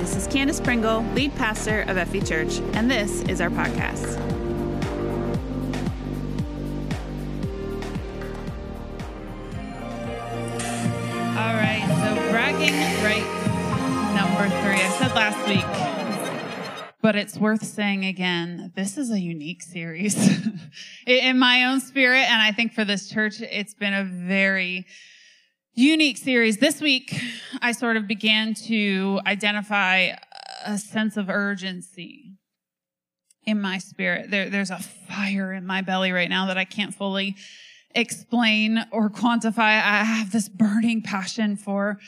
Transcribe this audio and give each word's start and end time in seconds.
this 0.00 0.16
is 0.16 0.26
Candace 0.28 0.60
Pringle, 0.62 1.02
lead 1.12 1.34
pastor 1.34 1.82
of 1.82 1.98
FV 1.98 2.26
Church, 2.26 2.58
and 2.72 2.90
this 2.90 3.20
is 3.24 3.38
our 3.38 3.50
podcast. 3.50 4.18
All 11.36 11.54
right, 11.54 11.84
so 12.00 12.30
bragging 12.30 12.72
right 13.04 13.26
number 14.14 14.48
three. 14.62 14.80
I 14.80 14.88
said 14.98 15.14
last 15.14 15.46
week, 15.46 16.86
but 17.02 17.14
it's 17.14 17.36
worth 17.36 17.62
saying 17.62 18.06
again 18.06 18.72
this 18.74 18.96
is 18.96 19.10
a 19.10 19.20
unique 19.20 19.60
series 19.60 20.16
in 21.06 21.38
my 21.38 21.66
own 21.66 21.78
spirit, 21.78 22.22
and 22.22 22.40
I 22.40 22.52
think 22.52 22.72
for 22.72 22.86
this 22.86 23.10
church, 23.10 23.42
it's 23.42 23.74
been 23.74 23.92
a 23.92 24.04
very 24.04 24.86
unique 25.74 26.16
series. 26.16 26.58
This 26.58 26.80
week, 26.80 27.20
I 27.62 27.72
sort 27.72 27.96
of 27.96 28.06
began 28.06 28.54
to 28.66 29.20
identify 29.26 30.12
a 30.64 30.78
sense 30.78 31.16
of 31.16 31.30
urgency 31.30 32.34
in 33.44 33.60
my 33.60 33.78
spirit. 33.78 34.30
There, 34.30 34.50
there's 34.50 34.70
a 34.70 34.78
fire 34.78 35.52
in 35.52 35.66
my 35.66 35.82
belly 35.82 36.12
right 36.12 36.28
now 36.28 36.46
that 36.46 36.58
I 36.58 36.64
can't 36.64 36.94
fully 36.94 37.36
explain 37.94 38.84
or 38.92 39.10
quantify. 39.10 39.58
I 39.58 40.04
have 40.04 40.32
this 40.32 40.48
burning 40.48 41.02
passion 41.02 41.56
for 41.56 41.98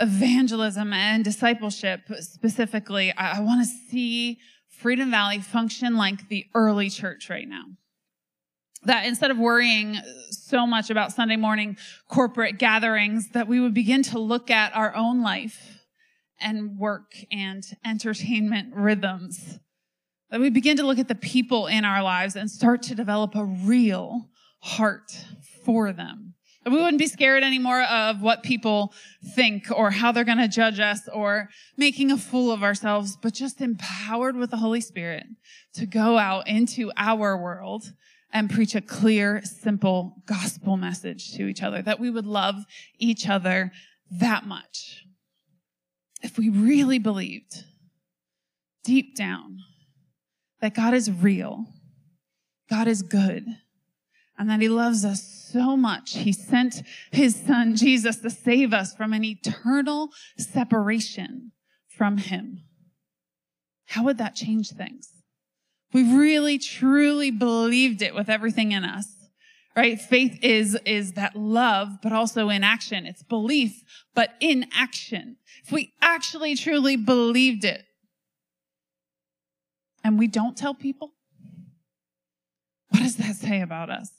evangelism 0.00 0.92
and 0.92 1.24
discipleship 1.24 2.00
specifically. 2.20 3.12
I, 3.12 3.38
I 3.38 3.40
want 3.40 3.66
to 3.66 3.72
see 3.90 4.38
Freedom 4.68 5.10
Valley 5.10 5.40
function 5.40 5.96
like 5.96 6.28
the 6.28 6.46
early 6.54 6.90
church 6.90 7.28
right 7.30 7.48
now 7.48 7.64
that 8.84 9.06
instead 9.06 9.30
of 9.30 9.38
worrying 9.38 9.98
so 10.52 10.66
much 10.66 10.90
about 10.90 11.10
Sunday 11.10 11.36
morning 11.36 11.78
corporate 12.08 12.58
gatherings, 12.58 13.30
that 13.30 13.48
we 13.48 13.58
would 13.58 13.72
begin 13.72 14.02
to 14.02 14.18
look 14.18 14.50
at 14.50 14.76
our 14.76 14.94
own 14.94 15.22
life 15.22 15.80
and 16.38 16.78
work 16.78 17.14
and 17.32 17.64
entertainment 17.86 18.74
rhythms. 18.74 19.58
That 20.30 20.40
we 20.40 20.50
begin 20.50 20.76
to 20.76 20.86
look 20.86 20.98
at 20.98 21.08
the 21.08 21.14
people 21.14 21.68
in 21.68 21.86
our 21.86 22.02
lives 22.02 22.36
and 22.36 22.50
start 22.50 22.82
to 22.82 22.94
develop 22.94 23.34
a 23.34 23.46
real 23.46 24.28
heart 24.60 25.24
for 25.64 25.90
them. 25.90 26.34
We 26.66 26.72
wouldn't 26.72 26.98
be 26.98 27.06
scared 27.06 27.44
anymore 27.44 27.84
of 27.84 28.20
what 28.20 28.42
people 28.42 28.92
think 29.34 29.70
or 29.74 29.90
how 29.90 30.12
they're 30.12 30.22
going 30.22 30.36
to 30.36 30.48
judge 30.48 30.78
us 30.78 31.00
or 31.14 31.48
making 31.78 32.10
a 32.10 32.18
fool 32.18 32.52
of 32.52 32.62
ourselves, 32.62 33.16
but 33.16 33.32
just 33.32 33.62
empowered 33.62 34.36
with 34.36 34.50
the 34.50 34.58
Holy 34.58 34.82
Spirit 34.82 35.24
to 35.76 35.86
go 35.86 36.18
out 36.18 36.46
into 36.46 36.92
our 36.98 37.38
world 37.38 37.94
and 38.32 38.50
preach 38.50 38.74
a 38.74 38.80
clear, 38.80 39.42
simple 39.44 40.22
gospel 40.26 40.76
message 40.76 41.32
to 41.34 41.46
each 41.46 41.62
other, 41.62 41.82
that 41.82 42.00
we 42.00 42.10
would 42.10 42.26
love 42.26 42.64
each 42.98 43.28
other 43.28 43.72
that 44.10 44.46
much. 44.46 45.04
If 46.22 46.38
we 46.38 46.48
really 46.48 46.98
believed 46.98 47.64
deep 48.84 49.16
down 49.16 49.58
that 50.60 50.74
God 50.74 50.94
is 50.94 51.10
real, 51.10 51.66
God 52.70 52.88
is 52.88 53.02
good, 53.02 53.44
and 54.38 54.48
that 54.48 54.60
He 54.60 54.68
loves 54.68 55.04
us 55.04 55.22
so 55.52 55.76
much, 55.76 56.14
He 56.14 56.32
sent 56.32 56.82
His 57.10 57.36
Son 57.36 57.76
Jesus 57.76 58.16
to 58.18 58.30
save 58.30 58.72
us 58.72 58.94
from 58.94 59.12
an 59.12 59.24
eternal 59.24 60.10
separation 60.38 61.52
from 61.88 62.16
Him. 62.16 62.62
How 63.86 64.04
would 64.04 64.18
that 64.18 64.34
change 64.34 64.70
things? 64.70 65.21
We 65.92 66.16
really 66.16 66.58
truly 66.58 67.30
believed 67.30 68.02
it 68.02 68.14
with 68.14 68.28
everything 68.28 68.72
in 68.72 68.84
us. 68.84 69.08
Right? 69.74 69.98
Faith 69.98 70.38
is, 70.42 70.78
is 70.84 71.14
that 71.14 71.34
love, 71.34 72.02
but 72.02 72.12
also 72.12 72.50
in 72.50 72.62
action. 72.62 73.06
It's 73.06 73.22
belief, 73.22 73.82
but 74.14 74.34
in 74.38 74.66
action. 74.74 75.36
If 75.64 75.72
we 75.72 75.94
actually 76.02 76.56
truly 76.56 76.96
believed 76.96 77.64
it 77.64 77.84
and 80.04 80.18
we 80.18 80.26
don't 80.26 80.56
tell 80.56 80.74
people, 80.74 81.12
what 82.90 83.02
does 83.02 83.16
that 83.16 83.36
say 83.36 83.62
about 83.62 83.88
us? 83.88 84.10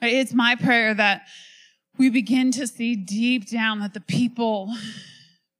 It's 0.00 0.32
my 0.32 0.54
prayer 0.54 0.94
that 0.94 1.22
we 1.98 2.08
begin 2.08 2.52
to 2.52 2.68
see 2.68 2.94
deep 2.94 3.48
down 3.48 3.80
that 3.80 3.94
the 3.94 4.00
people 4.00 4.72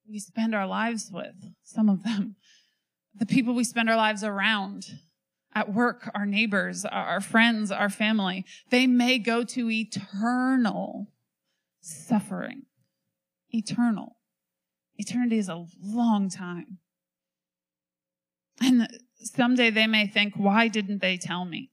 we 0.08 0.20
spend 0.20 0.54
our 0.54 0.66
lives 0.66 1.10
with, 1.12 1.34
some 1.64 1.88
of 1.88 2.04
them, 2.04 2.36
the 3.18 3.26
people 3.26 3.54
we 3.54 3.64
spend 3.64 3.88
our 3.88 3.96
lives 3.96 4.22
around 4.22 4.98
at 5.54 5.72
work, 5.72 6.10
our 6.14 6.26
neighbors, 6.26 6.84
our 6.84 7.20
friends, 7.20 7.70
our 7.70 7.88
family, 7.88 8.44
they 8.70 8.86
may 8.86 9.18
go 9.18 9.42
to 9.42 9.70
eternal 9.70 11.08
suffering. 11.80 12.62
Eternal. 13.50 14.16
Eternity 14.96 15.38
is 15.38 15.48
a 15.48 15.64
long 15.82 16.28
time. 16.28 16.78
And 18.60 18.88
someday 19.16 19.70
they 19.70 19.86
may 19.86 20.06
think, 20.06 20.34
why 20.36 20.68
didn't 20.68 21.00
they 21.00 21.16
tell 21.16 21.44
me? 21.44 21.70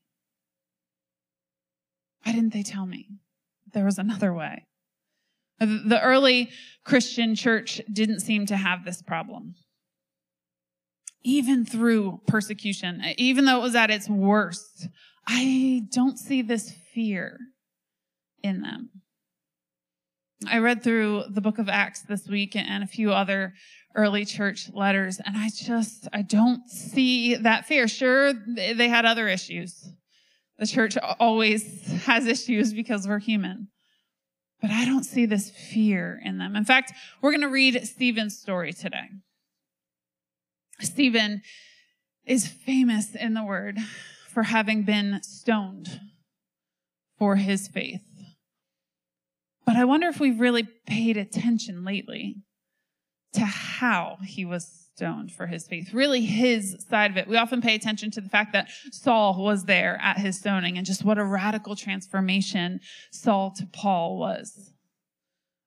Why 2.24 2.32
didn't 2.32 2.54
they 2.54 2.64
tell 2.64 2.86
me? 2.86 3.10
There 3.74 3.86
was 3.86 3.98
another 3.98 4.34
way. 4.34 4.66
The 5.60 6.00
early 6.02 6.50
Christian 6.86 7.36
church 7.36 7.82
didn't 7.92 8.22
seem 8.22 8.46
to 8.46 8.56
have 8.56 8.86
this 8.86 9.02
problem 9.02 9.56
even 11.24 11.66
through 11.66 12.22
persecution, 12.28 13.02
even 13.18 13.46
though 13.46 13.60
it 13.60 13.64
was 13.64 13.76
at 13.76 13.92
its 13.92 14.10
worst, 14.10 14.88
I 15.28 15.84
don't 15.92 16.18
see 16.20 16.42
this 16.42 16.74
fear 16.94 17.40
in 18.42 18.62
them. 18.62 18.90
I 20.48 20.58
read 20.58 20.84
through 20.84 21.24
the 21.30 21.42
book 21.42 21.58
of 21.58 21.70
Acts 21.70 22.02
this 22.02 22.28
week 22.28 22.56
and 22.56 22.84
a 22.84 22.88
few 22.88 23.14
other 23.14 23.54
early 23.96 24.26
church 24.26 24.70
letters, 24.74 25.22
and 25.26 25.38
I 25.38 25.50
just, 25.50 26.08
I 26.12 26.22
don't 26.22 26.70
see 26.70 27.36
that 27.36 27.66
fear. 27.66 27.88
Sure, 27.88 28.34
they 28.34 28.90
had 28.90 29.06
other 29.06 29.28
issues. 29.28 29.90
The 30.60 30.68
church 30.68 30.98
always 31.20 31.86
has 32.06 32.26
issues 32.26 32.74
because 32.74 33.08
we're 33.08 33.20
human. 33.20 33.70
But 34.62 34.72
I 34.72 34.86
don't 34.86 35.04
see 35.04 35.26
this 35.26 35.50
fear 35.50 36.22
in 36.24 36.38
them. 36.38 36.56
In 36.56 36.66
fact, 36.66 36.94
we're 37.22 37.32
going 37.32 37.42
to 37.42 37.48
read 37.48 37.86
Stephen's 37.86 38.38
story 38.38 38.72
today. 38.74 39.10
Stephen 40.80 41.42
is 42.26 42.48
famous 42.48 43.16
in 43.16 43.34
the 43.34 43.44
word 43.44 43.78
for 44.30 44.44
having 44.44 44.84
been 44.84 45.20
stoned 45.22 46.00
for 47.18 47.36
his 47.36 47.68
faith. 47.68 48.02
But 49.66 49.76
I 49.76 49.86
wonder 49.86 50.08
if 50.08 50.20
we've 50.20 50.40
really 50.40 50.68
paid 50.86 51.18
attention 51.18 51.86
lately 51.86 52.38
to 53.34 53.46
how 53.46 54.18
he 54.26 54.46
was 54.46 54.90
stoned 54.96 55.32
for 55.32 55.48
his 55.48 55.68
faith, 55.68 55.94
really 55.94 56.22
his 56.22 56.76
side 56.90 57.12
of 57.12 57.18
it. 57.18 57.28
We 57.28 57.38
often 57.38 57.62
pay 57.62 57.76
attention 57.76 58.12
to 58.12 58.22
the 58.22 58.30
fact 58.30 58.54
that 58.54 58.70
Saul 58.92 59.44
was 59.44 59.66
there 59.66 59.98
at 60.02 60.20
his 60.20 60.38
stoning 60.38 60.78
and 60.78 60.86
just 60.86 61.04
what 61.04 61.18
a 61.18 61.26
radical 61.26 61.76
transformation 61.76 62.80
Saul 63.12 63.52
to 63.58 63.66
Paul 63.66 64.18
was 64.18 64.73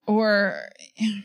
or 0.07 0.63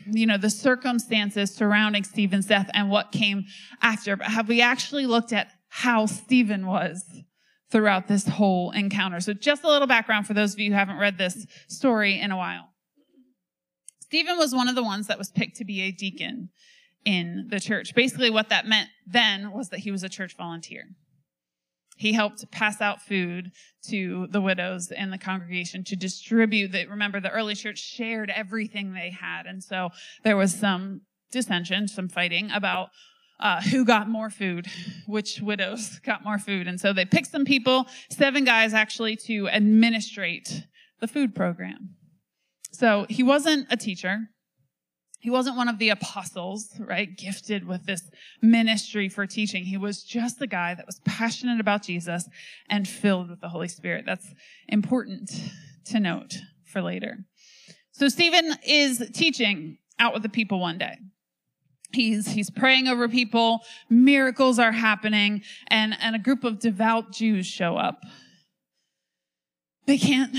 you 0.06 0.26
know 0.26 0.36
the 0.36 0.50
circumstances 0.50 1.54
surrounding 1.54 2.04
Stephen's 2.04 2.46
death 2.46 2.70
and 2.74 2.90
what 2.90 3.12
came 3.12 3.44
after. 3.80 4.16
But 4.16 4.28
have 4.28 4.48
we 4.48 4.60
actually 4.60 5.06
looked 5.06 5.32
at 5.32 5.48
how 5.68 6.06
Stephen 6.06 6.66
was 6.66 7.04
throughout 7.70 8.08
this 8.08 8.26
whole 8.26 8.70
encounter? 8.72 9.20
So 9.20 9.32
just 9.32 9.64
a 9.64 9.68
little 9.68 9.88
background 9.88 10.26
for 10.26 10.34
those 10.34 10.52
of 10.54 10.60
you 10.60 10.70
who 10.70 10.76
haven't 10.76 10.98
read 10.98 11.18
this 11.18 11.46
story 11.68 12.20
in 12.20 12.30
a 12.30 12.36
while. 12.36 12.68
Stephen 14.00 14.36
was 14.36 14.54
one 14.54 14.68
of 14.68 14.74
the 14.74 14.82
ones 14.82 15.06
that 15.06 15.18
was 15.18 15.30
picked 15.30 15.56
to 15.56 15.64
be 15.64 15.80
a 15.82 15.90
deacon 15.90 16.50
in 17.04 17.48
the 17.50 17.58
church. 17.58 17.94
Basically 17.94 18.30
what 18.30 18.50
that 18.50 18.66
meant 18.66 18.90
then 19.06 19.52
was 19.52 19.70
that 19.70 19.80
he 19.80 19.90
was 19.90 20.02
a 20.02 20.08
church 20.08 20.36
volunteer 20.36 20.84
he 22.02 22.12
helped 22.12 22.50
pass 22.50 22.80
out 22.80 23.00
food 23.00 23.52
to 23.80 24.26
the 24.30 24.40
widows 24.40 24.90
in 24.90 25.10
the 25.10 25.18
congregation 25.18 25.84
to 25.84 25.94
distribute 25.94 26.72
that. 26.72 26.88
Remember, 26.88 27.20
the 27.20 27.30
early 27.30 27.54
church 27.54 27.78
shared 27.78 28.28
everything 28.28 28.92
they 28.92 29.10
had. 29.10 29.46
And 29.46 29.62
so 29.62 29.90
there 30.24 30.36
was 30.36 30.52
some 30.52 31.02
dissension, 31.30 31.86
some 31.86 32.08
fighting 32.08 32.50
about 32.50 32.88
uh, 33.38 33.60
who 33.62 33.84
got 33.84 34.08
more 34.08 34.30
food, 34.30 34.66
which 35.06 35.40
widows 35.40 36.00
got 36.04 36.24
more 36.24 36.38
food. 36.38 36.66
And 36.66 36.80
so 36.80 36.92
they 36.92 37.04
picked 37.04 37.30
some 37.30 37.44
people, 37.44 37.86
seven 38.10 38.44
guys 38.44 38.74
actually, 38.74 39.14
to 39.28 39.48
administrate 39.48 40.66
the 40.98 41.06
food 41.06 41.36
program. 41.36 41.90
So 42.72 43.06
he 43.08 43.22
wasn't 43.22 43.68
a 43.70 43.76
teacher. 43.76 44.28
He 45.22 45.30
wasn't 45.30 45.56
one 45.56 45.68
of 45.68 45.78
the 45.78 45.90
apostles, 45.90 46.74
right? 46.80 47.16
Gifted 47.16 47.64
with 47.64 47.86
this 47.86 48.10
ministry 48.42 49.08
for 49.08 49.24
teaching. 49.24 49.62
He 49.62 49.76
was 49.76 50.02
just 50.02 50.40
the 50.40 50.48
guy 50.48 50.74
that 50.74 50.84
was 50.84 51.00
passionate 51.04 51.60
about 51.60 51.84
Jesus 51.84 52.28
and 52.68 52.88
filled 52.88 53.30
with 53.30 53.40
the 53.40 53.48
Holy 53.48 53.68
Spirit. 53.68 54.04
That's 54.04 54.26
important 54.66 55.30
to 55.84 56.00
note 56.00 56.38
for 56.64 56.82
later. 56.82 57.18
So 57.92 58.08
Stephen 58.08 58.56
is 58.66 59.10
teaching 59.14 59.78
out 60.00 60.12
with 60.12 60.24
the 60.24 60.28
people 60.28 60.58
one 60.58 60.76
day. 60.76 60.98
He's, 61.92 62.26
he's 62.26 62.50
praying 62.50 62.88
over 62.88 63.08
people. 63.08 63.60
Miracles 63.88 64.58
are 64.58 64.72
happening 64.72 65.42
and, 65.68 65.94
and 66.00 66.16
a 66.16 66.18
group 66.18 66.42
of 66.42 66.58
devout 66.58 67.12
Jews 67.12 67.46
show 67.46 67.76
up. 67.76 68.00
They 69.86 69.98
can't 69.98 70.36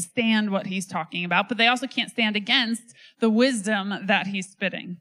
stand 0.00 0.50
what 0.50 0.66
he's 0.66 0.86
talking 0.86 1.24
about, 1.24 1.48
but 1.48 1.58
they 1.58 1.66
also 1.66 1.86
can't 1.86 2.10
stand 2.10 2.36
against 2.36 2.94
the 3.20 3.30
wisdom 3.30 3.94
that 4.06 4.28
he's 4.28 4.48
spitting. 4.48 4.98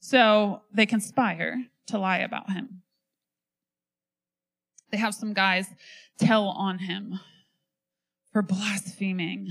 So 0.00 0.62
they 0.72 0.86
conspire 0.86 1.64
to 1.88 1.98
lie 1.98 2.18
about 2.18 2.50
him. 2.52 2.82
They 4.90 4.98
have 4.98 5.14
some 5.14 5.34
guys 5.34 5.66
tell 6.18 6.48
on 6.48 6.78
him 6.78 7.18
for 8.32 8.42
blaspheming 8.42 9.48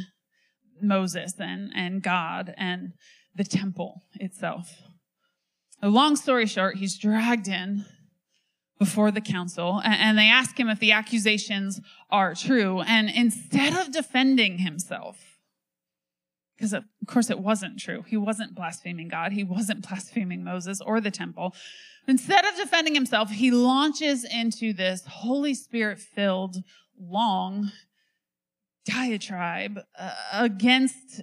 Moses 0.81 1.33
and, 1.40 1.72
and 1.75 2.01
God 2.01 2.54
and 2.57 2.94
the 3.36 3.44
temple 3.44 4.01
itself. 4.16 4.81
A 5.81 5.90
long 5.90 6.16
story 6.16 6.48
short, 6.48 6.78
he's 6.78 6.98
dragged 6.98 7.48
in 7.48 7.86
before 8.79 9.12
the 9.12 9.21
council 9.21 9.81
and 9.83 10.18
they 10.18 10.27
ask 10.29 10.59
him 10.59 10.69
if 10.69 10.79
the 10.79 10.91
accusations 10.91 11.81
are 12.09 12.35
true. 12.35 12.81
And 12.81 13.09
instead 13.09 13.75
of 13.75 13.91
defending 13.91 14.59
himself, 14.59 15.39
because 16.56 16.74
of 16.74 16.85
course 17.07 17.29
it 17.29 17.39
wasn't 17.39 17.79
true. 17.79 18.03
He 18.07 18.18
wasn't 18.18 18.56
blaspheming 18.56 19.09
God. 19.09 19.31
He 19.31 19.44
wasn't 19.44 19.88
blaspheming 19.88 20.44
Moses 20.44 20.81
or 20.81 21.00
the 21.01 21.12
temple. 21.12 21.56
Instead 22.07 22.45
of 22.45 22.56
defending 22.56 22.95
himself, 22.95 23.29
he 23.29 23.51
launches 23.51 24.24
into 24.24 24.74
this 24.74 25.03
Holy 25.06 25.53
Spirit 25.53 26.00
filled, 26.00 26.57
long 27.00 27.71
diatribe 28.85 29.81
uh, 30.00 30.12
against 30.31 31.21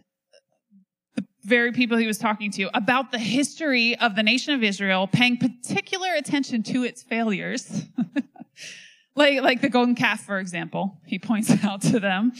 very 1.45 1.73
people 1.73 1.97
he 1.97 2.07
was 2.07 2.19
talking 2.19 2.51
to 2.53 2.77
about 2.77 3.13
the 3.13 3.19
history 3.19 3.97
of 3.99 4.17
the 4.17 4.23
nation 4.23 4.55
of 4.55 4.63
Israel, 4.63 5.07
paying 5.07 5.37
particular 5.37 6.15
attention 6.15 6.63
to 6.65 6.85
its 6.85 7.03
failures. 7.03 7.85
like 9.17 9.43
like 9.43 9.61
the 9.61 9.69
golden 9.69 9.95
calf 9.95 10.25
for 10.25 10.39
example 10.41 11.01
he 11.07 11.21
points 11.21 11.49
out 11.65 11.81
to 11.81 12.01
them 12.01 12.33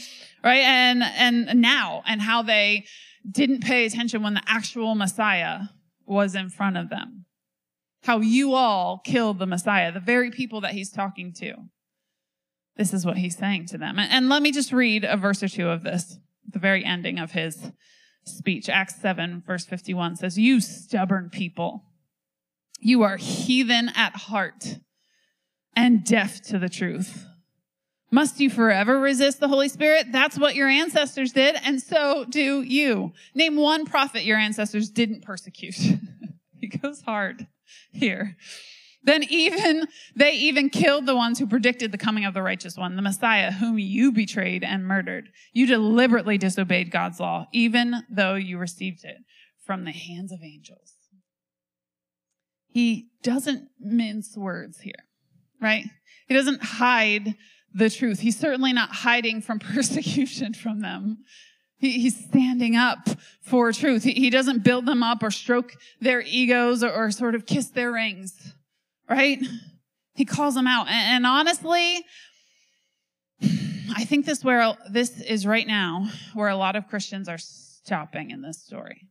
right? 0.45 0.61
And 0.61 1.03
and 1.03 1.59
now 1.59 2.03
and 2.05 2.21
how 2.21 2.43
they 2.43 2.85
didn't 3.29 3.63
pay 3.63 3.85
attention 3.85 4.21
when 4.21 4.35
the 4.35 4.43
actual 4.45 4.95
messiah 4.95 5.61
was 6.05 6.35
in 6.35 6.49
front 6.49 6.77
of 6.77 6.89
them. 6.89 7.25
How 8.03 8.19
you 8.19 8.53
all 8.53 9.01
killed 9.03 9.39
the 9.39 9.47
messiah 9.47 9.91
the 9.91 9.99
very 9.99 10.31
people 10.31 10.61
that 10.61 10.73
he's 10.73 10.91
talking 10.91 11.33
to. 11.39 11.55
This 12.77 12.93
is 12.93 13.05
what 13.05 13.17
he's 13.17 13.37
saying 13.37 13.67
to 13.67 13.77
them. 13.77 13.97
And, 13.97 14.11
and 14.11 14.29
let 14.29 14.41
me 14.41 14.51
just 14.51 14.71
read 14.71 15.03
a 15.03 15.17
verse 15.17 15.41
or 15.41 15.47
two 15.47 15.69
of 15.69 15.83
this 15.83 16.19
the 16.47 16.59
very 16.59 16.85
ending 16.85 17.17
of 17.17 17.31
his 17.31 17.71
speech 18.25 18.69
acts 18.69 18.99
7 19.01 19.43
verse 19.45 19.65
51 19.65 20.15
says 20.15 20.37
you 20.37 20.59
stubborn 20.59 21.29
people 21.29 21.83
you 22.79 23.03
are 23.03 23.17
heathen 23.17 23.89
at 23.95 24.15
heart 24.15 24.77
and 25.75 26.03
deaf 26.03 26.41
to 26.43 26.59
the 26.59 26.69
truth. 26.69 27.25
Must 28.11 28.39
you 28.39 28.49
forever 28.49 28.99
resist 28.99 29.39
the 29.39 29.47
Holy 29.47 29.67
Spirit? 29.67 30.11
That's 30.11 30.37
what 30.37 30.55
your 30.55 30.69
ancestors 30.69 31.33
did, 31.33 31.55
and 31.63 31.81
so 31.81 32.25
do 32.29 32.61
you. 32.61 33.11
Name 33.33 33.57
one 33.57 33.85
prophet 33.85 34.23
your 34.23 34.37
ancestors 34.37 34.89
didn't 34.89 35.23
persecute. 35.23 35.75
he 36.59 36.67
goes 36.67 37.01
hard 37.01 37.47
here. 37.91 38.37
Then 39.05 39.23
even, 39.29 39.87
they 40.15 40.33
even 40.33 40.69
killed 40.69 41.05
the 41.05 41.15
ones 41.15 41.39
who 41.39 41.47
predicted 41.47 41.91
the 41.91 41.97
coming 41.97 42.25
of 42.25 42.33
the 42.33 42.41
righteous 42.41 42.75
one, 42.75 42.95
the 42.95 43.01
Messiah, 43.01 43.51
whom 43.51 43.79
you 43.79 44.11
betrayed 44.11 44.63
and 44.63 44.85
murdered. 44.85 45.29
You 45.53 45.67
deliberately 45.67 46.37
disobeyed 46.37 46.91
God's 46.91 47.19
law, 47.19 47.47
even 47.53 48.03
though 48.09 48.35
you 48.35 48.57
received 48.57 49.05
it 49.05 49.17
from 49.63 49.85
the 49.85 49.91
hands 49.91 50.31
of 50.31 50.39
angels. 50.43 50.93
He 52.67 53.07
doesn't 53.23 53.69
mince 53.79 54.35
words 54.35 54.81
here 54.81 55.05
right? 55.61 55.85
He 56.27 56.33
doesn't 56.33 56.63
hide 56.63 57.35
the 57.73 57.89
truth. 57.89 58.19
He's 58.19 58.37
certainly 58.37 58.73
not 58.73 58.89
hiding 58.89 59.41
from 59.41 59.59
persecution 59.73 60.53
from 60.53 60.81
them. 60.81 61.19
He, 61.77 61.99
he's 61.99 62.17
standing 62.25 62.75
up 62.75 63.09
for 63.41 63.71
truth. 63.73 64.03
He, 64.03 64.13
he, 64.13 64.29
doesn't 64.29 64.63
build 64.63 64.85
them 64.85 65.03
up 65.03 65.21
or 65.21 65.31
stroke 65.31 65.73
their 65.99 66.21
egos 66.21 66.83
or, 66.83 66.91
or, 66.91 67.11
sort 67.11 67.35
of 67.35 67.45
kiss 67.45 67.67
their 67.67 67.91
rings, 67.91 68.53
right? 69.09 69.39
He 70.13 70.25
calls 70.25 70.55
them 70.55 70.67
out. 70.67 70.87
And, 70.87 71.25
and 71.25 71.25
honestly, 71.25 72.05
I 73.95 74.05
think 74.05 74.25
this 74.25 74.43
where 74.43 74.75
this 74.89 75.21
is 75.21 75.45
right 75.45 75.67
now 75.67 76.09
where 76.33 76.49
a 76.49 76.55
lot 76.55 76.75
of 76.75 76.87
Christians 76.87 77.27
are 77.29 77.37
stopping 77.37 78.31
in 78.31 78.41
this 78.41 78.63
story. 78.63 79.09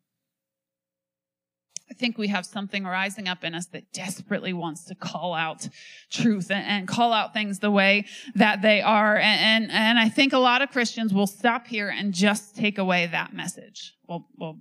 I 1.90 1.94
think 1.94 2.16
we 2.16 2.28
have 2.28 2.46
something 2.46 2.84
rising 2.84 3.28
up 3.28 3.44
in 3.44 3.54
us 3.54 3.66
that 3.66 3.92
desperately 3.92 4.52
wants 4.52 4.84
to 4.86 4.94
call 4.94 5.34
out 5.34 5.68
truth 6.10 6.50
and, 6.50 6.66
and 6.66 6.88
call 6.88 7.12
out 7.12 7.34
things 7.34 7.58
the 7.58 7.70
way 7.70 8.06
that 8.34 8.62
they 8.62 8.80
are. 8.80 9.16
And, 9.16 9.64
and, 9.64 9.72
and, 9.72 9.98
I 9.98 10.08
think 10.08 10.32
a 10.32 10.38
lot 10.38 10.62
of 10.62 10.70
Christians 10.70 11.12
will 11.12 11.26
stop 11.26 11.66
here 11.66 11.88
and 11.88 12.12
just 12.14 12.56
take 12.56 12.78
away 12.78 13.06
that 13.06 13.34
message. 13.34 13.94
Well, 14.08 14.26
well, 14.36 14.58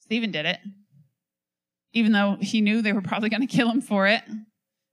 Stephen 0.00 0.30
did 0.30 0.46
it. 0.46 0.58
Even 1.94 2.12
though 2.12 2.36
he 2.40 2.60
knew 2.60 2.82
they 2.82 2.92
were 2.92 3.00
probably 3.00 3.30
going 3.30 3.40
to 3.40 3.46
kill 3.46 3.70
him 3.70 3.80
for 3.80 4.06
it, 4.06 4.22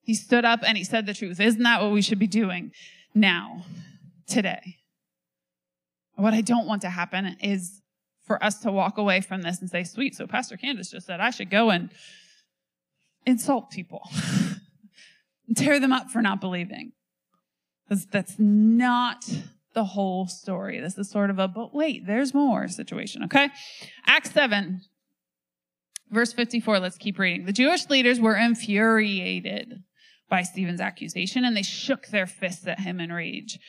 he 0.04 0.14
stood 0.14 0.46
up 0.46 0.62
and 0.64 0.78
he 0.78 0.84
said 0.84 1.06
the 1.06 1.14
truth. 1.14 1.40
Isn't 1.40 1.64
that 1.64 1.82
what 1.82 1.92
we 1.92 2.02
should 2.02 2.20
be 2.20 2.28
doing 2.28 2.72
now, 3.14 3.66
today? 4.28 4.78
What 6.16 6.34
I 6.34 6.42
don't 6.42 6.68
want 6.68 6.84
to 6.84 6.90
happen 6.90 7.38
is 7.42 7.82
for 8.26 8.42
us 8.44 8.60
to 8.60 8.72
walk 8.72 8.98
away 8.98 9.22
from 9.22 9.42
this 9.42 9.60
and 9.60 9.70
say, 9.70 9.84
sweet, 9.84 10.16
so 10.16 10.28
Pastor 10.28 10.56
Candace 10.56 10.92
just 10.92 11.08
said 11.08 11.20
I 11.20 11.32
should 11.32 11.50
go 11.50 11.70
and 11.70 11.90
insult 13.26 13.72
people 13.72 14.10
tear 15.56 15.80
them 15.80 15.92
up 15.92 16.10
for 16.10 16.22
not 16.22 16.40
believing. 16.40 16.94
Because 17.88 18.06
that's 18.06 18.36
not 18.38 19.26
the 19.74 19.84
whole 19.84 20.28
story. 20.28 20.80
This 20.80 20.98
is 20.98 21.10
sort 21.10 21.30
of 21.30 21.40
a, 21.40 21.48
but 21.48 21.74
wait, 21.74 22.06
there's 22.06 22.34
more 22.34 22.68
situation, 22.68 23.24
okay? 23.24 23.50
Acts 24.06 24.32
7, 24.32 24.82
verse 26.12 26.34
54, 26.34 26.80
let's 26.80 26.98
keep 26.98 27.18
reading. 27.18 27.46
The 27.46 27.54
Jewish 27.54 27.90
leaders 27.90 28.20
were 28.20 28.36
infuriated 28.36 29.84
by 30.30 30.44
Stephen's 30.44 30.82
accusation 30.82 31.44
and 31.44 31.56
they 31.56 31.64
shook 31.64 32.08
their 32.08 32.28
fists 32.28 32.68
at 32.68 32.82
him 32.82 33.00
in 33.00 33.12
rage. 33.12 33.60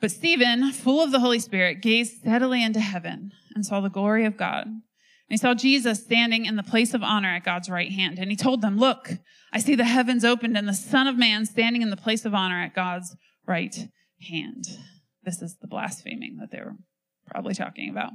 But 0.00 0.10
Stephen, 0.10 0.72
full 0.72 1.02
of 1.02 1.10
the 1.10 1.20
Holy 1.20 1.40
Spirit, 1.40 1.82
gazed 1.82 2.18
steadily 2.18 2.62
into 2.62 2.80
heaven 2.80 3.32
and 3.54 3.66
saw 3.66 3.80
the 3.80 3.90
glory 3.90 4.24
of 4.24 4.36
God. 4.36 4.66
And 4.66 4.82
he 5.28 5.36
saw 5.36 5.54
Jesus 5.54 6.02
standing 6.02 6.46
in 6.46 6.56
the 6.56 6.62
place 6.62 6.94
of 6.94 7.02
honor 7.02 7.34
at 7.34 7.44
God's 7.44 7.68
right 7.68 7.90
hand. 7.90 8.18
And 8.18 8.30
he 8.30 8.36
told 8.36 8.62
them, 8.62 8.78
Look, 8.78 9.10
I 9.52 9.58
see 9.58 9.74
the 9.74 9.84
heavens 9.84 10.24
opened 10.24 10.56
and 10.56 10.68
the 10.68 10.74
Son 10.74 11.06
of 11.06 11.18
Man 11.18 11.46
standing 11.46 11.82
in 11.82 11.90
the 11.90 11.96
place 11.96 12.24
of 12.24 12.34
honor 12.34 12.62
at 12.62 12.74
God's 12.74 13.16
right 13.46 13.88
hand. 14.30 14.64
This 15.24 15.42
is 15.42 15.56
the 15.60 15.66
blaspheming 15.66 16.38
that 16.40 16.50
they 16.50 16.60
were 16.60 16.76
probably 17.26 17.54
talking 17.54 17.90
about. 17.90 18.12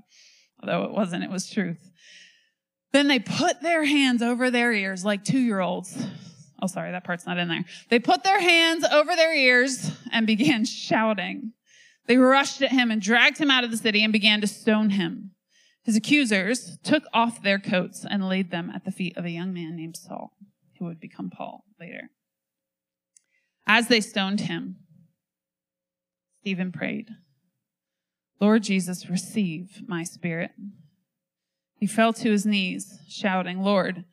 Although 0.61 0.85
it 0.85 0.91
wasn't, 0.91 1.23
it 1.23 1.29
was 1.29 1.49
truth. 1.49 1.91
Then 2.93 3.07
they 3.07 3.19
put 3.19 3.61
their 3.61 3.83
hands 3.83 4.21
over 4.21 4.51
their 4.51 4.71
ears 4.71 5.03
like 5.03 5.25
two 5.25 5.39
year 5.39 5.59
olds. 5.59 5.97
Oh, 6.61 6.67
sorry, 6.67 6.91
that 6.91 7.03
part's 7.03 7.25
not 7.25 7.39
in 7.39 7.49
there. 7.49 7.65
They 7.89 7.99
put 7.99 8.23
their 8.23 8.39
hands 8.39 8.85
over 8.85 9.15
their 9.15 9.35
ears 9.35 9.91
and 10.11 10.25
began 10.25 10.63
shouting. 10.65 11.51
They 12.05 12.17
rushed 12.17 12.61
at 12.61 12.71
him 12.71 12.91
and 12.91 13.01
dragged 13.01 13.37
him 13.37 13.51
out 13.51 13.63
of 13.63 13.71
the 13.71 13.77
city 13.77 14.03
and 14.03 14.13
began 14.13 14.39
to 14.41 14.47
stone 14.47 14.91
him. 14.91 15.31
His 15.83 15.97
accusers 15.97 16.77
took 16.83 17.03
off 17.13 17.41
their 17.41 17.59
coats 17.59 18.05
and 18.09 18.29
laid 18.29 18.51
them 18.51 18.69
at 18.73 18.85
the 18.85 18.91
feet 18.91 19.17
of 19.17 19.25
a 19.25 19.31
young 19.31 19.51
man 19.53 19.75
named 19.75 19.97
Saul, 19.97 20.31
who 20.79 20.85
would 20.85 20.99
become 20.99 21.29
Paul 21.29 21.65
later. 21.79 22.09
As 23.67 23.87
they 23.87 23.99
stoned 23.99 24.41
him, 24.41 24.77
Stephen 26.41 26.71
prayed, 26.71 27.09
Lord 28.39 28.63
Jesus, 28.63 29.09
receive 29.09 29.81
my 29.87 30.03
spirit. 30.03 30.51
He 31.83 31.87
fell 31.87 32.13
to 32.13 32.31
his 32.31 32.45
knees, 32.45 32.97
shouting, 33.09 33.61
Lord, 33.61 34.05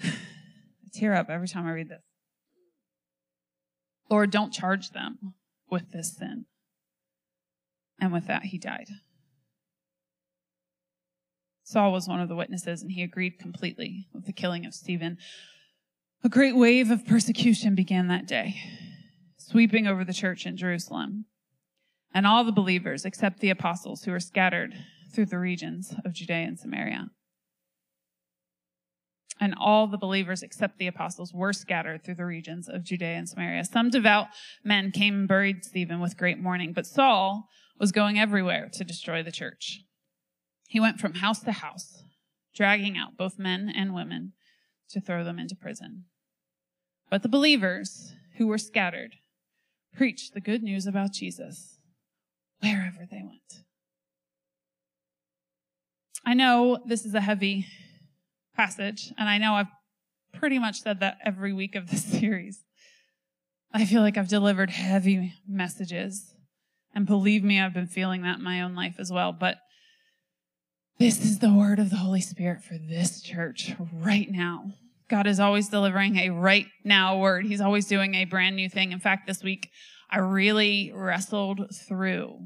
I 0.02 0.08
tear 0.90 1.12
up 1.12 1.28
every 1.28 1.46
time 1.46 1.66
I 1.66 1.72
read 1.72 1.90
this. 1.90 2.00
Lord, 4.08 4.30
don't 4.30 4.50
charge 4.50 4.92
them 4.92 5.34
with 5.70 5.92
this 5.92 6.16
sin. 6.16 6.46
And 8.00 8.10
with 8.10 8.26
that, 8.26 8.44
he 8.44 8.56
died. 8.56 8.86
Saul 11.62 11.92
was 11.92 12.08
one 12.08 12.22
of 12.22 12.30
the 12.30 12.36
witnesses, 12.36 12.80
and 12.80 12.90
he 12.90 13.02
agreed 13.02 13.38
completely 13.38 14.08
with 14.14 14.24
the 14.24 14.32
killing 14.32 14.64
of 14.64 14.72
Stephen. 14.72 15.18
A 16.24 16.30
great 16.30 16.56
wave 16.56 16.90
of 16.90 17.04
persecution 17.04 17.74
began 17.74 18.08
that 18.08 18.26
day, 18.26 18.54
sweeping 19.36 19.86
over 19.86 20.06
the 20.06 20.14
church 20.14 20.46
in 20.46 20.56
Jerusalem. 20.56 21.26
And 22.14 22.26
all 22.26 22.44
the 22.44 22.50
believers, 22.50 23.04
except 23.04 23.40
the 23.40 23.50
apostles 23.50 24.04
who 24.04 24.12
were 24.12 24.20
scattered 24.20 24.72
through 25.12 25.26
the 25.26 25.38
regions 25.38 25.94
of 26.04 26.12
Judea 26.12 26.46
and 26.46 26.58
Samaria. 26.58 27.08
And 29.40 29.54
all 29.58 29.86
the 29.86 29.96
believers, 29.96 30.42
except 30.42 30.78
the 30.78 30.86
apostles, 30.86 31.32
were 31.32 31.54
scattered 31.54 32.04
through 32.04 32.16
the 32.16 32.26
regions 32.26 32.68
of 32.68 32.84
Judea 32.84 33.14
and 33.14 33.28
Samaria. 33.28 33.64
Some 33.64 33.88
devout 33.88 34.26
men 34.62 34.90
came 34.90 35.14
and 35.14 35.28
buried 35.28 35.64
Stephen 35.64 36.00
with 36.00 36.18
great 36.18 36.38
mourning, 36.38 36.74
but 36.74 36.86
Saul 36.86 37.48
was 37.78 37.90
going 37.90 38.18
everywhere 38.18 38.68
to 38.74 38.84
destroy 38.84 39.22
the 39.22 39.32
church. 39.32 39.80
He 40.68 40.78
went 40.78 41.00
from 41.00 41.14
house 41.14 41.40
to 41.40 41.52
house, 41.52 42.02
dragging 42.54 42.98
out 42.98 43.16
both 43.16 43.38
men 43.38 43.72
and 43.74 43.94
women 43.94 44.34
to 44.90 45.00
throw 45.00 45.24
them 45.24 45.38
into 45.38 45.56
prison. 45.56 46.04
But 47.08 47.22
the 47.22 47.28
believers 47.28 48.12
who 48.36 48.46
were 48.46 48.58
scattered 48.58 49.16
preached 49.96 50.34
the 50.34 50.40
good 50.40 50.62
news 50.62 50.86
about 50.86 51.12
Jesus 51.12 51.78
wherever 52.60 53.06
they 53.10 53.22
went. 53.22 53.64
I 56.24 56.34
know 56.34 56.78
this 56.86 57.04
is 57.04 57.14
a 57.14 57.20
heavy 57.20 57.66
passage, 58.54 59.12
and 59.18 59.28
I 59.28 59.38
know 59.38 59.54
I've 59.54 59.70
pretty 60.32 60.58
much 60.58 60.82
said 60.82 61.00
that 61.00 61.18
every 61.24 61.52
week 61.52 61.74
of 61.74 61.90
this 61.90 62.04
series. 62.20 62.64
I 63.72 63.84
feel 63.84 64.02
like 64.02 64.18
I've 64.18 64.28
delivered 64.28 64.70
heavy 64.70 65.34
messages. 65.46 66.34
And 66.92 67.06
believe 67.06 67.44
me, 67.44 67.60
I've 67.60 67.74
been 67.74 67.86
feeling 67.86 68.22
that 68.22 68.38
in 68.38 68.44
my 68.44 68.62
own 68.62 68.74
life 68.74 68.96
as 68.98 69.12
well. 69.12 69.32
But 69.32 69.58
this 70.98 71.24
is 71.24 71.38
the 71.38 71.54
word 71.54 71.78
of 71.78 71.90
the 71.90 71.96
Holy 71.96 72.20
Spirit 72.20 72.62
for 72.62 72.76
this 72.76 73.22
church 73.22 73.74
right 73.92 74.28
now. 74.28 74.72
God 75.08 75.26
is 75.26 75.40
always 75.40 75.68
delivering 75.68 76.16
a 76.16 76.30
right 76.30 76.66
now 76.84 77.18
word. 77.18 77.46
He's 77.46 77.60
always 77.60 77.86
doing 77.86 78.14
a 78.14 78.24
brand 78.24 78.56
new 78.56 78.68
thing. 78.68 78.92
In 78.92 79.00
fact, 79.00 79.26
this 79.26 79.42
week 79.42 79.70
I 80.10 80.18
really 80.18 80.92
wrestled 80.92 81.74
through 81.88 82.38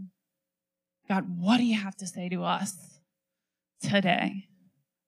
God, 1.09 1.25
what 1.39 1.59
do 1.59 1.65
you 1.65 1.79
have 1.79 1.97
to 1.97 2.07
say 2.07 2.29
to 2.31 2.45
us 2.45 2.75
today? 3.81 4.47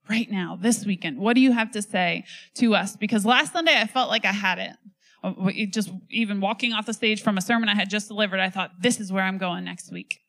Right 0.09 0.31
now, 0.31 0.57
this 0.61 0.87
weekend, 0.87 1.19
what 1.19 1.35
do 1.35 1.41
you 1.41 1.53
have 1.53 1.73
to 1.73 1.83
say 1.83 2.25
to 2.55 2.75
us? 2.77 2.97
Because 2.97 3.27
last 3.27 3.53
Sunday 3.53 3.77
I 3.77 3.87
felt 3.87 4.09
like 4.09 4.25
I 4.25 4.33
had 4.33 4.59
it. 4.59 4.73
Uh, 5.25 5.51
just 5.71 5.91
even 6.11 6.41
walking 6.41 6.73
off 6.73 6.87
the 6.87 6.93
stage 6.93 7.23
from 7.23 7.37
a 7.37 7.41
sermon 7.41 7.69
I 7.69 7.75
had 7.75 7.91
just 7.91 8.07
delivered, 8.07 8.39
I 8.39 8.51
thought, 8.51 8.71
this 8.81 9.01
is 9.01 9.11
where 9.11 9.25
I'm 9.25 9.39
going 9.39 9.65
next 9.65 9.91
week. 9.91 10.21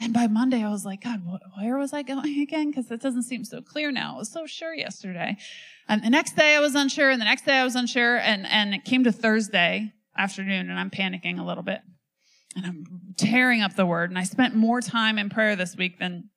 And 0.00 0.12
by 0.12 0.26
Monday, 0.26 0.62
I 0.62 0.68
was 0.70 0.84
like, 0.84 1.02
God, 1.02 1.22
where 1.58 1.78
was 1.78 1.92
I 1.92 2.02
going 2.02 2.40
again? 2.42 2.70
Because 2.70 2.86
that 2.88 3.00
doesn't 3.00 3.22
seem 3.22 3.44
so 3.44 3.60
clear 3.62 3.90
now. 3.90 4.14
I 4.14 4.18
was 4.18 4.32
so 4.32 4.46
sure 4.46 4.74
yesterday. 4.74 5.36
And 5.88 6.02
the 6.02 6.10
next 6.10 6.36
day 6.36 6.56
I 6.56 6.60
was 6.60 6.74
unsure, 6.74 7.10
and 7.10 7.20
the 7.20 7.24
next 7.24 7.44
day 7.46 7.54
I 7.54 7.64
was 7.64 7.76
unsure, 7.76 8.18
and, 8.18 8.46
and 8.46 8.74
it 8.74 8.84
came 8.84 9.04
to 9.04 9.12
Thursday 9.12 9.92
afternoon, 10.16 10.70
and 10.70 10.78
I'm 10.78 10.90
panicking 10.90 11.38
a 11.38 11.44
little 11.44 11.62
bit. 11.62 11.80
And 12.54 12.64
I'm 12.64 12.84
tearing 13.16 13.60
up 13.60 13.76
the 13.76 13.86
word. 13.86 14.10
And 14.10 14.18
I 14.18 14.24
spent 14.24 14.54
more 14.54 14.80
time 14.80 15.18
in 15.18 15.28
prayer 15.28 15.56
this 15.56 15.76
week 15.76 15.98
than 15.98 16.30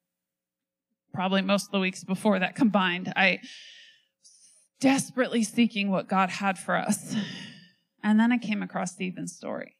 probably 1.13 1.41
most 1.41 1.67
of 1.67 1.71
the 1.71 1.79
weeks 1.79 2.03
before 2.03 2.39
that 2.39 2.55
combined. 2.55 3.11
I 3.15 3.39
desperately 4.79 5.43
seeking 5.43 5.91
what 5.91 6.07
God 6.07 6.29
had 6.29 6.57
for 6.57 6.75
us. 6.75 7.15
And 8.03 8.19
then 8.19 8.31
I 8.31 8.37
came 8.37 8.63
across 8.63 8.93
Stephen's 8.93 9.35
story. 9.35 9.75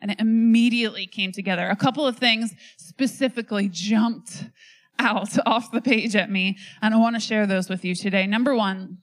And 0.00 0.10
it 0.10 0.20
immediately 0.20 1.06
came 1.06 1.32
together. 1.32 1.68
A 1.68 1.76
couple 1.76 2.06
of 2.06 2.18
things 2.18 2.52
specifically 2.76 3.68
jumped 3.70 4.44
out 4.98 5.36
off 5.46 5.70
the 5.72 5.80
page 5.80 6.16
at 6.16 6.30
me, 6.30 6.58
and 6.82 6.94
I 6.94 6.98
want 6.98 7.16
to 7.16 7.20
share 7.20 7.46
those 7.46 7.68
with 7.68 7.84
you 7.84 7.94
today. 7.94 8.26
Number 8.26 8.54
one, 8.54 8.98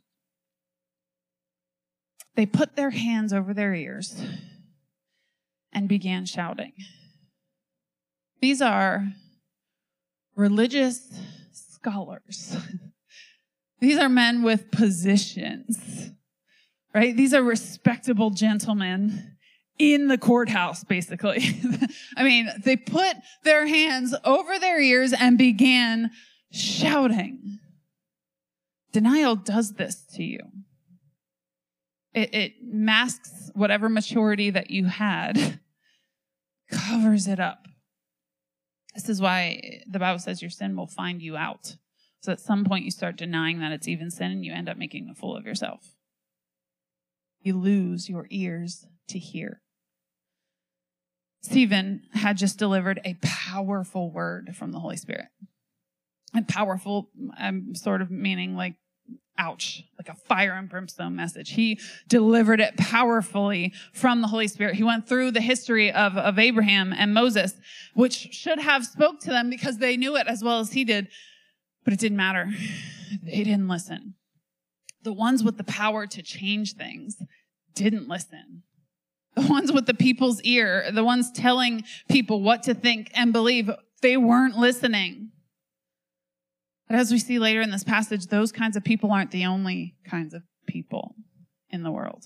they 2.35 2.45
put 2.45 2.75
their 2.75 2.89
hands 2.89 3.31
over 3.31 3.53
their 3.53 3.73
ears 3.73 4.21
and 5.71 5.87
began 5.87 6.25
shouting. 6.25 6.73
These 8.41 8.61
are 8.61 9.07
religious 10.35 11.19
scholars. 11.83 12.55
These 13.79 13.97
are 13.97 14.09
men 14.09 14.43
with 14.43 14.71
positions, 14.71 16.11
right? 16.95 17.15
These 17.15 17.33
are 17.33 17.43
respectable 17.43 18.29
gentlemen 18.29 19.35
in 19.77 20.07
the 20.07 20.17
courthouse, 20.17 20.85
basically. 20.85 21.43
I 22.17 22.23
mean, 22.23 22.49
they 22.63 22.77
put 22.77 23.17
their 23.43 23.67
hands 23.67 24.15
over 24.23 24.57
their 24.57 24.79
ears 24.79 25.11
and 25.11 25.37
began 25.37 26.11
shouting. 26.51 27.59
Denial 28.93 29.35
does 29.35 29.73
this 29.73 30.05
to 30.15 30.23
you. 30.23 30.39
It, 32.13 32.33
it 32.33 32.53
masks 32.61 33.51
whatever 33.53 33.89
maturity 33.89 34.49
that 34.51 34.69
you 34.69 34.85
had, 34.85 35.59
covers 36.71 37.27
it 37.27 37.41
up. 37.41 37.67
This 38.93 39.09
is 39.09 39.21
why 39.21 39.81
the 39.87 39.99
Bible 39.99 40.19
says 40.19 40.41
your 40.41 40.51
sin 40.51 40.75
will 40.75 40.87
find 40.87 41.21
you 41.21 41.35
out. 41.35 41.75
So 42.21 42.31
at 42.31 42.39
some 42.39 42.63
point 42.63 42.85
you 42.85 42.91
start 42.91 43.17
denying 43.17 43.59
that 43.59 43.71
it's 43.71 43.87
even 43.87 44.11
sin 44.11 44.31
and 44.31 44.45
you 44.45 44.53
end 44.53 44.69
up 44.69 44.77
making 44.77 45.09
a 45.09 45.15
fool 45.15 45.35
of 45.35 45.45
yourself. 45.45 45.95
You 47.41 47.57
lose 47.57 48.07
your 48.07 48.27
ears 48.29 48.85
to 49.09 49.19
hear. 49.19 49.61
Stephen 51.41 52.03
had 52.13 52.37
just 52.37 52.57
delivered 52.57 53.01
a 53.03 53.17
powerful 53.21 54.09
word 54.09 54.55
from 54.55 54.71
the 54.71 54.79
Holy 54.79 54.95
Spirit. 54.95 55.27
And 56.33 56.47
powerful, 56.47 57.09
I'm 57.37 57.75
sort 57.75 58.01
of 58.01 58.09
meaning 58.09 58.55
like 58.55 58.75
ouch, 59.37 59.83
like 59.97 60.09
a 60.09 60.19
fire 60.27 60.53
and 60.53 60.69
brimstone 60.69 61.15
message. 61.15 61.51
He 61.51 61.79
delivered 62.07 62.59
it 62.59 62.77
powerfully 62.77 63.73
from 63.93 64.21
the 64.21 64.27
Holy 64.27 64.47
Spirit. 64.47 64.75
He 64.75 64.83
went 64.83 65.07
through 65.07 65.31
the 65.31 65.41
history 65.41 65.91
of, 65.91 66.17
of 66.17 66.37
Abraham 66.37 66.93
and 66.93 67.13
Moses, 67.13 67.53
which 67.93 68.29
should 68.31 68.59
have 68.59 68.85
spoke 68.85 69.19
to 69.21 69.29
them 69.29 69.49
because 69.49 69.77
they 69.77 69.97
knew 69.97 70.15
it 70.15 70.27
as 70.27 70.43
well 70.43 70.59
as 70.59 70.73
he 70.73 70.83
did, 70.83 71.07
but 71.83 71.93
it 71.93 71.99
didn't 71.99 72.17
matter. 72.17 72.49
They 73.23 73.43
didn't 73.43 73.67
listen. 73.67 74.15
The 75.03 75.13
ones 75.13 75.43
with 75.43 75.57
the 75.57 75.63
power 75.63 76.07
to 76.07 76.21
change 76.21 76.73
things 76.73 77.17
didn't 77.75 78.07
listen. 78.07 78.63
The 79.35 79.47
ones 79.47 79.71
with 79.71 79.87
the 79.87 79.93
people's 79.93 80.41
ear, 80.41 80.89
the 80.91 81.03
ones 81.03 81.31
telling 81.31 81.83
people 82.07 82.41
what 82.41 82.63
to 82.63 82.73
think 82.73 83.11
and 83.13 83.33
believe, 83.33 83.69
they 84.01 84.15
weren't 84.15 84.57
listening. 84.57 85.31
But 86.87 86.97
as 86.97 87.11
we 87.11 87.19
see 87.19 87.39
later 87.39 87.61
in 87.61 87.71
this 87.71 87.83
passage, 87.83 88.27
those 88.27 88.51
kinds 88.51 88.75
of 88.75 88.83
people 88.83 89.11
aren't 89.11 89.31
the 89.31 89.45
only 89.45 89.95
kinds 90.09 90.33
of 90.33 90.43
people 90.67 91.15
in 91.69 91.83
the 91.83 91.91
world. 91.91 92.25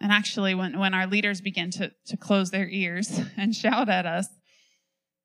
And 0.00 0.12
actually, 0.12 0.54
when, 0.54 0.78
when 0.78 0.94
our 0.94 1.06
leaders 1.06 1.40
begin 1.40 1.70
to, 1.72 1.92
to 2.06 2.16
close 2.16 2.50
their 2.50 2.68
ears 2.68 3.20
and 3.36 3.54
shout 3.54 3.88
at 3.88 4.06
us, 4.06 4.28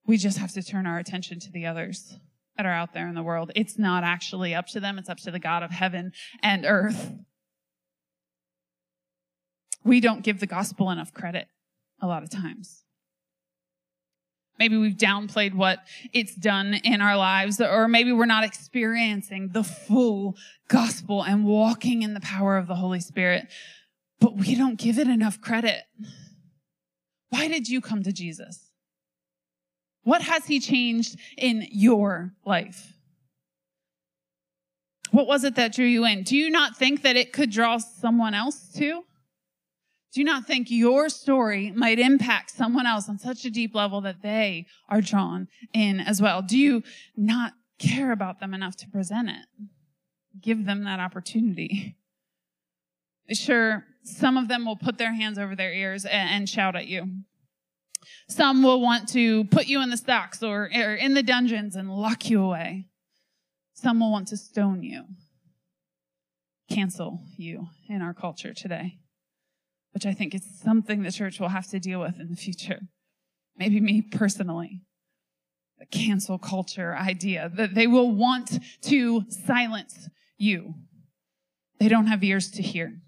we 0.06 0.18
just 0.18 0.38
have 0.38 0.54
to 0.54 0.64
turn 0.64 0.88
our 0.88 0.98
attention 0.98 1.40
to 1.40 1.52
the 1.52 1.66
others 1.66 2.18
that 2.58 2.66
are 2.66 2.72
out 2.72 2.94
there 2.94 3.08
in 3.08 3.16
the 3.16 3.24
world. 3.24 3.52
It's 3.56 3.78
not 3.78 4.04
actually 4.04 4.54
up 4.54 4.68
to 4.68 4.80
them, 4.80 4.98
it's 4.98 5.10
up 5.10 5.20
to 5.20 5.32
the 5.32 5.40
God 5.40 5.64
of 5.64 5.72
heaven 5.72 6.12
and 6.42 6.66
earth. 6.66 7.14
We 9.84 10.00
don't 10.00 10.24
give 10.24 10.40
the 10.40 10.48
gospel 10.48 10.90
enough 10.92 11.14
credit 11.14 11.48
a 12.02 12.08
lot 12.08 12.24
of 12.24 12.30
times. 12.30 12.84
Maybe 14.62 14.78
we've 14.78 14.96
downplayed 14.96 15.56
what 15.56 15.80
it's 16.14 16.36
done 16.36 16.76
in 16.76 17.02
our 17.02 17.18
lives, 17.18 17.60
or 17.60 17.88
maybe 17.88 18.12
we're 18.12 18.28
not 18.28 18.44
experiencing 18.44 19.50
the 19.54 19.64
full 19.64 20.38
gospel 20.68 21.24
and 21.24 21.46
walking 21.46 22.04
in 22.04 22.14
the 22.14 22.20
power 22.20 22.58
of 22.58 22.68
the 22.68 22.76
Holy 22.76 23.00
Spirit, 23.00 23.48
but 24.20 24.38
we 24.38 24.54
don't 24.54 24.78
give 24.78 25.00
it 25.00 25.08
enough 25.08 25.42
credit. 25.42 25.82
Why 27.30 27.48
did 27.48 27.70
you 27.70 27.82
come 27.82 28.04
to 28.04 28.12
Jesus? 28.12 28.72
What 30.04 30.22
has 30.22 30.46
he 30.46 30.60
changed 30.60 31.18
in 31.40 31.66
your 31.72 32.36
life? 32.46 32.94
What 35.10 35.26
was 35.26 35.44
it 35.44 35.56
that 35.56 35.74
drew 35.74 35.88
you 35.88 36.06
in? 36.06 36.22
Do 36.22 36.38
you 36.38 36.52
not 36.52 36.78
think 36.78 37.02
that 37.02 37.16
it 37.16 37.34
could 37.34 37.50
draw 37.50 37.80
someone 37.80 38.36
else 38.36 38.72
too? 38.72 39.06
Do 40.14 40.20
you 40.20 40.26
not 40.26 40.46
think 40.46 40.70
your 40.70 41.08
story 41.08 41.72
might 41.72 41.98
impact 41.98 42.52
someone 42.52 42.86
else 42.86 43.08
on 43.08 43.18
such 43.18 43.46
a 43.46 43.50
deep 43.50 43.74
level 43.74 44.02
that 44.02 44.22
they 44.22 44.66
are 44.90 45.00
drawn 45.00 45.48
in 45.74 46.02
as 46.02 46.22
well? 46.22 46.42
Do 46.42 46.58
you 46.58 46.84
not 47.16 47.54
care 47.80 48.12
about 48.12 48.42
them 48.42 48.54
enough 48.54 48.76
to 48.78 48.90
present 48.90 49.30
it? 49.30 49.46
Give 50.42 50.66
them 50.66 50.84
that 50.84 51.00
opportunity. 51.00 51.96
Sure, 53.32 53.86
some 54.04 54.36
of 54.36 54.50
them 54.50 54.66
will 54.66 54.76
put 54.76 54.98
their 54.98 55.14
hands 55.14 55.38
over 55.38 55.56
their 55.56 55.72
ears 55.72 56.04
and, 56.04 56.50
shout 56.50 56.76
at 56.76 56.88
you. 56.88 57.08
Some 58.28 58.64
will 58.64 58.82
want 58.82 59.08
to 59.10 59.46
put 59.46 59.68
you 59.68 59.82
in 59.82 59.90
the 59.90 59.98
stocks 59.98 60.44
or 60.44 60.66
in 60.66 61.14
the 61.14 61.24
dungeons 61.24 61.78
and 61.78 61.90
lock 61.90 62.30
you 62.30 62.44
away. 62.44 62.88
Some 63.74 64.02
will 64.02 64.12
want 64.12 64.28
to 64.30 64.38
stone 64.38 64.84
you, 64.84 65.06
cancel 66.70 67.22
you 67.38 67.70
in 67.88 68.02
our 68.02 68.14
culture 68.14 68.54
today 68.54 68.98
which 69.94 70.06
I 70.06 70.14
think 70.14 70.34
is 70.34 70.44
something 70.64 71.04
the 71.04 71.12
church 71.12 71.40
will 71.40 71.50
have 71.50 71.68
to 71.68 71.80
deal 71.80 72.00
with 72.00 72.20
in 72.20 72.30
the 72.30 72.36
future. 72.36 72.80
Maybe 73.58 73.80
me 73.80 74.02
personally. 74.02 74.82
The 75.80 75.86
cancel 75.86 76.38
culture 76.38 76.96
idea 76.96 77.52
that 77.56 77.74
they 77.74 77.88
will 77.88 78.12
want 78.12 78.60
to 78.84 79.26
silence 79.30 80.10
you. 80.38 80.76
They 81.80 81.88
don't 81.88 82.08
have 82.08 82.24
ears 82.24 82.52
to 82.52 82.62
hear. 82.62 83.02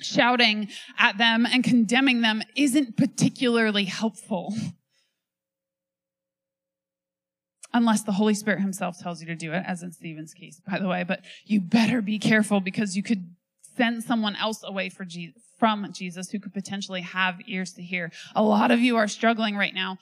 Shouting 0.00 0.68
at 0.98 1.18
them 1.18 1.46
and 1.46 1.64
condemning 1.64 2.20
them 2.20 2.42
isn't 2.54 2.96
particularly 2.96 3.86
helpful. 3.86 4.54
Unless 7.72 8.02
the 8.02 8.12
Holy 8.12 8.34
Spirit 8.34 8.60
himself 8.60 8.98
tells 8.98 9.20
you 9.20 9.26
to 9.26 9.34
do 9.34 9.52
it, 9.52 9.62
as 9.66 9.82
in 9.82 9.92
Stephen's 9.92 10.34
case, 10.34 10.60
by 10.66 10.78
the 10.78 10.88
way. 10.88 11.04
But 11.04 11.20
you 11.44 11.60
better 11.60 12.00
be 12.00 12.18
careful 12.18 12.60
because 12.60 12.96
you 12.96 13.02
could 13.02 13.34
send 13.78 14.02
someone 14.04 14.36
else 14.36 14.62
away 14.62 14.90
Jesus, 15.06 15.42
from 15.58 15.90
Jesus 15.92 16.30
who 16.30 16.40
could 16.40 16.52
potentially 16.52 17.00
have 17.00 17.36
ears 17.46 17.72
to 17.74 17.82
hear. 17.82 18.10
A 18.34 18.42
lot 18.42 18.70
of 18.70 18.80
you 18.80 18.96
are 18.96 19.08
struggling 19.08 19.56
right 19.56 19.72
now. 19.72 19.96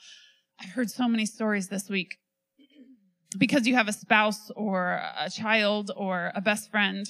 I've 0.59 0.71
heard 0.71 0.89
so 0.89 1.07
many 1.07 1.25
stories 1.25 1.69
this 1.69 1.87
week 1.87 2.17
because 3.37 3.67
you 3.67 3.75
have 3.75 3.87
a 3.87 3.93
spouse 3.93 4.51
or 4.55 5.01
a 5.19 5.29
child 5.29 5.91
or 5.95 6.31
a 6.33 6.41
best 6.41 6.71
friend 6.71 7.05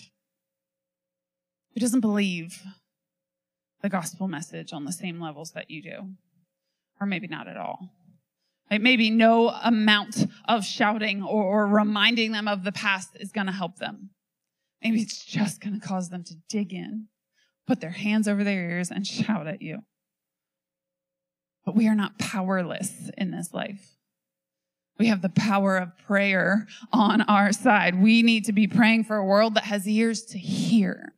who 1.74 1.80
doesn't 1.80 2.02
believe 2.02 2.62
the 3.82 3.90
gospel 3.90 4.28
message 4.28 4.74
on 4.74 4.84
the 4.84 4.92
same 4.92 5.22
levels 5.22 5.52
that 5.52 5.72
you 5.72 5.82
do, 5.82 6.10
or 7.00 7.08
maybe 7.08 7.28
not 7.28 7.48
at 7.48 7.58
all. 7.58 7.90
Maybe 8.70 9.10
no 9.10 9.50
amount 9.50 10.26
of 10.46 10.66
shouting 10.66 11.24
or, 11.24 11.44
or 11.44 11.68
reminding 11.68 12.34
them 12.34 12.50
of 12.50 12.66
the 12.66 12.74
past 12.74 13.12
is 13.18 13.32
going 13.32 13.48
to 13.48 13.54
help 13.54 13.78
them. 13.78 14.10
Maybe 14.84 15.02
it's 15.02 15.26
just 15.26 15.62
going 15.62 15.80
to 15.80 15.86
cause 15.86 16.10
them 16.10 16.24
to 16.26 16.36
dig 16.50 16.74
in, 16.74 17.08
put 17.66 17.82
their 17.82 17.92
hands 17.92 18.28
over 18.28 18.44
their 18.44 18.70
ears, 18.70 18.92
and 18.92 19.06
shout 19.06 19.48
at 19.48 19.62
you. 19.62 19.80
But 21.66 21.76
we 21.76 21.88
are 21.88 21.96
not 21.96 22.20
powerless 22.20 23.10
in 23.18 23.32
this 23.32 23.54
life. 23.54 23.98
We 25.00 25.08
have 25.08 25.22
the 25.22 25.30
power 25.30 25.78
of 25.78 25.98
prayer 25.98 26.68
on 26.92 27.22
our 27.24 27.52
side. 27.52 28.02
We 28.02 28.24
need 28.24 28.46
to 28.46 28.54
be 28.54 28.68
praying 28.68 29.04
for 29.04 29.18
a 29.18 29.26
world 29.26 29.56
that 29.56 29.66
has 29.66 29.88
ears 29.88 30.24
to 30.28 30.38
hear. 30.38 31.14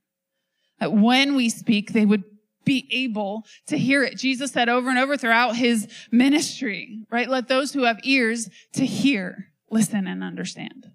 That 0.80 0.94
when 0.94 1.36
we 1.36 1.50
speak, 1.50 1.94
they 1.94 2.06
would 2.06 2.24
be 2.66 2.88
able 2.92 3.46
to 3.68 3.78
hear 3.78 4.04
it. 4.04 4.18
Jesus 4.18 4.52
said 4.52 4.70
over 4.70 4.90
and 4.90 5.00
over 5.00 5.18
throughout 5.18 5.56
his 5.56 5.88
ministry, 6.12 7.06
right? 7.10 7.30
Let 7.30 7.48
those 7.48 7.74
who 7.74 7.84
have 7.84 8.00
ears 8.04 8.50
to 8.74 8.86
hear 8.86 9.52
listen 9.72 10.08
and 10.08 10.24
understand. 10.24 10.92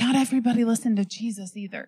Not 0.00 0.16
everybody 0.16 0.64
listened 0.64 0.96
to 0.96 1.04
Jesus 1.04 1.56
either. 1.56 1.86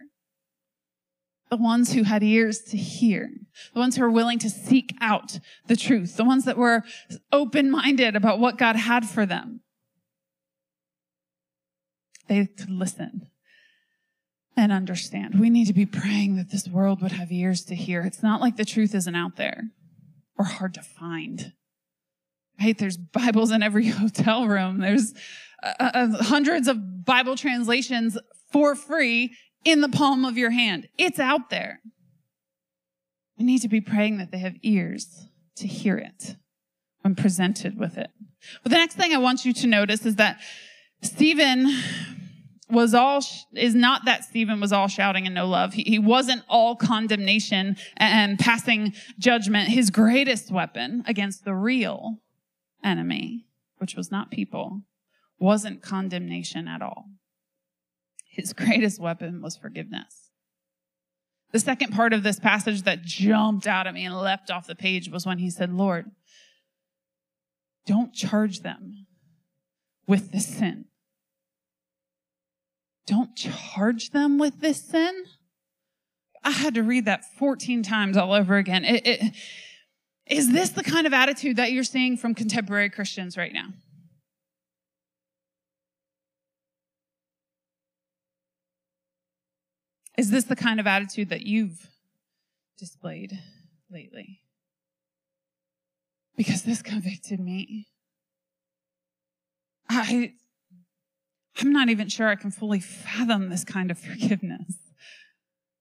The 1.50 1.56
ones 1.56 1.92
who 1.92 2.04
had 2.04 2.22
ears 2.22 2.60
to 2.64 2.76
hear, 2.76 3.30
the 3.72 3.80
ones 3.80 3.96
who 3.96 4.02
were 4.02 4.10
willing 4.10 4.38
to 4.40 4.50
seek 4.50 4.94
out 5.00 5.38
the 5.66 5.76
truth, 5.76 6.16
the 6.16 6.24
ones 6.24 6.44
that 6.44 6.56
were 6.56 6.82
open 7.32 7.70
minded 7.70 8.14
about 8.14 8.38
what 8.38 8.58
God 8.58 8.76
had 8.76 9.08
for 9.08 9.26
them. 9.26 9.60
They 12.28 12.46
could 12.46 12.70
listen 12.70 13.28
and 14.56 14.72
understand. 14.72 15.38
We 15.40 15.50
need 15.50 15.66
to 15.66 15.74
be 15.74 15.86
praying 15.86 16.36
that 16.36 16.50
this 16.50 16.68
world 16.68 17.02
would 17.02 17.12
have 17.12 17.32
ears 17.32 17.64
to 17.64 17.74
hear. 17.74 18.02
It's 18.02 18.22
not 18.22 18.40
like 18.40 18.56
the 18.56 18.64
truth 18.64 18.94
isn't 18.94 19.16
out 19.16 19.36
there 19.36 19.64
or 20.38 20.44
hard 20.44 20.74
to 20.74 20.82
find. 20.82 21.52
Right? 22.60 22.76
There's 22.76 22.96
Bibles 22.96 23.50
in 23.50 23.62
every 23.62 23.88
hotel 23.88 24.46
room. 24.46 24.78
There's 24.78 25.14
uh, 25.62 25.72
uh, 25.78 26.22
hundreds 26.24 26.68
of 26.68 27.04
Bible 27.04 27.36
translations 27.36 28.18
for 28.52 28.74
free 28.74 29.34
in 29.64 29.80
the 29.80 29.88
palm 29.88 30.24
of 30.24 30.36
your 30.36 30.50
hand. 30.50 30.88
It's 30.98 31.18
out 31.18 31.50
there. 31.50 31.80
We 33.38 33.44
need 33.44 33.62
to 33.62 33.68
be 33.68 33.80
praying 33.80 34.18
that 34.18 34.30
they 34.30 34.38
have 34.38 34.56
ears 34.62 35.26
to 35.56 35.66
hear 35.66 35.96
it 35.96 36.36
when 37.02 37.14
presented 37.14 37.78
with 37.78 37.96
it. 37.96 38.10
But 38.62 38.70
the 38.70 38.78
next 38.78 38.94
thing 38.94 39.12
I 39.12 39.18
want 39.18 39.44
you 39.44 39.52
to 39.52 39.66
notice 39.66 40.04
is 40.04 40.16
that 40.16 40.40
Stephen 41.02 41.68
was 42.70 42.94
all 42.94 43.20
is 43.54 43.74
not 43.74 44.06
that 44.06 44.24
Stephen 44.24 44.60
was 44.60 44.72
all 44.72 44.88
shouting 44.88 45.26
and 45.26 45.34
no 45.34 45.46
love. 45.46 45.74
He, 45.74 45.82
he 45.82 45.98
wasn't 45.98 46.42
all 46.48 46.74
condemnation 46.74 47.76
and 47.96 48.38
passing 48.38 48.94
judgment. 49.18 49.68
His 49.68 49.90
greatest 49.90 50.50
weapon 50.50 51.04
against 51.06 51.44
the 51.44 51.54
real 51.54 52.18
enemy, 52.82 53.44
which 53.76 53.94
was 53.94 54.10
not 54.10 54.30
people, 54.30 54.82
wasn't 55.42 55.82
condemnation 55.82 56.68
at 56.68 56.80
all. 56.82 57.06
His 58.28 58.52
greatest 58.54 59.00
weapon 59.00 59.42
was 59.42 59.56
forgiveness. 59.56 60.30
The 61.52 61.58
second 61.58 61.92
part 61.92 62.14
of 62.14 62.22
this 62.22 62.40
passage 62.40 62.82
that 62.82 63.02
jumped 63.02 63.66
out 63.66 63.86
at 63.86 63.92
me 63.92 64.06
and 64.06 64.16
leapt 64.16 64.50
off 64.50 64.66
the 64.66 64.74
page 64.74 65.10
was 65.10 65.26
when 65.26 65.38
he 65.38 65.50
said, 65.50 65.70
Lord, 65.70 66.10
don't 67.84 68.14
charge 68.14 68.60
them 68.60 69.06
with 70.06 70.32
this 70.32 70.46
sin 70.46 70.86
don't 73.06 73.34
charge 73.36 74.10
them 74.10 74.38
with 74.38 74.60
this 74.60 74.82
sin. 74.82 75.24
I 76.44 76.50
had 76.50 76.74
to 76.74 76.82
read 76.82 77.04
that 77.04 77.24
14 77.38 77.82
times 77.82 78.16
all 78.16 78.32
over 78.32 78.56
again. 78.56 78.84
It, 78.84 79.06
it, 79.06 79.34
is 80.26 80.52
this 80.52 80.70
the 80.70 80.82
kind 80.82 81.06
of 81.06 81.12
attitude 81.12 81.56
that 81.56 81.72
you're 81.72 81.84
seeing 81.84 82.16
from 82.16 82.34
contemporary 82.34 82.90
Christians 82.90 83.36
right 83.36 83.52
now? 83.52 83.68
Is 90.18 90.30
this 90.30 90.44
the 90.44 90.56
kind 90.56 90.78
of 90.78 90.86
attitude 90.86 91.30
that 91.30 91.42
you've 91.42 91.88
displayed 92.78 93.38
lately? 93.90 94.40
Because 96.36 96.62
this 96.62 96.82
convicted 96.82 97.40
me. 97.40 97.88
I 99.88 100.32
I'm 101.60 101.72
not 101.72 101.90
even 101.90 102.08
sure 102.08 102.28
I 102.28 102.34
can 102.34 102.50
fully 102.50 102.80
fathom 102.80 103.50
this 103.50 103.64
kind 103.64 103.90
of 103.90 103.98
forgiveness. 103.98 104.78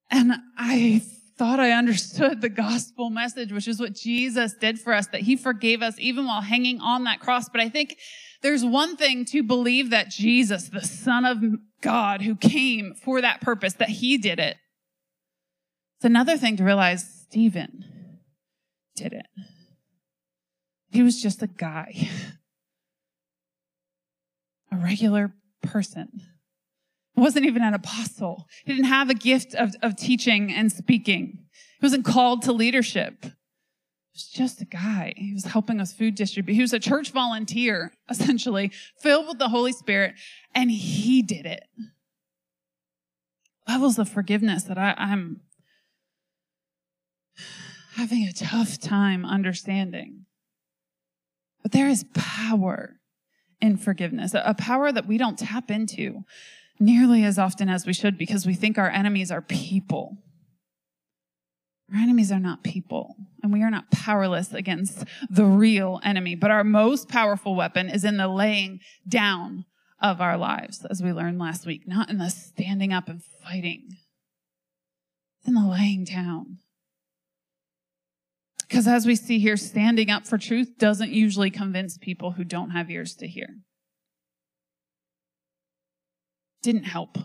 And 0.10 0.34
I 0.58 1.02
thought 1.38 1.60
I 1.60 1.72
understood 1.72 2.42
the 2.42 2.50
gospel 2.50 3.10
message, 3.10 3.52
which 3.52 3.68
is 3.68 3.80
what 3.80 3.94
Jesus 3.94 4.54
did 4.54 4.80
for 4.80 4.94
us, 4.94 5.08
that 5.08 5.22
he 5.22 5.36
forgave 5.36 5.82
us 5.82 5.96
even 5.98 6.26
while 6.26 6.42
hanging 6.42 6.82
on 6.82 7.06
that 7.06 7.20
cross. 7.20 7.48
But 7.50 7.62
I 7.62 7.70
think 7.70 7.98
there's 8.42 8.66
one 8.66 8.98
thing 8.98 9.26
to 9.26 9.42
believe 9.42 9.90
that 9.92 10.10
Jesus, 10.10 10.70
the 10.70 10.82
son 10.82 11.26
of 11.26 11.42
God 11.82 12.22
who 12.22 12.36
came 12.36 12.94
for 12.94 13.22
that 13.22 13.42
purpose, 13.42 13.74
that 13.74 13.90
he 13.90 14.18
did 14.18 14.40
it. 14.40 14.58
It's 15.98 16.06
another 16.06 16.38
thing 16.38 16.58
to 16.58 16.64
realize 16.64 17.04
Stephen 17.24 18.20
did 18.96 19.14
it. 19.14 19.26
He 20.92 21.04
was 21.04 21.22
just 21.22 21.42
a 21.42 21.48
guy, 21.48 22.10
a 24.72 24.78
regular 24.78 25.34
person. 25.62 26.10
He 27.16 27.22
wasn't 27.22 27.46
even 27.46 27.62
an 27.64 27.74
apostle. 27.74 28.48
He 28.66 28.74
didn't 28.74 28.86
have 28.88 29.10
a 29.10 29.14
gift 29.14 29.54
of, 29.56 29.76
of 29.82 29.96
teaching 29.96 30.52
and 30.52 30.72
speaking. 30.72 31.46
He 31.80 31.86
wasn't 31.86 32.06
called 32.06 32.42
to 32.44 32.52
leadership. 32.52 33.26
Was 34.14 34.28
just 34.28 34.62
a 34.62 34.66
guy. 34.66 35.14
He 35.16 35.34
was 35.34 35.46
helping 35.46 35.80
us 35.80 35.94
food 35.94 36.16
distribute. 36.16 36.56
He 36.56 36.62
was 36.62 36.74
a 36.74 36.80
church 36.80 37.12
volunteer, 37.12 37.94
essentially, 38.10 38.72
filled 39.00 39.28
with 39.28 39.40
the 39.40 39.50
Holy 39.50 39.72
Spirit, 39.72 40.16
and 40.54 40.70
he 40.70 41.22
did 41.22 41.46
it. 41.46 41.64
Levels 43.68 43.98
of 43.98 44.10
forgiveness 44.10 44.64
that 44.64 44.78
I, 44.78 44.96
I'm 44.98 45.42
having 47.96 48.24
a 48.24 48.34
tough 48.34 48.80
time 48.80 49.26
understanding. 49.26 50.26
But 51.62 51.72
there 51.72 51.88
is 51.88 52.06
power 52.14 52.98
in 53.62 53.78
forgiveness, 53.78 54.34
a 54.34 54.56
power 54.56 54.92
that 54.92 55.08
we 55.08 55.18
don't 55.18 55.38
tap 55.38 55.70
into 55.70 56.24
nearly 56.80 57.24
as 57.24 57.38
often 57.38 57.70
as 57.70 57.86
we 57.86 57.94
should 57.94 58.18
because 58.18 58.46
we 58.46 58.56
think 58.56 58.78
our 58.78 58.90
enemies 58.90 59.32
are 59.32 59.42
people. 59.42 60.18
Our 61.94 62.00
enemies 62.00 62.32
are 62.32 62.40
not 62.40 62.64
people, 62.64 63.16
and 63.44 63.52
we 63.52 63.64
are 63.64 63.72
not 63.72 63.92
powerless 63.92 64.54
against 64.54 65.04
the 65.30 65.46
real 65.46 66.00
enemy. 66.04 66.36
But 66.36 66.52
our 66.52 66.64
most 66.64 67.10
powerful 67.10 67.56
weapon 67.56 67.90
is 67.90 68.06
in 68.06 68.18
the 68.18 68.30
laying 68.30 68.80
down 69.08 69.66
of 70.02 70.22
our 70.22 70.38
lives, 70.38 70.86
as 70.90 71.04
we 71.04 71.12
learned 71.12 71.38
last 71.38 71.66
week, 71.66 71.88
not 71.88 72.10
in 72.10 72.18
the 72.18 72.30
standing 72.30 72.94
up 72.94 73.10
and 73.10 73.22
fighting. 73.44 73.90
It's 75.40 75.48
in 75.48 75.54
the 75.54 75.68
laying 75.68 76.06
down. 76.06 76.60
Because 78.68 78.88
as 78.88 79.06
we 79.06 79.18
see 79.18 79.40
here, 79.40 79.58
standing 79.58 80.10
up 80.10 80.26
for 80.26 80.38
truth 80.38 80.78
doesn't 80.78 81.12
usually 81.12 81.50
convince 81.50 81.98
people 81.98 82.32
who 82.32 82.46
don't 82.46 82.70
have 82.70 82.90
ears 82.90 83.16
to 83.16 83.28
hear. 83.28 83.58
Didn't 86.64 86.86
help. 86.86 87.18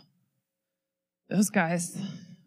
Those 1.28 1.50
guys 1.50 1.96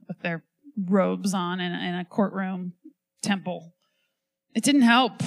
with 0.08 0.20
their 0.20 0.44
robes 0.88 1.34
on 1.34 1.60
in 1.60 1.74
a, 1.74 1.80
in 1.80 1.96
a 1.96 2.06
courtroom 2.06 2.74
temple. 3.22 3.74
It 4.56 4.64
didn't 4.64 4.82
help. 4.82 5.22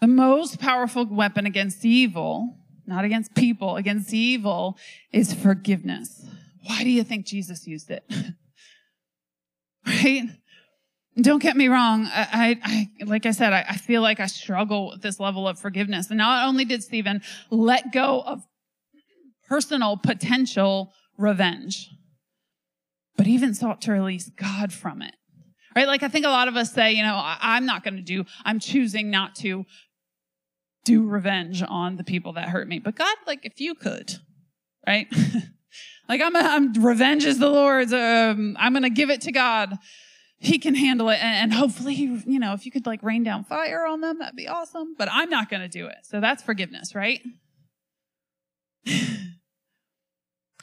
The 0.00 0.06
most 0.06 0.58
powerful 0.58 1.06
weapon 1.06 1.46
against 1.46 1.84
evil, 1.84 2.56
not 2.86 3.04
against 3.04 3.34
people, 3.34 3.76
against 3.76 4.12
evil, 4.12 4.76
is 5.12 5.32
forgiveness. 5.32 6.26
Why 6.64 6.82
do 6.82 6.90
you 6.90 7.04
think 7.04 7.26
Jesus 7.26 7.66
used 7.66 7.90
it? 7.90 8.04
right? 9.86 10.28
Don't 11.20 11.42
get 11.42 11.56
me 11.56 11.68
wrong. 11.68 12.08
I, 12.12 12.58
I 13.00 13.04
like 13.04 13.24
I 13.24 13.30
said, 13.30 13.52
I, 13.52 13.64
I, 13.68 13.76
feel 13.76 14.02
like 14.02 14.18
I 14.18 14.26
struggle 14.26 14.90
with 14.90 15.02
this 15.02 15.20
level 15.20 15.46
of 15.46 15.60
forgiveness. 15.60 16.08
And 16.10 16.18
not 16.18 16.48
only 16.48 16.64
did 16.64 16.82
Stephen 16.82 17.22
let 17.50 17.92
go 17.92 18.20
of 18.26 18.42
personal 19.46 19.96
potential 19.96 20.92
revenge, 21.16 21.88
but 23.16 23.26
even 23.26 23.54
sought 23.54 23.80
to 23.82 23.92
release 23.92 24.30
God 24.30 24.72
from 24.72 25.02
it. 25.02 25.14
Right? 25.74 25.86
Like 25.86 26.02
I 26.02 26.08
think 26.08 26.24
a 26.24 26.30
lot 26.30 26.48
of 26.48 26.56
us 26.56 26.72
say, 26.72 26.92
you 26.92 27.02
know, 27.02 27.14
I, 27.14 27.56
am 27.56 27.66
not 27.66 27.82
going 27.82 27.96
to 27.96 28.02
do, 28.02 28.24
I'm 28.44 28.60
choosing 28.60 29.10
not 29.10 29.34
to 29.36 29.64
do 30.84 31.06
revenge 31.06 31.62
on 31.66 31.96
the 31.96 32.04
people 32.04 32.34
that 32.34 32.48
hurt 32.48 32.68
me. 32.68 32.78
But 32.78 32.96
God, 32.96 33.16
like 33.26 33.40
if 33.44 33.60
you 33.60 33.74
could, 33.74 34.12
right? 34.86 35.06
like 36.08 36.20
I'm, 36.20 36.36
a, 36.36 36.40
I'm 36.40 36.72
revenge 36.74 37.24
is 37.24 37.38
the 37.38 37.48
Lord's. 37.48 37.92
Um, 37.92 38.56
I'm 38.58 38.72
going 38.72 38.82
to 38.82 38.90
give 38.90 39.10
it 39.10 39.22
to 39.22 39.32
God 39.32 39.78
he 40.44 40.58
can 40.58 40.74
handle 40.74 41.08
it 41.08 41.18
and, 41.22 41.52
hopefully 41.54 41.94
you 41.94 42.38
know 42.38 42.52
if 42.52 42.66
you 42.66 42.72
could 42.72 42.86
like 42.86 43.02
rain 43.02 43.22
down 43.22 43.44
fire 43.44 43.86
on 43.86 44.00
them 44.00 44.18
that'd 44.18 44.36
be 44.36 44.48
awesome 44.48 44.94
but 44.98 45.08
i'm 45.10 45.30
not 45.30 45.48
going 45.48 45.62
to 45.62 45.68
do 45.68 45.86
it 45.86 45.98
so 46.02 46.20
that's 46.20 46.42
forgiveness 46.42 46.94
right 46.94 47.22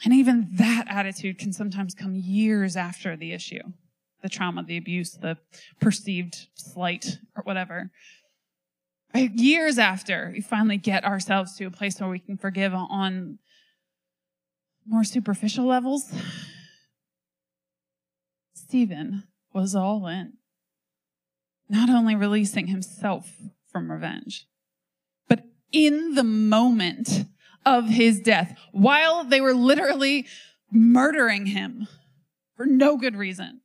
and 0.04 0.12
even 0.12 0.48
that 0.52 0.86
attitude 0.88 1.38
can 1.38 1.52
sometimes 1.52 1.94
come 1.94 2.14
years 2.14 2.76
after 2.76 3.16
the 3.16 3.32
issue 3.32 3.62
the 4.22 4.28
trauma 4.28 4.62
the 4.62 4.76
abuse 4.76 5.12
the 5.12 5.36
perceived 5.80 6.48
slight 6.54 7.18
or 7.36 7.42
whatever 7.42 7.90
Years 9.14 9.78
after 9.78 10.30
we 10.32 10.40
finally 10.40 10.78
get 10.78 11.04
ourselves 11.04 11.54
to 11.56 11.66
a 11.66 11.70
place 11.70 12.00
where 12.00 12.08
we 12.08 12.18
can 12.18 12.38
forgive 12.38 12.72
on 12.72 13.38
more 14.86 15.04
superficial 15.04 15.66
levels, 15.66 16.10
Stephen 18.54 19.24
was 19.52 19.74
all 19.74 20.06
in. 20.06 20.34
Not 21.68 21.90
only 21.90 22.14
releasing 22.14 22.68
himself 22.68 23.30
from 23.70 23.90
revenge, 23.90 24.46
but 25.28 25.44
in 25.72 26.14
the 26.14 26.24
moment 26.24 27.26
of 27.64 27.88
his 27.88 28.20
death, 28.20 28.58
while 28.72 29.24
they 29.24 29.40
were 29.40 29.54
literally 29.54 30.26
murdering 30.70 31.46
him 31.46 31.86
for 32.56 32.66
no 32.66 32.96
good 32.96 33.16
reason, 33.16 33.60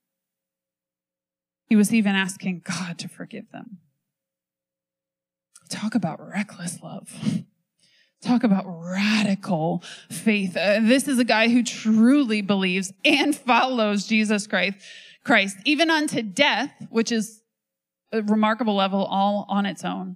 he 1.66 1.76
was 1.76 1.94
even 1.94 2.16
asking 2.16 2.62
God 2.64 2.98
to 3.00 3.08
forgive 3.08 3.52
them. 3.52 3.80
Talk 5.70 5.96
about 5.96 6.26
reckless 6.26 6.82
love. 6.82 7.14
Talk 8.22 8.44
about 8.44 8.66
radical 8.66 9.84
faith. 10.10 10.58
Uh, 10.58 10.80
this 10.82 11.08
is 11.08 11.20
a 11.20 11.26
guy 11.26 11.50
who 11.50 11.62
truly 11.62 12.42
believes 12.42 12.92
and 13.06 13.36
follows 13.36 14.08
Jesus 14.08 14.48
Christ, 14.48 14.78
Christ, 15.24 15.58
even 15.66 15.92
unto 15.92 16.22
death, 16.22 16.72
which 16.90 17.12
is 17.12 17.42
a 18.12 18.22
remarkable 18.24 18.76
level 18.76 19.04
all 19.06 19.46
on 19.50 19.66
its 19.66 19.84
own. 19.84 20.16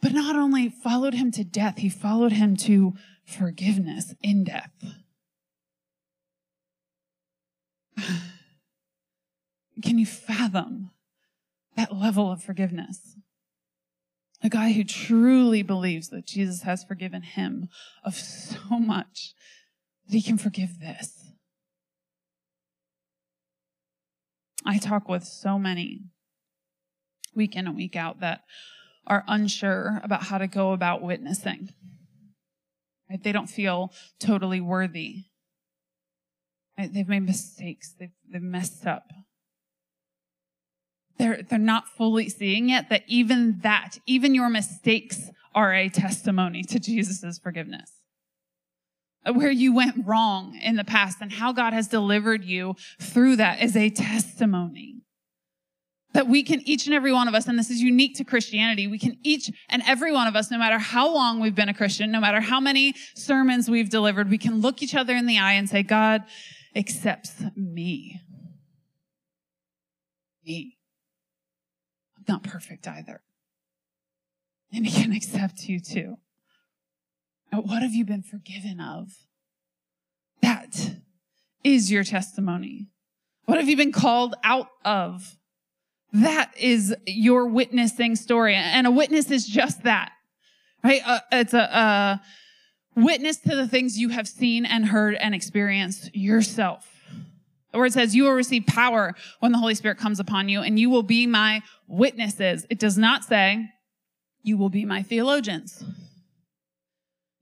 But 0.00 0.12
not 0.12 0.36
only 0.36 0.68
followed 0.68 1.14
him 1.14 1.30
to 1.32 1.44
death, 1.44 1.78
he 1.78 1.88
followed 1.88 2.32
him 2.32 2.56
to 2.58 2.94
forgiveness 3.24 4.14
in 4.22 4.44
death. 4.44 4.72
Can 9.82 9.98
you 9.98 10.06
fathom 10.06 10.90
that 11.76 11.94
level 11.94 12.30
of 12.30 12.42
forgiveness? 12.42 13.16
A 14.42 14.48
guy 14.48 14.72
who 14.72 14.84
truly 14.84 15.62
believes 15.62 16.10
that 16.10 16.26
Jesus 16.26 16.62
has 16.62 16.84
forgiven 16.84 17.22
him 17.22 17.68
of 18.04 18.14
so 18.14 18.78
much 18.78 19.34
that 20.06 20.14
he 20.14 20.22
can 20.22 20.38
forgive 20.38 20.80
this. 20.80 21.32
I 24.66 24.78
talk 24.78 25.08
with 25.08 25.24
so 25.24 25.58
many 25.58 26.02
week 27.34 27.56
in 27.56 27.66
and 27.66 27.76
week 27.76 27.96
out 27.96 28.20
that 28.20 28.42
are 29.06 29.24
unsure 29.26 30.00
about 30.02 30.24
how 30.24 30.38
to 30.38 30.46
go 30.46 30.72
about 30.72 31.02
witnessing. 31.02 31.70
Right? 33.14 33.22
They 33.22 33.30
don't 33.30 33.46
feel 33.48 33.92
totally 34.18 34.60
worthy. 34.60 35.26
Right? 36.76 36.92
They've 36.92 37.08
made 37.08 37.24
mistakes. 37.24 37.94
They've, 37.96 38.10
they've 38.28 38.42
messed 38.42 38.88
up. 38.88 39.04
They're, 41.16 41.44
they're 41.44 41.60
not 41.60 41.86
fully 41.86 42.28
seeing 42.28 42.70
yet 42.70 42.88
that 42.88 43.04
even 43.06 43.60
that, 43.62 43.98
even 44.04 44.34
your 44.34 44.48
mistakes 44.48 45.30
are 45.54 45.72
a 45.72 45.88
testimony 45.88 46.64
to 46.64 46.80
Jesus' 46.80 47.38
forgiveness. 47.38 47.92
Where 49.32 49.52
you 49.52 49.72
went 49.72 50.04
wrong 50.04 50.58
in 50.60 50.74
the 50.74 50.82
past 50.82 51.18
and 51.20 51.32
how 51.32 51.52
God 51.52 51.72
has 51.72 51.86
delivered 51.86 52.44
you 52.44 52.74
through 53.00 53.36
that 53.36 53.62
is 53.62 53.76
a 53.76 53.90
testimony 53.90 54.93
that 56.14 56.28
we 56.28 56.42
can 56.44 56.66
each 56.66 56.86
and 56.86 56.94
every 56.94 57.12
one 57.12 57.28
of 57.28 57.34
us, 57.34 57.46
and 57.46 57.58
this 57.58 57.70
is 57.70 57.80
unique 57.80 58.16
to 58.16 58.24
Christianity, 58.24 58.86
we 58.86 58.98
can 58.98 59.18
each 59.22 59.50
and 59.68 59.82
every 59.86 60.12
one 60.12 60.26
of 60.26 60.36
us, 60.36 60.50
no 60.50 60.58
matter 60.58 60.78
how 60.78 61.12
long 61.12 61.40
we've 61.40 61.56
been 61.56 61.68
a 61.68 61.74
Christian, 61.74 62.10
no 62.10 62.20
matter 62.20 62.40
how 62.40 62.60
many 62.60 62.94
sermons 63.14 63.68
we've 63.68 63.90
delivered, 63.90 64.30
we 64.30 64.38
can 64.38 64.60
look 64.60 64.80
each 64.82 64.94
other 64.94 65.14
in 65.14 65.26
the 65.26 65.38
eye 65.38 65.52
and 65.52 65.68
say, 65.68 65.82
God 65.82 66.22
accepts 66.74 67.42
me. 67.56 68.20
Me. 70.46 70.78
I'm 72.16 72.24
not 72.28 72.44
perfect 72.44 72.86
either. 72.86 73.22
And 74.72 74.86
he 74.86 75.02
can 75.02 75.12
accept 75.12 75.68
you 75.68 75.80
too. 75.80 76.16
Now, 77.52 77.60
what 77.60 77.82
have 77.82 77.92
you 77.92 78.04
been 78.04 78.22
forgiven 78.22 78.80
of? 78.80 79.10
That 80.42 80.96
is 81.64 81.90
your 81.90 82.04
testimony. 82.04 82.88
What 83.46 83.58
have 83.58 83.68
you 83.68 83.76
been 83.76 83.92
called 83.92 84.34
out 84.44 84.68
of? 84.84 85.36
That 86.14 86.52
is 86.56 86.94
your 87.06 87.48
witnessing 87.48 88.14
story. 88.14 88.54
And 88.54 88.86
a 88.86 88.90
witness 88.90 89.30
is 89.30 89.46
just 89.46 89.82
that, 89.82 90.12
right? 90.82 91.02
Uh, 91.04 91.18
it's 91.32 91.52
a, 91.52 92.20
witness 92.96 93.38
to 93.38 93.56
the 93.56 93.66
things 93.66 93.98
you 93.98 94.10
have 94.10 94.28
seen 94.28 94.64
and 94.64 94.86
heard 94.86 95.16
and 95.16 95.34
experienced 95.34 96.14
yourself. 96.14 96.88
The 97.72 97.78
word 97.78 97.92
says 97.92 98.14
you 98.14 98.22
will 98.22 98.32
receive 98.32 98.66
power 98.66 99.14
when 99.40 99.50
the 99.50 99.58
Holy 99.58 99.74
Spirit 99.74 99.98
comes 99.98 100.20
upon 100.20 100.48
you 100.48 100.60
and 100.60 100.78
you 100.78 100.88
will 100.90 101.02
be 101.02 101.26
my 101.26 101.62
witnesses. 101.88 102.64
It 102.70 102.78
does 102.78 102.96
not 102.96 103.24
say 103.24 103.68
you 104.44 104.56
will 104.56 104.68
be 104.68 104.84
my 104.84 105.02
theologians. 105.02 105.82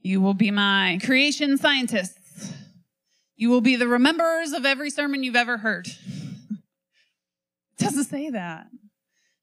You 0.00 0.22
will 0.22 0.34
be 0.34 0.50
my 0.50 0.98
creation 1.04 1.58
scientists. 1.58 2.54
You 3.36 3.50
will 3.50 3.60
be 3.60 3.76
the 3.76 3.84
rememberers 3.84 4.56
of 4.56 4.64
every 4.64 4.88
sermon 4.88 5.22
you've 5.22 5.36
ever 5.36 5.58
heard. 5.58 5.88
It 7.82 7.86
doesn't 7.86 8.04
say 8.04 8.30
that. 8.30 8.68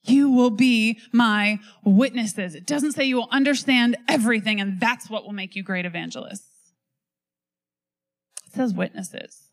You 0.05 0.31
will 0.31 0.49
be 0.49 0.99
my 1.11 1.59
witnesses. 1.83 2.55
It 2.55 2.65
doesn't 2.65 2.93
say 2.93 3.03
you 3.03 3.17
will 3.17 3.27
understand 3.31 3.97
everything 4.07 4.61
and 4.61 4.79
that's 4.79 5.09
what 5.09 5.25
will 5.25 5.33
make 5.33 5.57
you 5.57 5.63
great 5.63 5.85
evangelists. 5.85 6.47
It 8.47 8.53
says 8.53 8.73
witnesses. 8.73 9.49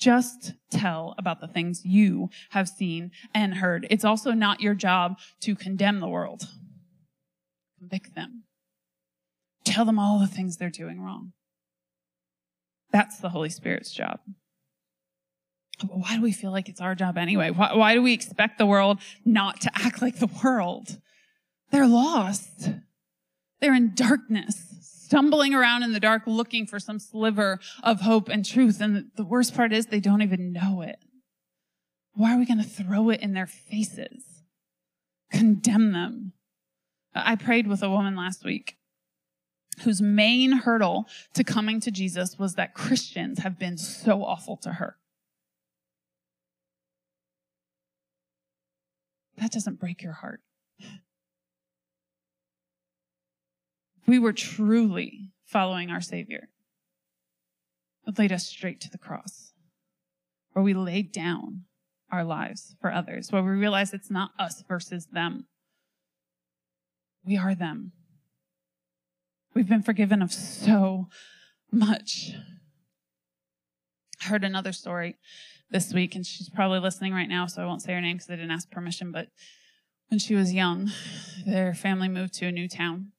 Just 0.00 0.54
tell 0.70 1.14
about 1.16 1.40
the 1.40 1.46
things 1.46 1.82
you 1.84 2.28
have 2.50 2.68
seen 2.68 3.12
and 3.32 3.54
heard. 3.54 3.86
It's 3.88 4.04
also 4.04 4.32
not 4.32 4.60
your 4.60 4.74
job 4.74 5.18
to 5.42 5.54
condemn 5.54 6.00
the 6.00 6.08
world. 6.08 6.42
Convict 7.78 8.16
them. 8.16 8.42
Tell 9.64 9.84
them 9.84 10.00
all 10.00 10.18
the 10.18 10.26
things 10.26 10.56
they're 10.56 10.70
doing 10.70 11.00
wrong. 11.00 11.34
That's 12.90 13.18
the 13.18 13.30
Holy 13.30 13.50
Spirit's 13.50 13.92
job 13.92 14.18
why 15.84 16.16
do 16.16 16.22
we 16.22 16.32
feel 16.32 16.50
like 16.50 16.68
it's 16.68 16.80
our 16.80 16.94
job 16.94 17.18
anyway? 17.18 17.50
Why, 17.50 17.74
why, 17.74 17.94
do 17.94 18.02
we 18.02 18.12
expect 18.12 18.58
the 18.58 18.66
world 18.66 18.98
not 19.24 19.60
to 19.62 19.70
act 19.74 20.00
like 20.00 20.18
the 20.18 20.30
world? 20.42 21.00
They're 21.70 21.86
lost. 21.86 22.70
They're 23.60 23.74
in 23.74 23.94
darkness, 23.94 24.64
stumbling 24.80 25.54
around 25.54 25.82
in 25.82 25.92
the 25.92 26.00
dark 26.00 26.22
looking 26.26 26.66
for 26.66 26.78
some 26.78 26.98
sliver 26.98 27.58
of 27.82 28.00
hope 28.00 28.28
and 28.28 28.44
truth. 28.44 28.80
And 28.80 29.10
the 29.16 29.24
worst 29.24 29.54
part 29.54 29.72
is 29.72 29.86
they 29.86 30.00
don't 30.00 30.22
even 30.22 30.52
know 30.52 30.82
it. 30.82 30.96
Why 32.14 32.34
are 32.34 32.38
we 32.38 32.46
going 32.46 32.62
to 32.62 32.64
throw 32.64 33.10
it 33.10 33.20
in 33.20 33.34
their 33.34 33.46
faces? 33.46 34.24
Condemn 35.30 35.92
them. 35.92 36.32
I 37.14 37.36
prayed 37.36 37.66
with 37.66 37.82
a 37.82 37.90
woman 37.90 38.16
last 38.16 38.44
week 38.44 38.76
whose 39.82 40.00
main 40.00 40.52
hurdle 40.52 41.06
to 41.34 41.44
coming 41.44 41.80
to 41.80 41.90
Jesus 41.90 42.38
was 42.38 42.54
that 42.54 42.74
Christians 42.74 43.40
have 43.40 43.58
been 43.58 43.76
so 43.76 44.24
awful 44.24 44.56
to 44.58 44.74
her. 44.74 44.96
That 49.38 49.52
doesn't 49.52 49.80
break 49.80 50.02
your 50.02 50.12
heart. 50.12 50.40
We 54.06 54.18
were 54.18 54.32
truly 54.32 55.32
following 55.44 55.90
our 55.90 56.00
Savior. 56.00 56.48
It 58.06 58.18
laid 58.18 58.32
us 58.32 58.46
straight 58.46 58.80
to 58.82 58.90
the 58.90 58.98
cross, 58.98 59.52
where 60.52 60.62
we 60.62 60.74
laid 60.74 61.12
down 61.12 61.64
our 62.10 62.24
lives 62.24 62.76
for 62.80 62.92
others, 62.92 63.32
where 63.32 63.42
we 63.42 63.50
realize 63.50 63.92
it's 63.92 64.10
not 64.10 64.30
us 64.38 64.62
versus 64.68 65.06
them. 65.06 65.46
We 67.24 67.36
are 67.36 67.54
them. 67.54 67.92
We've 69.54 69.68
been 69.68 69.82
forgiven 69.82 70.22
of 70.22 70.32
so 70.32 71.08
much. 71.72 72.30
I 74.22 74.28
heard 74.28 74.44
another 74.44 74.72
story 74.72 75.16
this 75.70 75.92
week, 75.92 76.14
and 76.14 76.24
she's 76.24 76.48
probably 76.48 76.78
listening 76.78 77.12
right 77.12 77.28
now, 77.28 77.46
so 77.46 77.62
I 77.62 77.66
won't 77.66 77.82
say 77.82 77.92
her 77.92 78.00
name 78.00 78.16
because 78.16 78.30
I 78.30 78.36
didn't 78.36 78.50
ask 78.50 78.70
permission. 78.70 79.12
But 79.12 79.28
when 80.08 80.18
she 80.18 80.34
was 80.34 80.54
young, 80.54 80.90
their 81.44 81.74
family 81.74 82.08
moved 82.08 82.34
to 82.34 82.46
a 82.46 82.52
new 82.52 82.68
town, 82.68 83.12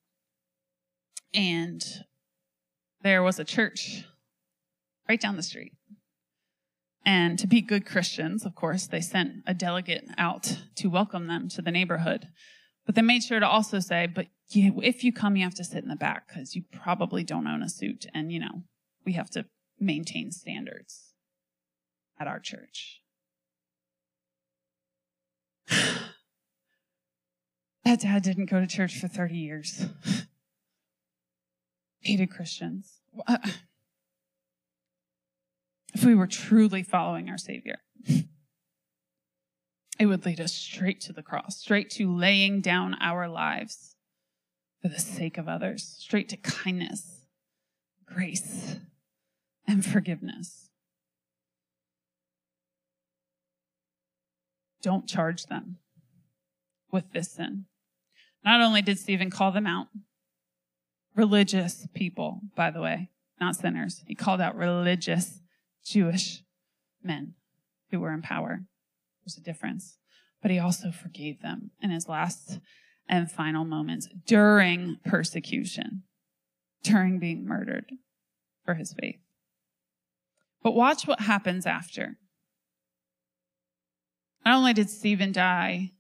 and 1.34 1.84
there 3.02 3.22
was 3.22 3.40
a 3.40 3.44
church 3.44 4.06
right 5.08 5.20
down 5.20 5.36
the 5.36 5.44
street. 5.44 5.74
And 7.06 7.40
to 7.40 7.48
be 7.48 7.62
good 7.62 7.86
Christians, 7.86 8.46
of 8.46 8.54
course, 8.54 8.88
they 8.88 9.00
sent 9.00 9.44
a 9.46 9.54
delegate 9.54 10.06
out 10.18 10.58
to 10.76 10.90
welcome 10.90 11.28
them 11.28 11.48
to 11.50 11.62
the 11.62 11.72
neighborhood. 11.72 12.28
But 12.86 12.96
they 12.96 13.02
made 13.02 13.24
sure 13.24 13.40
to 13.40 13.48
also 13.48 13.80
say, 13.80 14.08
but 14.08 14.28
you, 14.50 14.82
if 14.84 15.04
you 15.04 15.14
come, 15.14 15.38
you 15.38 15.44
have 15.44 15.56
to 15.56 15.64
sit 15.64 15.84
in 15.84 15.90
the 15.90 15.96
back 15.96 16.28
because 16.28 16.56
you 16.56 16.64
probably 16.72 17.24
don't 17.24 17.48
own 17.48 17.62
a 17.62 17.70
suit. 17.70 18.06
And, 18.14 18.32
you 18.32 18.40
know, 18.40 18.64
we 19.06 19.14
have 19.14 19.30
to 19.32 19.46
maintain 19.80 20.32
standards 20.32 21.07
at 22.20 22.28
our 22.28 22.40
church. 22.40 23.02
that 25.70 28.02
dad 28.02 28.24
didn't 28.24 28.50
go 28.50 28.60
to 28.60 28.68
church 28.68 29.00
for 29.00 29.08
30 29.08 29.36
years. 29.36 29.86
Hated 32.02 32.32
Christians. 32.32 33.00
If 35.94 36.04
we 36.04 36.14
were 36.14 36.28
truly 36.28 36.84
following 36.84 37.28
our 37.28 37.40
Savior, 37.40 37.80
it 40.00 40.06
would 40.06 40.28
lead 40.28 40.40
us 40.40 40.54
straight 40.54 41.02
to 41.02 41.14
the 41.14 41.24
cross, 41.24 41.58
straight 41.58 41.90
to 41.92 42.16
laying 42.16 42.62
down 42.62 42.96
our 43.02 43.28
lives 43.28 43.96
for 44.80 44.90
the 44.90 45.00
sake 45.00 45.40
of 45.40 45.48
others, 45.48 45.96
straight 45.98 46.30
to 46.30 46.38
kindness, 46.38 47.26
grace, 48.06 48.76
and 49.68 49.84
forgiveness. 49.84 50.67
Don't 54.82 55.08
charge 55.08 55.46
them 55.46 55.78
with 56.92 57.12
this 57.12 57.32
sin. 57.32 57.66
Not 58.44 58.62
only 58.62 58.82
did 58.82 59.00
Stephen 59.00 59.30
call 59.30 59.52
them 59.52 59.68
out, 59.68 59.88
religious 61.16 61.88
people, 61.94 62.42
by 62.56 62.72
the 62.72 62.82
way, 62.82 63.10
not 63.40 63.56
sinners, 63.56 64.04
he 64.08 64.16
called 64.16 64.42
out 64.42 64.56
religious 64.56 65.42
Jewish 65.84 66.44
men 67.04 67.34
who 67.92 68.00
were 68.00 68.14
in 68.14 68.22
power. 68.22 68.62
There's 69.24 69.38
a 69.38 69.42
difference. 69.42 69.98
But 70.42 70.52
he 70.52 70.60
also 70.60 70.92
forgave 70.92 71.42
them 71.42 71.72
in 71.82 71.90
his 71.90 72.08
last 72.08 72.60
and 73.10 73.32
final 73.32 73.66
moments 73.66 74.08
during 74.26 74.98
persecution, 75.06 76.04
during 76.84 77.20
being 77.20 77.46
murdered 77.46 77.92
for 78.64 78.76
his 78.76 78.94
faith. 78.94 79.20
But 80.62 80.76
watch 80.76 81.08
what 81.08 81.22
happens 81.22 81.66
after. 81.66 82.18
Not 84.48 84.60
only 84.60 84.72
did 84.72 84.90
Stephen 84.90 85.34
die 85.34 85.92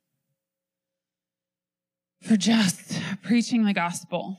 for 2.21 2.37
just 2.37 2.97
preaching 3.21 3.65
the 3.65 3.73
gospel, 3.73 4.37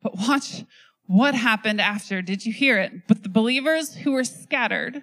but 0.00 0.16
watch 0.16 0.64
what 1.04 1.34
happened 1.34 1.78
after. 1.78 2.22
Did 2.22 2.46
you 2.46 2.54
hear 2.54 2.78
it? 2.78 3.06
But 3.08 3.22
the 3.22 3.28
believers 3.28 3.96
who 3.96 4.12
were 4.12 4.24
scattered 4.24 5.02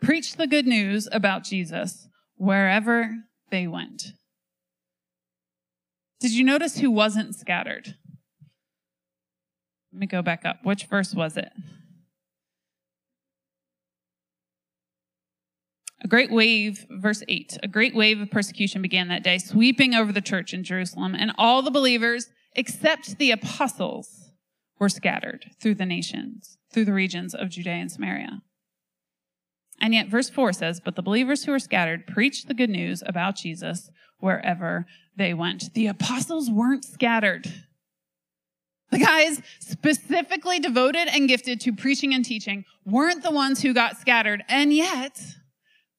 preached 0.00 0.38
the 0.38 0.46
good 0.46 0.64
news 0.64 1.08
about 1.10 1.42
Jesus 1.42 2.06
wherever 2.36 3.16
they 3.50 3.66
went. 3.66 4.12
Did 6.20 6.30
you 6.30 6.44
notice 6.44 6.78
who 6.78 6.92
wasn't 6.92 7.34
scattered? 7.34 7.96
Let 9.92 9.98
me 9.98 10.06
go 10.06 10.22
back 10.22 10.44
up. 10.44 10.58
Which 10.62 10.84
verse 10.84 11.16
was 11.16 11.36
it? 11.36 11.50
A 16.02 16.08
great 16.08 16.32
wave, 16.32 16.84
verse 16.90 17.22
8, 17.28 17.58
a 17.62 17.68
great 17.68 17.94
wave 17.94 18.20
of 18.20 18.30
persecution 18.30 18.82
began 18.82 19.08
that 19.08 19.22
day, 19.22 19.38
sweeping 19.38 19.94
over 19.94 20.12
the 20.12 20.20
church 20.20 20.52
in 20.52 20.64
Jerusalem, 20.64 21.14
and 21.14 21.32
all 21.38 21.62
the 21.62 21.70
believers, 21.70 22.28
except 22.54 23.18
the 23.18 23.30
apostles, 23.30 24.32
were 24.80 24.88
scattered 24.88 25.46
through 25.60 25.76
the 25.76 25.86
nations, 25.86 26.58
through 26.72 26.86
the 26.86 26.92
regions 26.92 27.34
of 27.34 27.50
Judea 27.50 27.74
and 27.74 27.92
Samaria. 27.92 28.42
And 29.80 29.94
yet, 29.94 30.08
verse 30.08 30.28
4 30.28 30.52
says, 30.52 30.80
But 30.80 30.96
the 30.96 31.02
believers 31.02 31.44
who 31.44 31.52
were 31.52 31.60
scattered 31.60 32.06
preached 32.06 32.48
the 32.48 32.54
good 32.54 32.70
news 32.70 33.02
about 33.06 33.36
Jesus 33.36 33.88
wherever 34.18 34.86
they 35.16 35.34
went. 35.34 35.72
The 35.74 35.86
apostles 35.86 36.50
weren't 36.50 36.84
scattered. 36.84 37.52
The 38.90 38.98
guys 38.98 39.40
specifically 39.60 40.58
devoted 40.58 41.08
and 41.08 41.28
gifted 41.28 41.60
to 41.60 41.72
preaching 41.72 42.12
and 42.12 42.24
teaching 42.24 42.64
weren't 42.84 43.22
the 43.22 43.30
ones 43.30 43.62
who 43.62 43.72
got 43.72 43.96
scattered. 43.96 44.44
And 44.48 44.72
yet, 44.72 45.18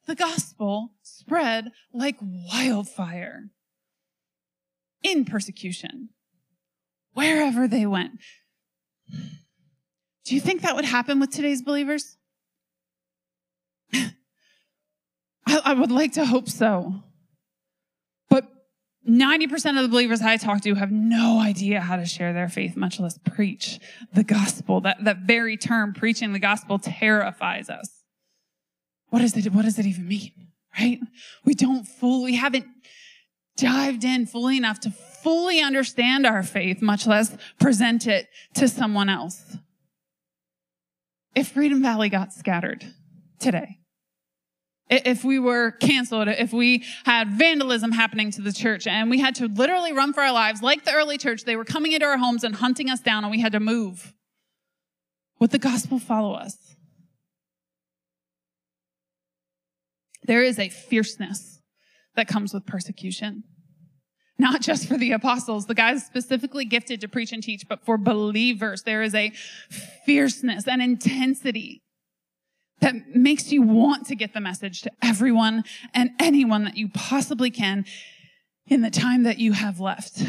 the 0.05 0.15
gospel 0.15 0.91
spread 1.01 1.71
like 1.93 2.17
wildfire 2.21 3.49
in 5.01 5.25
persecution 5.25 6.09
wherever 7.13 7.67
they 7.67 7.85
went. 7.85 8.19
Do 10.25 10.35
you 10.35 10.41
think 10.41 10.61
that 10.61 10.75
would 10.75 10.85
happen 10.85 11.19
with 11.19 11.31
today's 11.31 11.61
believers? 11.61 12.17
I, 13.93 14.11
I 15.45 15.73
would 15.73 15.91
like 15.91 16.13
to 16.13 16.25
hope 16.25 16.49
so. 16.49 17.03
But 18.29 18.45
90% 19.07 19.77
of 19.77 19.83
the 19.83 19.89
believers 19.89 20.21
I 20.21 20.37
talk 20.37 20.61
to 20.61 20.75
have 20.75 20.91
no 20.91 21.39
idea 21.39 21.81
how 21.81 21.97
to 21.97 22.05
share 22.05 22.31
their 22.31 22.47
faith, 22.47 22.77
much 22.77 22.99
less 22.99 23.17
preach 23.17 23.79
the 24.13 24.23
gospel. 24.23 24.79
That, 24.81 25.03
that 25.03 25.19
very 25.25 25.57
term, 25.57 25.93
preaching 25.93 26.31
the 26.31 26.39
gospel, 26.39 26.79
terrifies 26.79 27.69
us. 27.69 27.92
What, 29.13 29.21
is 29.21 29.37
it, 29.37 29.53
what 29.53 29.63
does 29.63 29.77
it 29.77 29.85
even 29.85 30.07
mean? 30.07 30.31
Right? 30.75 30.99
We 31.45 31.53
don't 31.53 31.83
fully, 31.83 32.31
we 32.31 32.35
haven't 32.35 32.65
dived 33.57 34.03
in 34.03 34.25
fully 34.25 34.57
enough 34.57 34.79
to 34.79 34.89
fully 34.89 35.61
understand 35.61 36.25
our 36.25 36.41
faith, 36.41 36.81
much 36.81 37.05
less 37.05 37.37
present 37.59 38.07
it 38.07 38.27
to 38.55 38.67
someone 38.67 39.09
else. 39.09 39.55
If 41.35 41.49
Freedom 41.49 41.79
Valley 41.83 42.09
got 42.09 42.33
scattered 42.33 42.83
today, 43.37 43.77
if 44.89 45.23
we 45.23 45.37
were 45.37 45.69
canceled, 45.69 46.27
if 46.29 46.51
we 46.51 46.83
had 47.05 47.29
vandalism 47.29 47.91
happening 47.91 48.31
to 48.31 48.41
the 48.41 48.51
church 48.51 48.87
and 48.87 49.11
we 49.11 49.19
had 49.19 49.35
to 49.35 49.47
literally 49.47 49.93
run 49.93 50.13
for 50.13 50.23
our 50.23 50.33
lives, 50.33 50.63
like 50.63 50.85
the 50.85 50.93
early 50.93 51.19
church, 51.19 51.43
they 51.43 51.55
were 51.55 51.65
coming 51.65 51.91
into 51.91 52.07
our 52.07 52.17
homes 52.17 52.43
and 52.43 52.55
hunting 52.55 52.89
us 52.89 52.99
down 52.99 53.23
and 53.23 53.29
we 53.29 53.41
had 53.41 53.51
to 53.51 53.59
move. 53.59 54.15
Would 55.39 55.51
the 55.51 55.59
gospel 55.59 55.99
follow 55.99 56.33
us? 56.33 56.72
There 60.25 60.43
is 60.43 60.59
a 60.59 60.69
fierceness 60.69 61.61
that 62.15 62.27
comes 62.27 62.53
with 62.53 62.65
persecution. 62.65 63.43
Not 64.39 64.61
just 64.61 64.87
for 64.87 64.97
the 64.97 65.11
apostles, 65.11 65.67
the 65.67 65.75
guys 65.75 66.05
specifically 66.05 66.65
gifted 66.65 67.01
to 67.01 67.07
preach 67.07 67.31
and 67.31 67.43
teach, 67.43 67.67
but 67.69 67.85
for 67.85 67.97
believers, 67.97 68.83
there 68.83 69.03
is 69.03 69.13
a 69.13 69.31
fierceness 70.05 70.67
and 70.67 70.81
intensity 70.81 71.83
that 72.81 73.15
makes 73.15 73.51
you 73.51 73.61
want 73.61 74.07
to 74.07 74.15
get 74.15 74.33
the 74.33 74.41
message 74.41 74.81
to 74.81 74.91
everyone 75.01 75.63
and 75.93 76.09
anyone 76.19 76.65
that 76.65 76.75
you 76.75 76.89
possibly 76.89 77.51
can 77.51 77.85
in 78.67 78.81
the 78.81 78.89
time 78.89 79.23
that 79.23 79.39
you 79.39 79.53
have 79.53 79.79
left. 79.79 80.21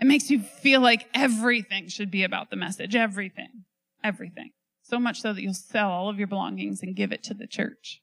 It 0.00 0.06
makes 0.06 0.30
you 0.30 0.40
feel 0.40 0.80
like 0.80 1.08
everything 1.12 1.88
should 1.88 2.10
be 2.10 2.22
about 2.22 2.50
the 2.50 2.56
message. 2.56 2.94
Everything. 2.94 3.64
Everything. 4.04 4.50
So 4.82 4.98
much 4.98 5.20
so 5.20 5.32
that 5.32 5.42
you'll 5.42 5.54
sell 5.54 5.90
all 5.90 6.08
of 6.08 6.18
your 6.18 6.28
belongings 6.28 6.82
and 6.82 6.94
give 6.94 7.12
it 7.12 7.22
to 7.24 7.34
the 7.34 7.48
church. 7.48 8.00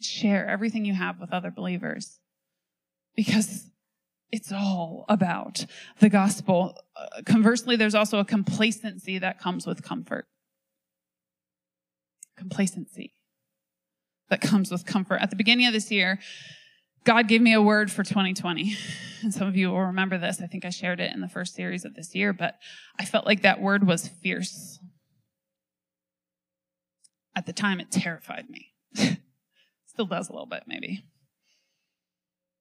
Share 0.00 0.46
everything 0.46 0.84
you 0.84 0.94
have 0.94 1.20
with 1.20 1.32
other 1.32 1.50
believers 1.50 2.18
because 3.16 3.70
it's 4.30 4.52
all 4.52 5.04
about 5.08 5.66
the 6.00 6.08
gospel. 6.08 6.76
Uh, 6.96 7.22
conversely, 7.24 7.76
there's 7.76 7.94
also 7.94 8.18
a 8.18 8.24
complacency 8.24 9.18
that 9.18 9.38
comes 9.38 9.66
with 9.66 9.82
comfort 9.82 10.26
complacency 12.36 13.12
that 14.30 14.40
comes 14.40 14.70
with 14.70 14.86
comfort. 14.86 15.16
At 15.20 15.30
the 15.30 15.36
beginning 15.36 15.66
of 15.66 15.72
this 15.72 15.90
year, 15.90 16.18
God 17.04 17.28
gave 17.28 17.42
me 17.42 17.52
a 17.52 17.62
word 17.62 17.90
for 17.90 18.02
2020. 18.02 18.76
And 19.22 19.32
some 19.32 19.46
of 19.46 19.56
you 19.56 19.70
will 19.70 19.86
remember 19.86 20.18
this. 20.18 20.40
I 20.40 20.46
think 20.46 20.64
I 20.64 20.70
shared 20.70 21.00
it 21.00 21.12
in 21.12 21.20
the 21.20 21.28
first 21.28 21.54
series 21.54 21.84
of 21.84 21.94
this 21.94 22.14
year, 22.14 22.32
but 22.32 22.58
I 22.98 23.04
felt 23.04 23.26
like 23.26 23.42
that 23.42 23.60
word 23.60 23.86
was 23.86 24.08
fierce. 24.08 24.78
At 27.36 27.46
the 27.46 27.52
time, 27.52 27.80
it 27.80 27.90
terrified 27.90 28.46
me. 28.48 28.72
Still 29.94 30.06
does 30.06 30.28
a 30.28 30.32
little 30.32 30.46
bit, 30.46 30.64
maybe. 30.66 31.04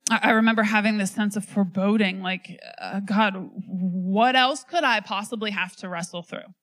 I 0.09 0.31
remember 0.31 0.63
having 0.63 0.97
this 0.97 1.11
sense 1.11 1.35
of 1.35 1.45
foreboding 1.45 2.21
like, 2.21 2.59
uh, 2.79 2.99
God, 2.99 3.49
what 3.65 4.35
else 4.35 4.63
could 4.63 4.83
I 4.83 4.99
possibly 4.99 5.51
have 5.51 5.75
to 5.77 5.89
wrestle 5.89 6.21
through? 6.21 6.53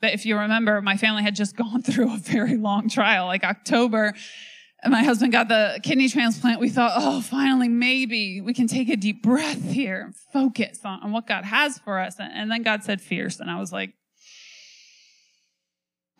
But 0.00 0.12
if 0.12 0.26
you 0.26 0.36
remember, 0.36 0.82
my 0.82 0.98
family 0.98 1.22
had 1.22 1.34
just 1.34 1.56
gone 1.56 1.82
through 1.82 2.12
a 2.12 2.18
very 2.18 2.56
long 2.56 2.90
trial, 2.90 3.26
like 3.26 3.44
October. 3.44 4.12
And 4.82 4.90
my 4.90 5.02
husband 5.02 5.32
got 5.32 5.48
the 5.48 5.80
kidney 5.82 6.10
transplant. 6.10 6.60
We 6.60 6.68
thought, 6.68 6.92
oh, 6.96 7.22
finally, 7.22 7.68
maybe 7.68 8.42
we 8.42 8.52
can 8.52 8.66
take 8.66 8.90
a 8.90 8.96
deep 8.96 9.22
breath 9.22 9.70
here 9.70 10.02
and 10.02 10.14
focus 10.14 10.80
on, 10.84 11.02
on 11.02 11.12
what 11.12 11.26
God 11.26 11.46
has 11.46 11.78
for 11.78 11.98
us. 11.98 12.16
And 12.18 12.50
then 12.50 12.62
God 12.62 12.84
said 12.84 13.00
fierce. 13.00 13.40
And 13.40 13.50
I 13.50 13.58
was 13.58 13.72
like, 13.72 13.94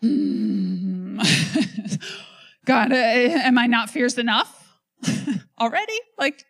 hmm. 0.01 0.74
God, 2.65 2.91
uh, 2.91 2.95
am 2.95 3.57
I 3.57 3.67
not 3.67 3.89
fierce 3.89 4.17
enough 4.17 4.77
already? 5.59 5.99
Like, 6.17 6.43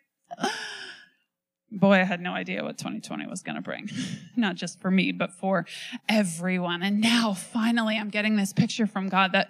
boy, 1.70 1.94
I 1.94 2.04
had 2.04 2.20
no 2.20 2.32
idea 2.32 2.62
what 2.62 2.78
2020 2.78 3.26
was 3.26 3.42
going 3.42 3.56
to 3.56 3.62
bring. 3.62 3.90
Not 4.36 4.56
just 4.56 4.80
for 4.80 4.90
me, 4.90 5.12
but 5.12 5.32
for 5.32 5.66
everyone. 6.08 6.82
And 6.82 7.00
now 7.00 7.34
finally 7.34 7.96
I'm 7.96 8.08
getting 8.10 8.36
this 8.36 8.52
picture 8.52 8.86
from 8.86 9.08
God 9.08 9.32
that 9.32 9.48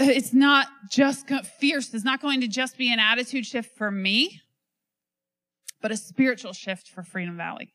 uh, 0.00 0.04
it's 0.04 0.32
not 0.32 0.68
just 0.90 1.28
fierce. 1.58 1.92
It's 1.92 2.04
not 2.04 2.20
going 2.20 2.40
to 2.40 2.48
just 2.48 2.78
be 2.78 2.92
an 2.92 2.98
attitude 2.98 3.46
shift 3.46 3.76
for 3.76 3.90
me, 3.90 4.40
but 5.80 5.90
a 5.90 5.96
spiritual 5.96 6.52
shift 6.52 6.88
for 6.88 7.02
Freedom 7.02 7.36
Valley. 7.36 7.74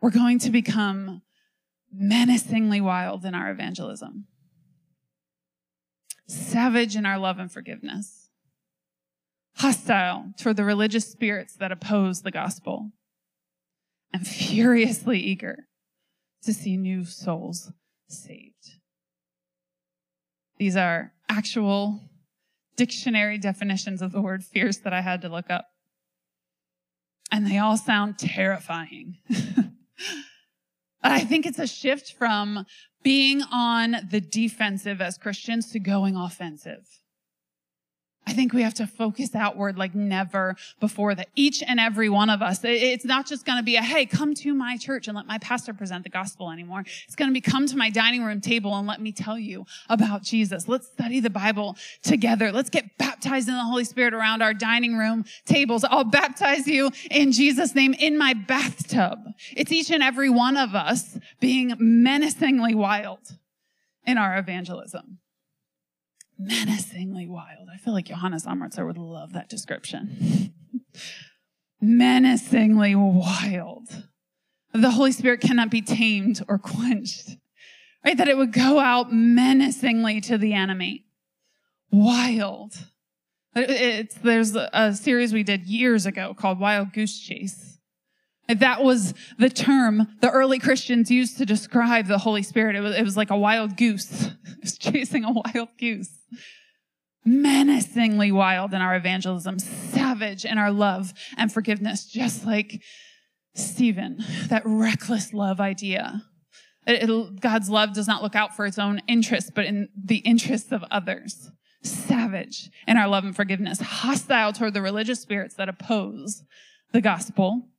We're 0.00 0.10
going 0.10 0.38
to 0.40 0.50
become 0.50 1.22
menacingly 1.92 2.80
wild 2.80 3.24
in 3.24 3.34
our 3.34 3.50
evangelism, 3.50 4.26
savage 6.30 6.96
in 6.96 7.06
our 7.06 7.18
love 7.18 7.38
and 7.38 7.50
forgiveness 7.50 8.20
hostile 9.60 10.32
toward 10.38 10.56
the 10.56 10.64
religious 10.64 11.10
spirits 11.10 11.54
that 11.56 11.72
oppose 11.72 12.22
the 12.22 12.30
gospel, 12.30 12.92
and 14.12 14.26
furiously 14.26 15.20
eager 15.20 15.66
to 16.42 16.52
see 16.52 16.76
new 16.76 17.04
souls 17.04 17.70
saved. 18.08 18.78
These 20.58 20.76
are 20.76 21.12
actual 21.28 22.00
dictionary 22.76 23.38
definitions 23.38 24.00
of 24.02 24.12
the 24.12 24.22
word 24.22 24.42
fierce 24.42 24.78
that 24.78 24.92
I 24.92 25.02
had 25.02 25.20
to 25.22 25.28
look 25.28 25.50
up. 25.50 25.66
and 27.32 27.46
they 27.46 27.58
all 27.58 27.76
sound 27.76 28.18
terrifying. 28.18 29.18
I 31.02 31.20
think 31.20 31.46
it's 31.46 31.58
a 31.58 31.66
shift 31.66 32.14
from 32.18 32.66
being 33.02 33.42
on 33.50 33.96
the 34.10 34.20
defensive 34.20 35.00
as 35.00 35.18
Christians 35.18 35.70
to 35.72 35.78
going 35.78 36.16
offensive. 36.16 37.00
I 38.26 38.32
think 38.32 38.52
we 38.52 38.62
have 38.62 38.74
to 38.74 38.86
focus 38.86 39.34
outward 39.34 39.76
like 39.76 39.92
never 39.94 40.54
before 40.78 41.16
that 41.16 41.30
each 41.34 41.64
and 41.66 41.80
every 41.80 42.08
one 42.08 42.30
of 42.30 42.42
us, 42.42 42.60
it's 42.62 43.04
not 43.04 43.26
just 43.26 43.44
going 43.44 43.58
to 43.58 43.64
be 43.64 43.74
a, 43.74 43.82
hey, 43.82 44.06
come 44.06 44.34
to 44.34 44.54
my 44.54 44.76
church 44.76 45.08
and 45.08 45.16
let 45.16 45.26
my 45.26 45.38
pastor 45.38 45.74
present 45.74 46.04
the 46.04 46.10
gospel 46.10 46.50
anymore. 46.50 46.84
It's 47.06 47.16
going 47.16 47.28
to 47.28 47.32
be 47.32 47.40
come 47.40 47.66
to 47.66 47.76
my 47.76 47.90
dining 47.90 48.22
room 48.22 48.40
table 48.40 48.76
and 48.76 48.86
let 48.86 49.00
me 49.00 49.10
tell 49.10 49.36
you 49.36 49.66
about 49.88 50.22
Jesus. 50.22 50.68
Let's 50.68 50.86
study 50.86 51.18
the 51.18 51.30
Bible 51.30 51.76
together. 52.02 52.52
Let's 52.52 52.70
get 52.70 52.96
baptized 52.98 53.48
in 53.48 53.54
the 53.54 53.64
Holy 53.64 53.84
Spirit 53.84 54.14
around 54.14 54.42
our 54.42 54.54
dining 54.54 54.96
room 54.96 55.24
tables. 55.44 55.82
I'll 55.82 56.04
baptize 56.04 56.68
you 56.68 56.92
in 57.10 57.32
Jesus 57.32 57.74
name 57.74 57.94
in 57.94 58.16
my 58.16 58.34
bathtub. 58.34 59.18
It's 59.56 59.72
each 59.72 59.90
and 59.90 60.04
every 60.04 60.30
one 60.30 60.56
of 60.56 60.76
us 60.76 61.18
being 61.40 61.74
menacingly 61.78 62.74
wild 62.74 63.38
in 64.06 64.18
our 64.18 64.38
evangelism 64.38 65.18
menacingly 66.40 67.26
wild. 67.28 67.68
I 67.72 67.76
feel 67.76 67.92
like 67.92 68.06
Johannes 68.06 68.46
Amritzer 68.46 68.86
would 68.86 68.98
love 68.98 69.34
that 69.34 69.48
description. 69.48 70.52
menacingly 71.80 72.94
wild. 72.94 73.88
The 74.72 74.90
Holy 74.90 75.12
Spirit 75.12 75.40
cannot 75.40 75.70
be 75.70 75.82
tamed 75.82 76.42
or 76.48 76.58
quenched. 76.58 77.36
Right? 78.04 78.16
That 78.16 78.28
it 78.28 78.36
would 78.36 78.52
go 78.52 78.78
out 78.78 79.12
menacingly 79.12 80.20
to 80.22 80.38
the 80.38 80.54
enemy. 80.54 81.04
Wild. 81.90 82.72
It's, 83.54 84.14
there's 84.14 84.54
a 84.54 84.94
series 84.94 85.32
we 85.32 85.42
did 85.42 85.66
years 85.66 86.06
ago 86.06 86.34
called 86.34 86.60
Wild 86.60 86.92
Goose 86.92 87.18
Chase. 87.18 87.78
That 88.58 88.82
was 88.82 89.14
the 89.38 89.48
term 89.48 90.08
the 90.20 90.30
early 90.30 90.58
Christians 90.58 91.10
used 91.10 91.38
to 91.38 91.46
describe 91.46 92.06
the 92.06 92.18
Holy 92.18 92.42
Spirit. 92.42 92.76
It 92.76 92.80
was, 92.80 92.96
it 92.96 93.02
was 93.02 93.16
like 93.16 93.30
a 93.30 93.36
wild 93.36 93.76
goose. 93.76 94.30
It 94.60 94.64
was 94.64 94.76
chasing 94.76 95.24
a 95.24 95.32
wild 95.32 95.68
goose 95.78 96.10
menacingly 97.24 98.32
wild 98.32 98.74
in 98.74 98.80
our 98.80 98.96
evangelism, 98.96 99.58
savage 99.58 100.44
in 100.44 100.58
our 100.58 100.70
love 100.70 101.12
and 101.36 101.52
forgiveness, 101.52 102.06
just 102.06 102.44
like 102.44 102.82
Stephen, 103.54 104.18
that 104.48 104.62
reckless 104.64 105.32
love 105.32 105.60
idea. 105.60 106.22
It, 106.86 107.08
it, 107.08 107.40
God's 107.40 107.68
love 107.68 107.94
does 107.94 108.08
not 108.08 108.22
look 108.22 108.34
out 108.34 108.56
for 108.56 108.64
its 108.64 108.78
own 108.78 109.00
interests, 109.06 109.50
but 109.54 109.66
in 109.66 109.88
the 110.02 110.18
interests 110.18 110.72
of 110.72 110.84
others. 110.90 111.50
Savage 111.82 112.70
in 112.86 112.96
our 112.96 113.08
love 113.08 113.24
and 113.24 113.34
forgiveness, 113.34 113.80
hostile 113.80 114.52
toward 114.52 114.74
the 114.74 114.82
religious 114.82 115.20
spirits 115.20 115.54
that 115.54 115.68
oppose 115.68 116.42
the 116.92 117.00
gospel, 117.00 117.69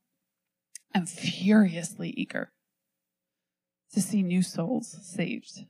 and 0.94 1.08
furiously 1.08 2.10
eager 2.16 2.50
to 3.92 4.00
see 4.00 4.22
new 4.22 4.42
souls 4.42 4.98
saved. 5.02 5.64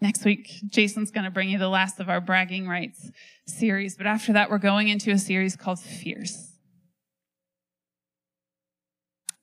Next 0.00 0.24
week, 0.24 0.50
Jason's 0.68 1.10
going 1.12 1.24
to 1.24 1.30
bring 1.30 1.48
you 1.48 1.58
the 1.58 1.68
last 1.68 2.00
of 2.00 2.08
our 2.08 2.20
bragging 2.20 2.66
rights 2.66 3.10
series. 3.46 3.96
But 3.96 4.06
after 4.06 4.32
that, 4.32 4.50
we're 4.50 4.58
going 4.58 4.88
into 4.88 5.12
a 5.12 5.18
series 5.18 5.54
called 5.54 5.78
Fierce. 5.78 6.58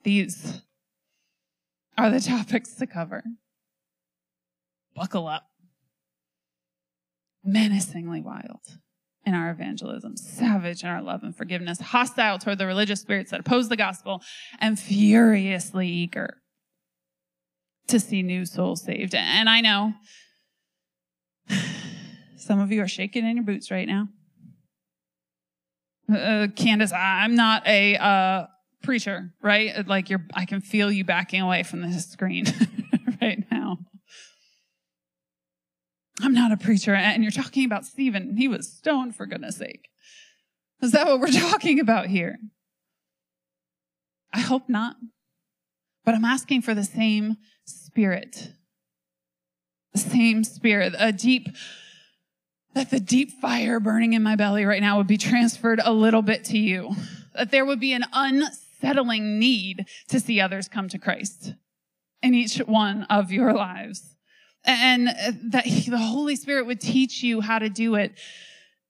These 0.03 0.61
are 1.97 2.09
the 2.09 2.19
topics 2.19 2.73
to 2.75 2.87
cover. 2.87 3.23
Buckle 4.95 5.27
up. 5.27 5.47
Menacingly 7.43 8.21
wild 8.21 8.79
in 9.25 9.33
our 9.33 9.51
evangelism, 9.51 10.17
savage 10.17 10.83
in 10.83 10.89
our 10.89 11.01
love 11.01 11.23
and 11.23 11.35
forgiveness, 11.35 11.79
hostile 11.79 12.39
toward 12.39 12.57
the 12.57 12.65
religious 12.65 13.01
spirits 13.01 13.31
that 13.31 13.41
oppose 13.41 13.69
the 13.69 13.75
gospel, 13.75 14.21
and 14.59 14.79
furiously 14.79 15.87
eager 15.87 16.37
to 17.87 17.99
see 17.99 18.23
new 18.23 18.45
souls 18.45 18.83
saved. 18.83 19.13
And 19.13 19.49
I 19.49 19.61
know 19.61 19.93
some 22.37 22.59
of 22.59 22.71
you 22.71 22.81
are 22.81 22.87
shaking 22.87 23.25
in 23.25 23.35
your 23.35 23.45
boots 23.45 23.71
right 23.71 23.87
now. 23.87 24.07
Uh, 26.11 26.47
Candace, 26.55 26.91
I'm 26.91 27.35
not 27.35 27.67
a 27.67 27.95
uh, 27.97 28.47
preacher, 28.81 29.33
right? 29.43 29.87
Like 29.87 30.09
you're, 30.09 30.25
I 30.33 30.45
can 30.45 30.61
feel 30.61 30.91
you 30.91 31.03
backing 31.03 31.41
away 31.41 31.63
from 31.63 31.81
the 31.81 31.99
screen 31.99 32.45
right 33.21 33.43
now. 33.51 33.77
I'm 36.21 36.33
not 36.33 36.51
a 36.51 36.57
preacher, 36.57 36.93
and 36.93 37.23
you're 37.23 37.31
talking 37.31 37.65
about 37.65 37.85
Stephen. 37.85 38.35
He 38.35 38.47
was 38.47 38.71
stoned, 38.71 39.15
for 39.15 39.25
goodness 39.25 39.57
sake. 39.57 39.89
Is 40.81 40.91
that 40.91 41.07
what 41.07 41.19
we're 41.19 41.27
talking 41.31 41.79
about 41.79 42.07
here? 42.07 42.37
I 44.33 44.41
hope 44.41 44.67
not. 44.67 44.97
But 46.05 46.15
I'm 46.15 46.25
asking 46.25 46.61
for 46.61 46.73
the 46.73 46.83
same 46.83 47.37
spirit. 47.65 48.53
The 49.93 49.99
same 49.99 50.43
spirit, 50.43 50.93
a 50.97 51.11
deep 51.11 51.49
that 52.75 52.91
the 52.91 52.99
deep 52.99 53.31
fire 53.41 53.79
burning 53.79 54.13
in 54.13 54.21
my 54.21 54.35
belly 54.35 54.63
right 54.63 54.81
now 54.81 54.97
would 54.97 55.07
be 55.07 55.17
transferred 55.17 55.81
a 55.83 55.91
little 55.91 56.21
bit 56.21 56.45
to 56.45 56.57
you. 56.57 56.91
That 57.33 57.51
there 57.51 57.65
would 57.65 57.79
be 57.79 57.93
an 57.93 58.05
unsettling 58.13 59.39
need 59.39 59.85
to 60.09 60.19
see 60.19 60.39
others 60.39 60.67
come 60.67 60.87
to 60.89 60.99
Christ 60.99 61.55
in 62.21 62.33
each 62.33 62.57
one 62.59 63.03
of 63.03 63.31
your 63.31 63.53
lives. 63.53 64.15
And 64.65 65.07
uh, 65.07 65.13
that 65.49 65.65
the 65.65 65.97
Holy 65.97 66.35
Spirit 66.35 66.65
would 66.65 66.81
teach 66.81 67.23
you 67.23 67.41
how 67.41 67.59
to 67.59 67.69
do 67.69 67.95
it 67.95 68.13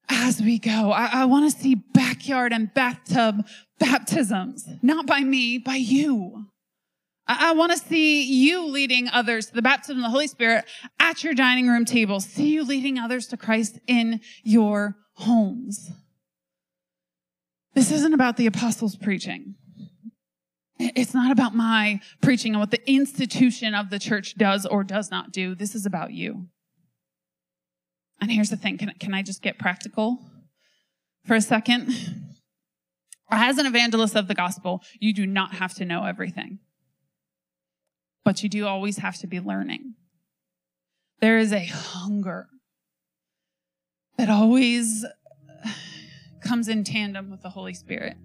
as 0.09 0.41
we 0.41 0.57
go. 0.59 0.91
I, 0.91 1.21
I 1.21 1.25
want 1.25 1.51
to 1.51 1.57
see 1.57 1.75
backyard 1.75 2.51
and 2.51 2.73
bathtub 2.73 3.45
baptisms, 3.79 4.67
not 4.81 5.05
by 5.05 5.21
me, 5.21 5.57
by 5.57 5.75
you. 5.75 6.45
I, 7.31 7.51
want 7.53 7.71
to 7.71 7.77
see 7.77 8.23
you 8.23 8.65
leading 8.65 9.07
others 9.07 9.47
to 9.47 9.53
the 9.53 9.61
baptism 9.61 9.97
of 9.97 10.03
the 10.03 10.09
Holy 10.09 10.25
Spirit 10.25 10.65
at 10.99 11.23
your 11.23 11.35
dining 11.35 11.67
room 11.67 11.85
table. 11.85 12.19
See 12.19 12.47
you 12.47 12.63
leading 12.63 12.97
others 12.97 13.27
to 13.27 13.37
Christ 13.37 13.79
in 13.85 14.21
your 14.43 14.97
homes. 15.13 15.91
This 17.75 17.91
isn't 17.91 18.15
about 18.15 18.37
the 18.37 18.47
apostles' 18.47 18.95
preaching. 18.95 19.55
It's 20.79 21.13
not 21.13 21.31
about 21.31 21.53
my 21.53 21.99
preaching 22.21 22.53
and 22.53 22.59
what 22.59 22.71
the 22.71 22.89
institution 22.89 23.75
of 23.75 23.89
the 23.89 23.99
church 23.99 24.35
does 24.37 24.65
or 24.65 24.83
does 24.83 25.11
not 25.11 25.31
do. 25.31 25.53
This 25.53 25.75
is 25.75 25.85
about 25.85 26.13
you. 26.13 26.47
And 28.21 28.31
here's 28.31 28.49
the 28.49 28.57
thing 28.57 28.77
can, 28.77 28.93
can 28.99 29.13
I 29.13 29.21
just 29.21 29.41
get 29.41 29.59
practical 29.59 30.19
for 31.25 31.35
a 31.35 31.41
second? 31.41 31.93
As 33.31 33.57
an 33.57 33.65
evangelist 33.65 34.15
of 34.15 34.27
the 34.27 34.33
gospel, 34.33 34.81
you 34.99 35.13
do 35.13 35.27
not 35.27 35.55
have 35.55 35.73
to 35.75 35.85
know 35.85 36.05
everything 36.05 36.59
but 38.29 38.43
you 38.43 38.49
do 38.49 38.67
always 38.67 38.97
have 38.97 39.17
to 39.17 39.25
be 39.25 39.39
learning. 39.39 39.95
There 41.19 41.39
is 41.39 41.51
a 41.51 41.65
hunger 41.65 42.47
that 44.19 44.29
always 44.29 45.03
comes 46.41 46.67
in 46.67 46.83
tandem 46.83 47.31
with 47.31 47.41
the 47.41 47.49
Holy 47.49 47.73
Spirit. 47.73 48.17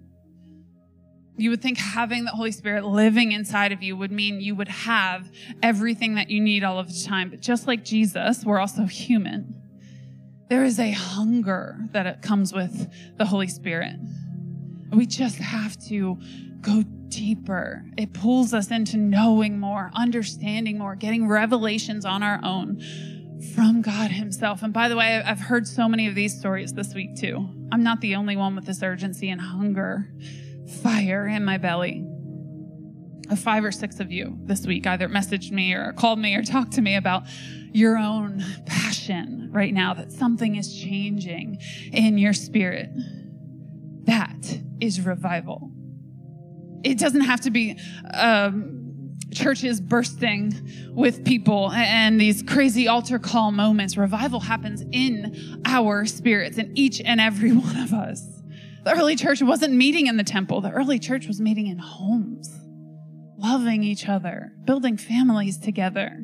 You 1.37 1.49
would 1.49 1.61
think 1.61 1.77
having 1.77 2.23
the 2.23 2.31
Holy 2.31 2.51
Spirit 2.51 2.85
living 2.85 3.33
inside 3.33 3.71
of 3.71 3.83
you 3.83 3.97
would 3.97 4.11
mean 4.11 4.39
you 4.39 4.55
would 4.55 4.69
have 4.69 5.29
everything 5.61 6.15
that 6.15 6.29
you 6.29 6.39
need 6.39 6.63
all 6.63 6.79
of 6.79 6.87
the 6.87 7.03
time. 7.05 7.29
But 7.29 7.41
just 7.41 7.67
like 7.67 7.83
Jesus, 7.83 8.45
we're 8.45 8.59
also 8.59 8.85
human. 8.85 9.61
There 10.49 10.63
is 10.63 10.79
a 10.79 10.91
hunger 10.91 11.77
that 11.91 12.05
it 12.05 12.21
comes 12.21 12.53
with 12.53 12.89
the 13.17 13.25
Holy 13.25 13.47
Spirit. 13.47 13.95
We 14.91 15.05
just 15.05 15.37
have 15.37 15.75
to 15.87 16.17
go 16.61 16.83
deeper. 17.09 17.83
It 17.97 18.13
pulls 18.13 18.53
us 18.53 18.71
into 18.71 18.97
knowing 18.97 19.59
more, 19.59 19.91
understanding 19.93 20.77
more, 20.77 20.95
getting 20.95 21.27
revelations 21.27 22.05
on 22.05 22.23
our 22.23 22.39
own 22.43 22.81
from 23.55 23.81
God 23.81 24.11
Himself. 24.11 24.63
And 24.63 24.71
by 24.71 24.87
the 24.87 24.95
way, 24.95 25.21
I've 25.23 25.39
heard 25.39 25.67
so 25.67 25.87
many 25.87 26.07
of 26.07 26.15
these 26.15 26.37
stories 26.37 26.73
this 26.73 26.93
week 26.93 27.15
too. 27.15 27.49
I'm 27.71 27.83
not 27.83 28.01
the 28.01 28.15
only 28.15 28.35
one 28.35 28.55
with 28.55 28.65
this 28.65 28.81
urgency 28.81 29.29
and 29.29 29.41
hunger, 29.41 30.11
fire 30.81 31.27
in 31.27 31.45
my 31.45 31.57
belly. 31.57 32.05
Five 33.37 33.63
or 33.63 33.71
six 33.71 33.99
of 33.99 34.11
you 34.11 34.37
this 34.43 34.67
week 34.67 34.85
either 34.85 35.09
messaged 35.09 35.51
me 35.51 35.73
or 35.73 35.93
called 35.93 36.19
me 36.19 36.35
or 36.35 36.43
talked 36.43 36.73
to 36.73 36.81
me 36.81 36.95
about 36.95 37.23
your 37.71 37.97
own 37.97 38.43
passion 38.65 39.49
right 39.51 39.73
now 39.73 39.93
that 39.93 40.11
something 40.11 40.55
is 40.55 40.73
changing 40.79 41.57
in 41.91 42.17
your 42.17 42.33
spirit. 42.33 42.89
That 44.05 44.59
is 44.79 45.01
revival 45.01 45.71
it 46.85 46.99
doesn't 46.99 47.21
have 47.21 47.41
to 47.41 47.49
be 47.49 47.77
um, 48.13 49.11
churches 49.33 49.81
bursting 49.81 50.53
with 50.91 51.25
people 51.25 51.71
and 51.71 52.21
these 52.21 52.43
crazy 52.43 52.87
altar 52.87 53.17
call 53.17 53.51
moments. 53.51 53.97
Revival 53.97 54.39
happens 54.39 54.83
in 54.91 55.61
our 55.65 56.05
spirits, 56.05 56.57
in 56.57 56.71
each 56.77 57.01
and 57.01 57.19
every 57.19 57.51
one 57.53 57.75
of 57.77 57.91
us. 57.91 58.34
The 58.85 58.91
early 58.91 59.15
church 59.15 59.41
wasn't 59.41 59.73
meeting 59.73 60.05
in 60.05 60.15
the 60.15 60.23
temple, 60.23 60.61
the 60.61 60.69
early 60.69 60.99
church 60.99 61.25
was 61.25 61.41
meeting 61.41 61.65
in 61.65 61.79
homes, 61.79 62.55
loving 63.35 63.83
each 63.83 64.07
other, 64.07 64.51
building 64.63 64.95
families 64.95 65.57
together, 65.57 66.23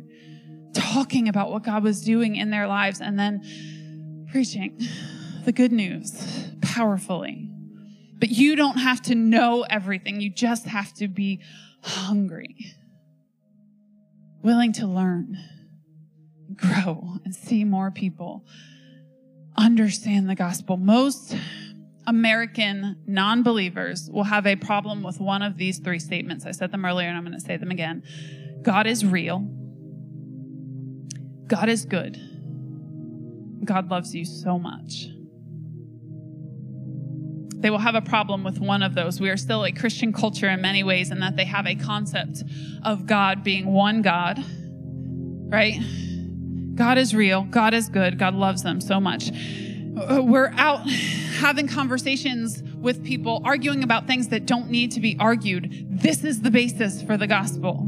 talking 0.76 1.28
about 1.28 1.52
what 1.52 1.64
God 1.64 1.84
was 1.84 2.04
doing 2.04 2.36
in 2.36 2.52
their 2.52 2.68
lives, 2.68 3.02
and 3.02 3.18
then 3.18 4.28
preaching 4.30 4.80
the 5.44 5.52
good 5.52 5.72
news 5.72 6.52
powerfully 6.62 7.50
But 8.20 8.30
you 8.30 8.56
don't 8.56 8.78
have 8.78 9.02
to 9.04 9.16
know 9.16 9.66
everything. 9.68 10.22
You 10.22 10.30
just 10.30 10.68
have 10.68 10.94
to 10.96 11.08
be 11.08 11.42
hungry, 11.82 12.56
willing 14.44 14.72
to 14.74 14.86
learn, 14.86 15.40
grow, 16.56 17.18
and 17.26 17.36
see 17.36 17.64
more 17.64 17.90
people 17.90 18.46
understand 19.58 20.30
the 20.30 20.36
gospel. 20.36 20.78
Most 20.78 21.36
American 22.08 22.98
non 23.06 23.44
believers 23.44 24.10
will 24.12 24.24
have 24.24 24.48
a 24.48 24.56
problem 24.56 25.04
with 25.04 25.20
one 25.20 25.42
of 25.42 25.58
these 25.58 25.80
three 25.80 26.00
statements. 26.00 26.46
I 26.46 26.52
said 26.52 26.72
them 26.72 26.86
earlier 26.86 27.08
and 27.08 27.18
I'm 27.18 27.24
going 27.24 27.38
to 27.38 27.46
say 27.46 27.58
them 27.58 27.72
again. 27.72 28.04
God 28.62 28.88
is 28.88 29.06
real. 29.06 29.40
God 31.48 31.70
is 31.70 31.86
good. 31.86 32.20
God 33.66 33.90
loves 33.90 34.16
you 34.16 34.26
so 34.26 34.58
much. 34.58 35.08
They 37.62 37.70
will 37.70 37.78
have 37.78 37.94
a 37.94 38.02
problem 38.02 38.44
with 38.44 38.60
one 38.60 38.82
of 38.82 38.96
those. 38.96 39.22
We 39.22 39.30
are 39.30 39.38
still 39.38 39.66
a 39.66 39.72
Christian 39.72 40.12
culture 40.12 40.50
in 40.50 40.62
many 40.62 40.84
ways, 40.84 41.12
in 41.12 41.20
that 41.20 41.36
they 41.36 41.46
have 41.46 41.68
a 41.68 41.76
concept 41.76 42.44
of 42.84 43.06
God 43.06 43.44
being 43.44 43.68
one 43.68 44.02
God, 44.02 44.44
right? 45.48 45.80
God 46.74 46.98
is 46.98 47.14
real. 47.14 47.44
God 47.44 47.76
is 47.76 47.88
good. 47.90 48.18
God 48.18 48.34
loves 48.34 48.64
them 48.64 48.82
so 48.82 49.00
much. 49.00 49.30
Uh, 50.02 50.22
we're 50.22 50.52
out 50.56 50.88
having 50.90 51.68
conversations 51.68 52.64
with 52.76 53.04
people, 53.04 53.42
arguing 53.46 53.84
about 53.84 54.08
things 54.08 54.30
that 54.30 54.46
don't 54.46 54.70
need 54.70 54.92
to 54.92 55.00
be 55.00 55.16
argued. 55.20 55.88
This 55.90 56.24
is 56.24 56.42
the 56.42 56.50
basis 56.50 57.02
for 57.04 57.18
the 57.18 57.28
gospel. 57.28 57.88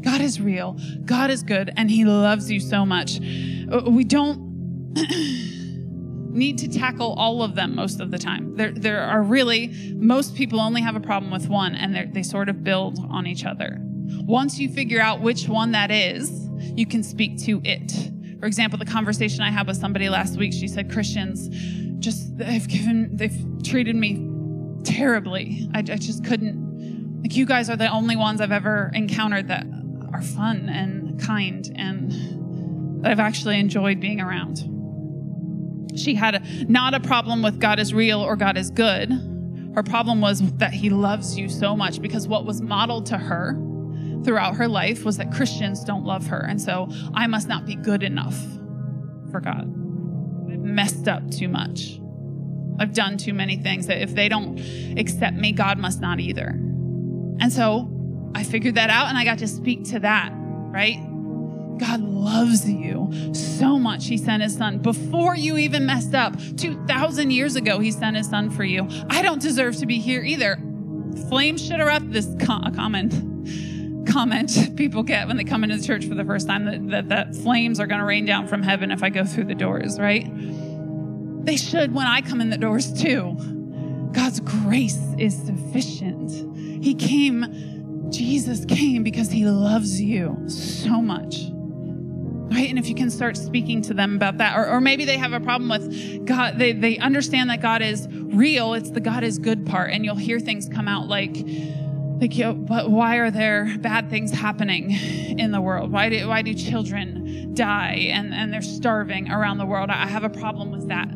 God 0.00 0.20
is 0.20 0.40
real. 0.40 0.78
God 1.04 1.30
is 1.30 1.42
good, 1.42 1.72
and 1.76 1.90
He 1.90 2.04
loves 2.04 2.50
you 2.50 2.60
so 2.60 2.86
much. 2.86 3.18
Uh, 3.18 3.82
we 3.90 4.04
don't 4.04 4.94
need 6.30 6.58
to 6.58 6.68
tackle 6.68 7.14
all 7.14 7.42
of 7.42 7.54
them 7.54 7.74
most 7.74 8.00
of 8.00 8.10
the 8.10 8.18
time. 8.18 8.54
There, 8.54 8.72
there 8.72 9.02
are 9.02 9.22
really, 9.22 9.68
most 9.96 10.34
people 10.34 10.60
only 10.60 10.82
have 10.82 10.94
a 10.94 11.00
problem 11.00 11.32
with 11.32 11.48
one, 11.48 11.74
and 11.74 12.14
they 12.14 12.22
sort 12.22 12.48
of 12.48 12.62
build 12.62 12.98
on 13.10 13.26
each 13.26 13.44
other. 13.44 13.78
Once 13.80 14.58
you 14.58 14.68
figure 14.68 15.00
out 15.00 15.20
which 15.20 15.48
one 15.48 15.72
that 15.72 15.90
is, 15.90 16.48
you 16.76 16.86
can 16.86 17.02
speak 17.02 17.38
to 17.44 17.60
it. 17.64 18.13
For 18.44 18.48
example, 18.48 18.78
the 18.78 18.84
conversation 18.84 19.40
I 19.40 19.50
had 19.50 19.66
with 19.66 19.78
somebody 19.78 20.10
last 20.10 20.36
week, 20.36 20.52
she 20.52 20.68
said, 20.68 20.92
Christians 20.92 21.48
just, 21.98 22.36
they've 22.36 22.68
given, 22.68 23.16
they've 23.16 23.42
treated 23.62 23.96
me 23.96 24.22
terribly. 24.84 25.66
I, 25.72 25.78
I 25.78 25.96
just 25.96 26.26
couldn't, 26.26 27.22
like, 27.22 27.34
you 27.36 27.46
guys 27.46 27.70
are 27.70 27.76
the 27.76 27.88
only 27.88 28.16
ones 28.16 28.42
I've 28.42 28.52
ever 28.52 28.90
encountered 28.92 29.48
that 29.48 29.64
are 30.12 30.20
fun 30.20 30.68
and 30.68 31.18
kind 31.18 31.72
and 31.74 33.02
that 33.02 33.12
I've 33.12 33.18
actually 33.18 33.58
enjoyed 33.58 33.98
being 33.98 34.20
around. 34.20 34.58
She 35.98 36.14
had 36.14 36.34
a, 36.34 36.42
not 36.70 36.92
a 36.92 37.00
problem 37.00 37.42
with 37.42 37.58
God 37.58 37.80
is 37.80 37.94
real 37.94 38.20
or 38.20 38.36
God 38.36 38.58
is 38.58 38.68
good. 38.68 39.10
Her 39.74 39.82
problem 39.82 40.20
was 40.20 40.42
that 40.58 40.74
he 40.74 40.90
loves 40.90 41.38
you 41.38 41.48
so 41.48 41.74
much 41.74 42.02
because 42.02 42.28
what 42.28 42.44
was 42.44 42.60
modeled 42.60 43.06
to 43.06 43.16
her 43.16 43.54
throughout 44.24 44.56
her 44.56 44.68
life 44.68 45.04
was 45.04 45.16
that 45.18 45.32
Christians 45.32 45.84
don't 45.84 46.04
love 46.04 46.26
her. 46.28 46.40
And 46.40 46.60
so 46.60 46.88
I 47.14 47.26
must 47.26 47.48
not 47.48 47.66
be 47.66 47.74
good 47.74 48.02
enough 48.02 48.38
for 49.30 49.40
God. 49.40 49.68
I've 50.50 50.60
messed 50.60 51.08
up 51.08 51.30
too 51.30 51.48
much. 51.48 52.00
I've 52.78 52.92
done 52.92 53.18
too 53.18 53.34
many 53.34 53.56
things 53.56 53.86
that 53.86 54.02
if 54.02 54.14
they 54.14 54.28
don't 54.28 54.58
accept 54.98 55.36
me, 55.36 55.52
God 55.52 55.78
must 55.78 56.00
not 56.00 56.18
either. 56.20 56.48
And 56.48 57.52
so 57.52 57.90
I 58.34 58.42
figured 58.42 58.74
that 58.76 58.90
out 58.90 59.08
and 59.08 59.18
I 59.18 59.24
got 59.24 59.38
to 59.38 59.48
speak 59.48 59.84
to 59.90 60.00
that, 60.00 60.32
right? 60.34 60.98
God 61.78 62.00
loves 62.00 62.68
you 62.68 63.10
so 63.34 63.78
much. 63.78 64.06
He 64.06 64.16
sent 64.16 64.42
his 64.42 64.56
son 64.56 64.78
before 64.78 65.36
you 65.36 65.56
even 65.56 65.86
messed 65.86 66.14
up. 66.14 66.36
2,000 66.56 67.30
years 67.30 67.56
ago, 67.56 67.80
he 67.80 67.90
sent 67.90 68.16
his 68.16 68.28
son 68.28 68.50
for 68.50 68.64
you. 68.64 68.88
I 69.10 69.22
don't 69.22 69.42
deserve 69.42 69.76
to 69.76 69.86
be 69.86 69.98
here 69.98 70.22
either. 70.22 70.56
Flames 71.28 71.64
should 71.64 71.80
wrapped 71.80 72.10
this 72.12 72.28
comment 72.40 73.33
comment 74.06 74.76
people 74.76 75.02
get 75.02 75.26
when 75.26 75.36
they 75.36 75.44
come 75.44 75.64
into 75.64 75.76
the 75.76 75.84
church 75.84 76.06
for 76.06 76.14
the 76.14 76.24
first 76.24 76.46
time 76.46 76.64
that, 76.64 76.88
that, 76.90 77.08
that 77.08 77.34
flames 77.34 77.80
are 77.80 77.86
going 77.86 78.00
to 78.00 78.06
rain 78.06 78.24
down 78.24 78.46
from 78.46 78.62
heaven 78.62 78.90
if 78.90 79.02
I 79.02 79.10
go 79.10 79.24
through 79.24 79.44
the 79.44 79.54
doors, 79.54 79.98
right? 79.98 80.26
They 81.44 81.56
should 81.56 81.94
when 81.94 82.06
I 82.06 82.20
come 82.20 82.40
in 82.40 82.50
the 82.50 82.56
doors 82.56 82.92
too. 82.92 83.36
God's 84.12 84.40
grace 84.40 85.00
is 85.18 85.36
sufficient. 85.36 86.30
He 86.82 86.94
came, 86.94 88.10
Jesus 88.10 88.64
came 88.64 89.02
because 89.02 89.30
he 89.30 89.44
loves 89.44 90.00
you 90.00 90.42
so 90.46 91.02
much. 91.02 91.50
Right? 92.54 92.68
And 92.68 92.78
if 92.78 92.88
you 92.88 92.94
can 92.94 93.10
start 93.10 93.36
speaking 93.36 93.82
to 93.82 93.94
them 93.94 94.14
about 94.14 94.38
that, 94.38 94.56
or, 94.56 94.68
or 94.68 94.80
maybe 94.80 95.04
they 95.04 95.18
have 95.18 95.32
a 95.32 95.40
problem 95.40 95.68
with 95.68 96.24
God, 96.24 96.58
they, 96.58 96.72
they 96.72 96.98
understand 96.98 97.50
that 97.50 97.60
God 97.60 97.82
is 97.82 98.06
real, 98.10 98.74
it's 98.74 98.90
the 98.90 99.00
God 99.00 99.24
is 99.24 99.38
good 99.38 99.66
part, 99.66 99.90
and 99.90 100.04
you'll 100.04 100.14
hear 100.14 100.38
things 100.38 100.68
come 100.68 100.86
out 100.86 101.08
like, 101.08 101.34
like, 102.20 102.36
you 102.36 102.44
know, 102.44 102.54
but 102.54 102.90
why 102.90 103.16
are 103.16 103.30
there 103.30 103.76
bad 103.78 104.08
things 104.08 104.30
happening 104.30 104.92
in 104.92 105.50
the 105.50 105.60
world? 105.60 105.90
Why 105.90 106.08
do, 106.08 106.28
why 106.28 106.42
do 106.42 106.54
children 106.54 107.52
die 107.54 108.08
and, 108.12 108.32
and 108.32 108.52
they're 108.52 108.62
starving 108.62 109.30
around 109.30 109.58
the 109.58 109.66
world? 109.66 109.90
I 109.90 110.06
have 110.06 110.24
a 110.24 110.30
problem 110.30 110.70
with 110.70 110.88
that. 110.88 111.08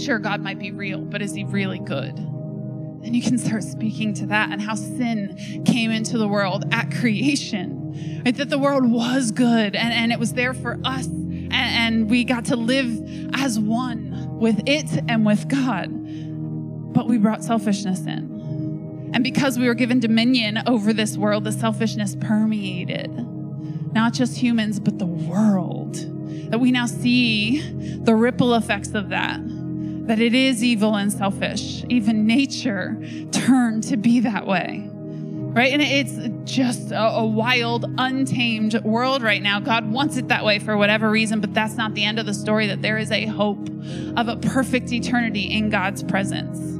Sure, 0.00 0.18
God 0.18 0.40
might 0.42 0.58
be 0.58 0.70
real, 0.70 1.00
but 1.00 1.22
is 1.22 1.34
he 1.34 1.44
really 1.44 1.78
good? 1.78 2.16
And 2.18 3.16
you 3.16 3.22
can 3.22 3.38
start 3.38 3.64
speaking 3.64 4.12
to 4.14 4.26
that 4.26 4.50
and 4.50 4.60
how 4.60 4.74
sin 4.74 5.62
came 5.64 5.90
into 5.90 6.18
the 6.18 6.28
world 6.28 6.66
at 6.72 6.90
creation. 6.90 8.22
Right? 8.24 8.36
That 8.36 8.50
the 8.50 8.58
world 8.58 8.90
was 8.90 9.30
good 9.30 9.74
and, 9.74 9.92
and 9.92 10.12
it 10.12 10.18
was 10.18 10.34
there 10.34 10.52
for 10.52 10.78
us, 10.84 11.06
and, 11.06 11.52
and 11.52 12.10
we 12.10 12.24
got 12.24 12.44
to 12.46 12.56
live 12.56 13.00
as 13.34 13.58
one 13.58 14.38
with 14.38 14.60
it 14.66 15.02
and 15.08 15.24
with 15.24 15.48
God. 15.48 15.88
But 16.92 17.08
we 17.08 17.18
brought 17.18 17.42
selfishness 17.42 18.00
in. 18.00 18.39
And 19.12 19.24
because 19.24 19.58
we 19.58 19.66
were 19.66 19.74
given 19.74 20.00
dominion 20.00 20.62
over 20.66 20.92
this 20.92 21.16
world, 21.16 21.44
the 21.44 21.52
selfishness 21.52 22.16
permeated 22.16 23.10
not 23.92 24.12
just 24.12 24.36
humans, 24.36 24.80
but 24.80 24.98
the 24.98 25.06
world. 25.06 25.96
That 26.50 26.58
we 26.58 26.72
now 26.72 26.86
see 26.86 27.60
the 27.98 28.14
ripple 28.14 28.54
effects 28.54 28.94
of 28.94 29.10
that. 29.10 29.40
That 30.06 30.18
it 30.18 30.34
is 30.34 30.64
evil 30.64 30.96
and 30.96 31.12
selfish. 31.12 31.84
Even 31.88 32.26
nature 32.26 33.00
turned 33.30 33.84
to 33.84 33.96
be 33.96 34.20
that 34.20 34.46
way. 34.46 34.88
Right? 34.92 35.72
And 35.72 35.82
it's 35.82 36.50
just 36.50 36.92
a, 36.92 37.02
a 37.02 37.26
wild, 37.26 37.84
untamed 37.98 38.82
world 38.84 39.22
right 39.22 39.42
now. 39.42 39.58
God 39.58 39.90
wants 39.90 40.16
it 40.16 40.28
that 40.28 40.44
way 40.44 40.60
for 40.60 40.76
whatever 40.76 41.10
reason, 41.10 41.40
but 41.40 41.52
that's 41.54 41.74
not 41.74 41.94
the 41.94 42.04
end 42.04 42.20
of 42.20 42.26
the 42.26 42.34
story. 42.34 42.68
That 42.68 42.82
there 42.82 42.98
is 42.98 43.10
a 43.10 43.26
hope 43.26 43.68
of 44.16 44.28
a 44.28 44.36
perfect 44.36 44.92
eternity 44.92 45.52
in 45.52 45.68
God's 45.70 46.04
presence 46.04 46.79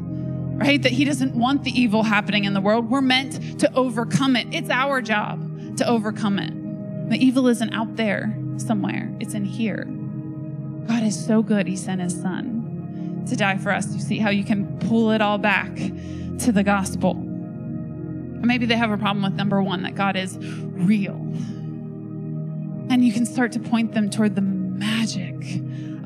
right? 0.61 0.81
That 0.83 0.93
He 0.93 1.05
doesn't 1.05 1.35
want 1.35 1.65
the 1.65 1.71
evil 1.71 2.03
happening 2.03 2.45
in 2.45 2.53
the 2.53 2.61
world. 2.61 2.91
We're 2.91 3.01
meant 3.01 3.59
to 3.61 3.75
overcome 3.75 4.37
it. 4.37 4.47
It's 4.53 4.71
our 4.71 5.01
job 5.01 5.79
to 5.79 5.89
overcome 5.89 6.39
it. 6.39 7.09
The 7.11 7.17
evil 7.17 7.49
isn't 7.49 7.73
out 7.73 7.97
there 7.97 8.37
somewhere, 8.59 9.11
it's 9.19 9.35
in 9.35 9.45
here. 9.45 9.85
God 10.87 11.03
is 11.03 11.27
so 11.27 11.43
good, 11.43 11.67
He 11.67 11.77
sent 11.77 12.01
His 12.01 12.15
Son 12.21 13.25
to 13.29 13.37
die 13.37 13.57
for 13.57 13.73
us. 13.73 13.93
You 13.93 14.01
see 14.01 14.19
how 14.19 14.31
you 14.31 14.45
can 14.45 14.79
pull 14.81 15.11
it 15.11 15.21
all 15.21 15.39
back 15.39 15.75
to 15.75 16.53
the 16.53 16.63
gospel. 16.63 17.15
Maybe 17.15 18.67
they 18.67 18.77
have 18.77 18.91
a 18.91 18.99
problem 18.99 19.23
with 19.23 19.35
number 19.35 19.63
one, 19.63 19.83
that 19.83 19.95
God 19.95 20.17
is 20.17 20.37
real. 20.39 21.15
And 22.91 23.05
you 23.05 23.13
can 23.13 23.25
start 23.25 23.53
to 23.53 23.61
point 23.61 23.93
them 23.93 24.11
toward 24.11 24.35
the 24.35 24.41
magic 24.41 25.37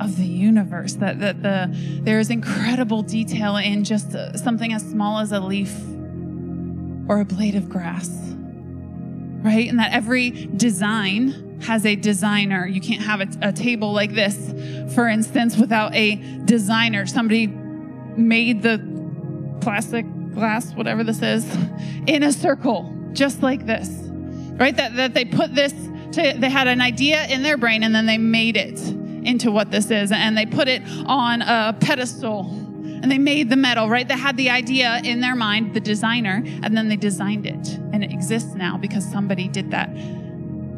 of 0.00 0.16
the 0.16 0.26
universe. 0.26 0.94
That, 0.94 1.20
that 1.20 1.42
the, 1.42 1.70
there 2.02 2.18
is 2.18 2.30
incredible 2.30 3.02
detail 3.02 3.56
in 3.56 3.84
just 3.84 4.12
something 4.36 4.72
as 4.72 4.82
small 4.82 5.20
as 5.20 5.32
a 5.32 5.40
leaf 5.40 5.74
or 7.08 7.20
a 7.20 7.24
blade 7.24 7.54
of 7.54 7.68
grass, 7.68 8.08
right? 9.42 9.68
And 9.68 9.78
that 9.78 9.92
every 9.92 10.30
design 10.30 11.60
has 11.62 11.86
a 11.86 11.96
designer. 11.96 12.66
You 12.66 12.80
can't 12.80 13.02
have 13.02 13.20
a, 13.20 13.28
a 13.48 13.52
table 13.52 13.92
like 13.92 14.14
this, 14.14 14.52
for 14.94 15.08
instance, 15.08 15.56
without 15.56 15.94
a 15.94 16.16
designer. 16.44 17.06
Somebody 17.06 17.46
made 17.46 18.62
the 18.62 18.80
plastic 19.60 20.06
glass, 20.34 20.72
whatever 20.74 21.04
this 21.04 21.22
is, 21.22 21.46
in 22.06 22.22
a 22.22 22.32
circle, 22.32 22.92
just 23.12 23.42
like 23.42 23.66
this, 23.66 23.88
right? 24.58 24.76
That, 24.76 24.96
that 24.96 25.14
they 25.14 25.24
put 25.24 25.54
this, 25.54 25.72
to, 26.12 26.34
they 26.36 26.50
had 26.50 26.66
an 26.66 26.80
idea 26.80 27.26
in 27.26 27.42
their 27.42 27.56
brain 27.56 27.82
and 27.82 27.94
then 27.94 28.06
they 28.06 28.18
made 28.18 28.56
it 28.56 28.78
into 29.24 29.50
what 29.50 29.70
this 29.70 29.90
is. 29.90 30.12
And 30.12 30.36
they 30.36 30.46
put 30.46 30.68
it 30.68 30.82
on 31.06 31.42
a 31.42 31.76
pedestal 31.80 32.48
and 32.50 33.10
they 33.10 33.18
made 33.18 33.50
the 33.50 33.56
metal, 33.56 33.88
right? 33.88 34.08
They 34.08 34.16
had 34.16 34.36
the 34.36 34.48
idea 34.50 35.00
in 35.04 35.20
their 35.20 35.36
mind, 35.36 35.74
the 35.74 35.80
designer, 35.80 36.42
and 36.62 36.76
then 36.76 36.88
they 36.88 36.96
designed 36.96 37.46
it. 37.46 37.68
And 37.92 38.02
it 38.02 38.10
exists 38.10 38.54
now 38.54 38.78
because 38.78 39.04
somebody 39.04 39.46
did 39.46 39.70
that. 39.72 39.90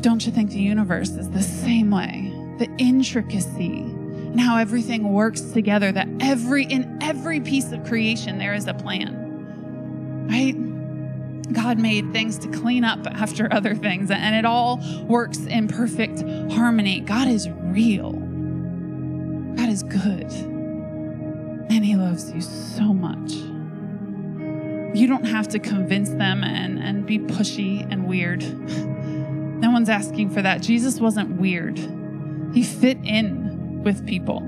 Don't 0.02 0.26
you 0.26 0.32
think 0.32 0.50
the 0.50 0.60
universe 0.60 1.10
is 1.10 1.30
the 1.30 1.42
same 1.42 1.90
way? 1.90 2.32
The 2.58 2.68
intricacy 2.78 3.78
and 3.78 4.40
how 4.40 4.56
everything 4.56 5.12
works 5.12 5.40
together, 5.40 5.92
that 5.92 6.08
every 6.20 6.64
in 6.64 6.98
every 7.00 7.40
piece 7.40 7.72
of 7.72 7.84
creation 7.84 8.38
there 8.38 8.54
is 8.54 8.66
a 8.66 8.74
plan. 8.74 10.26
Right? 10.28 10.54
God 11.52 11.78
made 11.78 12.12
things 12.12 12.38
to 12.40 12.48
clean 12.48 12.84
up 12.84 13.06
after 13.06 13.52
other 13.52 13.74
things, 13.74 14.10
and 14.10 14.34
it 14.34 14.44
all 14.44 14.80
works 15.06 15.38
in 15.38 15.68
perfect 15.68 16.22
harmony. 16.52 17.00
God 17.00 17.28
is 17.28 17.48
real. 17.48 18.15
God 19.56 19.68
is 19.68 19.82
good. 19.82 20.30
And 21.70 21.84
He 21.84 21.96
loves 21.96 22.32
you 22.32 22.40
so 22.40 22.94
much. 22.94 23.32
You 24.96 25.06
don't 25.06 25.26
have 25.26 25.48
to 25.48 25.58
convince 25.58 26.10
them 26.10 26.44
and, 26.44 26.78
and 26.78 27.04
be 27.04 27.18
pushy 27.18 27.86
and 27.90 28.06
weird. 28.06 28.42
No 29.60 29.70
one's 29.70 29.88
asking 29.88 30.30
for 30.30 30.42
that. 30.42 30.62
Jesus 30.62 31.00
wasn't 31.00 31.40
weird, 31.40 31.78
He 32.54 32.62
fit 32.62 32.98
in 33.04 33.82
with 33.82 34.06
people. 34.06 34.42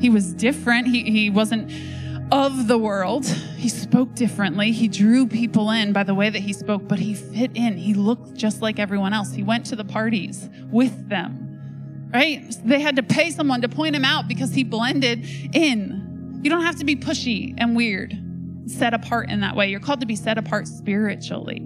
He 0.00 0.10
was 0.10 0.34
different. 0.34 0.88
He, 0.88 1.04
he 1.04 1.30
wasn't 1.30 1.70
of 2.32 2.68
the 2.68 2.78
world. 2.78 3.26
He 3.26 3.68
spoke 3.68 4.14
differently. 4.14 4.72
He 4.72 4.88
drew 4.88 5.26
people 5.26 5.70
in 5.70 5.92
by 5.92 6.02
the 6.02 6.14
way 6.14 6.30
that 6.30 6.40
he 6.40 6.52
spoke, 6.52 6.88
but 6.88 6.98
he 6.98 7.14
fit 7.14 7.52
in. 7.54 7.76
He 7.76 7.94
looked 7.94 8.34
just 8.34 8.60
like 8.60 8.78
everyone 8.78 9.12
else. 9.12 9.32
He 9.32 9.42
went 9.42 9.66
to 9.66 9.76
the 9.76 9.84
parties 9.84 10.48
with 10.70 11.08
them, 11.08 11.43
right? 12.14 12.56
They 12.64 12.80
had 12.80 12.96
to 12.96 13.02
pay 13.02 13.30
someone 13.30 13.60
to 13.62 13.68
point 13.68 13.96
him 13.96 14.04
out 14.04 14.28
because 14.28 14.54
he 14.54 14.62
blended 14.62 15.26
in. 15.52 16.40
You 16.42 16.48
don't 16.48 16.62
have 16.62 16.76
to 16.76 16.84
be 16.84 16.94
pushy 16.94 17.54
and 17.58 17.74
weird, 17.74 18.16
set 18.66 18.94
apart 18.94 19.28
in 19.30 19.40
that 19.40 19.56
way. 19.56 19.68
You're 19.68 19.80
called 19.80 20.00
to 20.00 20.06
be 20.06 20.14
set 20.14 20.38
apart 20.38 20.68
spiritually, 20.68 21.60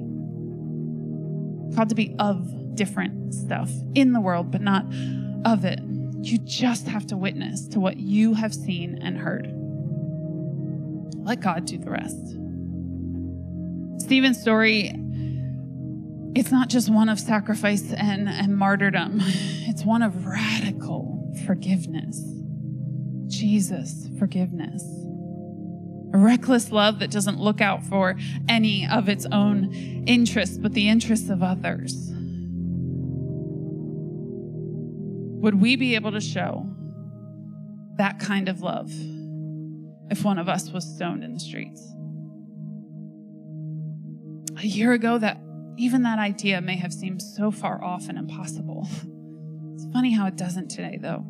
called 1.74 1.90
to 1.90 1.94
be 1.94 2.16
of 2.18 2.74
different 2.74 3.34
stuff 3.34 3.70
in 3.94 4.12
the 4.12 4.20
world, 4.20 4.50
but 4.50 4.62
not 4.62 4.86
of 5.44 5.64
it. 5.64 5.80
You 6.22 6.38
just 6.38 6.88
have 6.88 7.06
to 7.08 7.16
witness 7.16 7.68
to 7.68 7.80
what 7.80 7.98
you 7.98 8.34
have 8.34 8.54
seen 8.54 8.98
and 9.02 9.18
heard. 9.18 9.52
Let 11.24 11.40
God 11.40 11.66
do 11.66 11.76
the 11.76 11.90
rest. 11.90 12.36
Stephen's 14.02 14.40
story, 14.40 14.94
it's 16.34 16.50
not 16.50 16.68
just 16.68 16.90
one 16.90 17.08
of 17.08 17.18
sacrifice 17.18 17.92
and, 17.92 18.28
and 18.28 18.56
martyrdom, 18.56 19.18
it's 19.22 19.84
one 19.84 20.02
of 20.02 20.26
radical 20.26 21.32
forgiveness. 21.46 22.22
Jesus, 23.26 24.08
forgiveness. 24.18 24.82
A 26.14 26.18
reckless 26.18 26.72
love 26.72 27.00
that 27.00 27.10
doesn't 27.10 27.38
look 27.38 27.60
out 27.60 27.84
for 27.84 28.16
any 28.48 28.86
of 28.86 29.08
its 29.08 29.26
own 29.30 29.72
interests, 30.06 30.56
but 30.56 30.72
the 30.72 30.88
interests 30.88 31.28
of 31.28 31.42
others. 31.42 32.10
Would 35.40 35.60
we 35.60 35.76
be 35.76 35.94
able 35.94 36.12
to 36.12 36.20
show 36.20 36.66
that 37.98 38.18
kind 38.18 38.48
of 38.48 38.62
love? 38.62 38.90
if 40.10 40.24
one 40.24 40.38
of 40.38 40.48
us 40.48 40.70
was 40.70 40.84
stoned 40.84 41.22
in 41.22 41.34
the 41.34 41.40
streets. 41.40 41.82
A 44.62 44.66
year 44.66 44.92
ago, 44.92 45.18
that 45.18 45.40
even 45.78 46.02
that 46.02 46.18
idea 46.18 46.60
may 46.60 46.76
have 46.76 46.92
seemed 46.92 47.22
so 47.22 47.50
far 47.50 47.82
off 47.82 48.08
and 48.08 48.18
impossible. 48.18 48.88
It's 49.74 49.86
funny 49.92 50.12
how 50.12 50.26
it 50.26 50.36
doesn't 50.36 50.68
today, 50.68 50.98
though. 51.00 51.24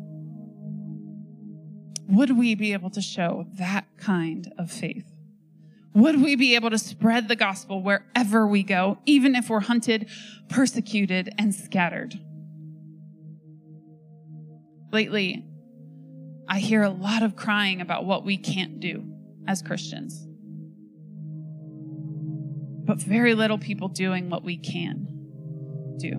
Would 2.07 2.35
we 2.35 2.55
be 2.55 2.73
able 2.73 2.89
to 2.91 3.01
show 3.01 3.45
that 3.59 3.85
kind 3.97 4.51
of 4.57 4.71
faith? 4.71 5.05
Would 5.93 6.21
we 6.21 6.35
be 6.35 6.55
able 6.55 6.71
to 6.71 6.79
spread 6.79 7.27
the 7.27 7.35
gospel 7.35 7.83
wherever 7.83 8.47
we 8.47 8.63
go, 8.63 8.97
even 9.05 9.35
if 9.35 9.49
we're 9.49 9.59
hunted, 9.59 10.09
persecuted, 10.49 11.29
and 11.37 11.53
scattered? 11.53 12.19
Lately, 14.91 15.45
I 16.47 16.59
hear 16.59 16.81
a 16.81 16.89
lot 16.89 17.21
of 17.21 17.35
crying 17.35 17.81
about 17.81 18.05
what 18.05 18.25
we 18.25 18.37
can't 18.37 18.79
do 18.79 19.05
as 19.47 19.61
Christians, 19.61 20.27
but 22.89 22.97
very 22.97 23.35
little 23.35 23.59
people 23.59 23.87
doing 23.87 24.31
what 24.31 24.43
we 24.43 24.57
can 24.57 25.05
do. 25.99 26.13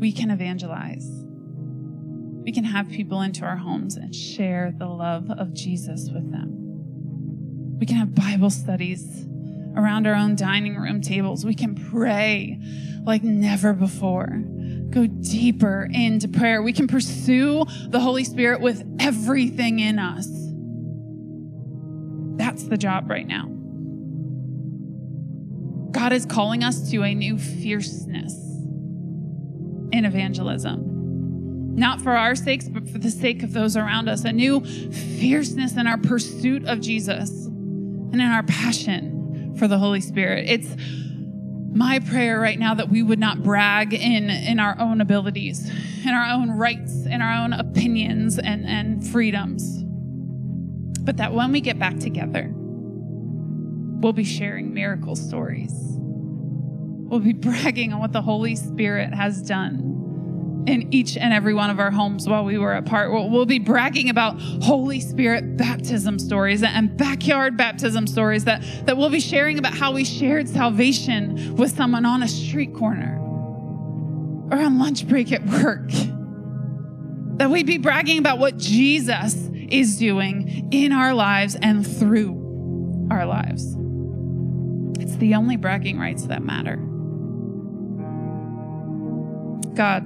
We 0.00 0.12
can 0.12 0.30
evangelize. 0.30 1.06
We 2.42 2.52
can 2.52 2.64
have 2.64 2.88
people 2.88 3.20
into 3.20 3.44
our 3.44 3.58
homes 3.58 3.96
and 3.96 4.14
share 4.14 4.72
the 4.74 4.86
love 4.86 5.30
of 5.30 5.52
Jesus 5.52 6.08
with 6.10 6.32
them. 6.32 7.78
We 7.78 7.84
can 7.84 7.96
have 7.96 8.14
Bible 8.14 8.48
studies 8.48 9.26
around 9.76 10.06
our 10.06 10.14
own 10.14 10.36
dining 10.36 10.76
room 10.76 11.02
tables. 11.02 11.44
We 11.44 11.54
can 11.54 11.74
pray 11.90 12.58
like 13.04 13.22
never 13.22 13.74
before 13.74 14.42
go 14.88 15.06
deeper 15.06 15.86
into 15.92 16.28
prayer. 16.28 16.62
We 16.62 16.72
can 16.72 16.88
pursue 16.88 17.66
the 17.88 18.00
Holy 18.00 18.24
Spirit 18.24 18.62
with 18.62 18.82
everything 18.98 19.80
in 19.80 19.98
us. 19.98 20.28
That's 22.38 22.64
the 22.64 22.78
job 22.78 23.10
right 23.10 23.26
now. 23.26 23.50
God 26.02 26.12
is 26.12 26.26
calling 26.26 26.64
us 26.64 26.90
to 26.90 27.04
a 27.04 27.14
new 27.14 27.38
fierceness 27.38 28.34
in 29.92 30.04
evangelism. 30.04 31.76
Not 31.76 32.00
for 32.00 32.10
our 32.10 32.34
sakes, 32.34 32.68
but 32.68 32.88
for 32.88 32.98
the 32.98 33.08
sake 33.08 33.44
of 33.44 33.52
those 33.52 33.76
around 33.76 34.08
us. 34.08 34.24
A 34.24 34.32
new 34.32 34.64
fierceness 34.64 35.76
in 35.76 35.86
our 35.86 35.98
pursuit 35.98 36.64
of 36.64 36.80
Jesus 36.80 37.46
and 37.46 38.14
in 38.14 38.20
our 38.20 38.42
passion 38.42 39.54
for 39.56 39.68
the 39.68 39.78
Holy 39.78 40.00
Spirit. 40.00 40.46
It's 40.48 40.74
my 41.72 42.00
prayer 42.00 42.40
right 42.40 42.58
now 42.58 42.74
that 42.74 42.88
we 42.88 43.04
would 43.04 43.20
not 43.20 43.44
brag 43.44 43.94
in 43.94 44.28
in 44.28 44.58
our 44.58 44.76
own 44.80 45.00
abilities 45.00 45.70
in 46.04 46.12
our 46.12 46.34
own 46.34 46.50
rights 46.50 47.06
in 47.06 47.22
our 47.22 47.44
own 47.44 47.52
opinions 47.52 48.38
and 48.38 48.66
and 48.66 49.06
freedoms 49.06 49.84
but 51.04 51.16
that 51.16 51.32
when 51.32 51.50
we 51.50 51.62
get 51.62 51.78
back 51.78 51.98
together 51.98 52.52
we'll 54.02 54.12
be 54.12 54.24
sharing 54.24 54.74
miracle 54.74 55.16
stories 55.16 55.91
we'll 57.12 57.20
be 57.20 57.32
bragging 57.34 57.92
on 57.92 58.00
what 58.00 58.12
the 58.12 58.22
holy 58.22 58.56
spirit 58.56 59.14
has 59.14 59.40
done 59.42 60.64
in 60.66 60.92
each 60.94 61.16
and 61.16 61.34
every 61.34 61.52
one 61.54 61.70
of 61.70 61.78
our 61.80 61.90
homes 61.90 62.28
while 62.28 62.44
we 62.44 62.56
were 62.56 62.72
apart. 62.72 63.12
We'll, 63.12 63.28
we'll, 63.28 63.46
be 63.46 63.58
bragging 63.58 64.08
about 64.08 64.40
Holy 64.40 65.00
Spirit 65.00 65.56
baptism 65.56 66.20
stories 66.20 66.62
and 66.62 66.96
backyard 66.96 67.56
baptism 67.56 68.06
stories 68.06 68.44
that, 68.44 68.62
that 68.86 68.96
we'll 68.96 69.10
be 69.10 69.20
sharing 69.20 69.58
about 69.58 69.74
how 69.74 69.92
we 69.92 70.04
shared 70.04 70.48
salvation 70.48 71.56
with 71.56 71.76
someone 71.76 72.06
on 72.06 72.22
a 72.22 72.28
street 72.28 72.74
corner 72.74 73.18
or 74.52 74.58
on 74.58 74.78
lunch 74.78 75.06
break 75.08 75.32
at 75.32 75.44
work. 75.44 75.90
That 77.38 77.50
we'd 77.50 77.66
be 77.66 77.78
bragging 77.78 78.18
about 78.18 78.38
what 78.38 78.56
Jesus 78.56 79.34
is 79.68 79.98
doing 79.98 80.68
in 80.70 80.92
our 80.92 81.12
lives 81.12 81.56
and 81.56 81.84
through 81.84 83.08
our 83.10 83.26
lives. 83.26 83.64
It's 85.00 85.16
the 85.16 85.34
only 85.34 85.56
bragging 85.56 85.98
rights 85.98 86.26
that 86.26 86.44
matter. 86.44 86.78
God, 89.74 90.04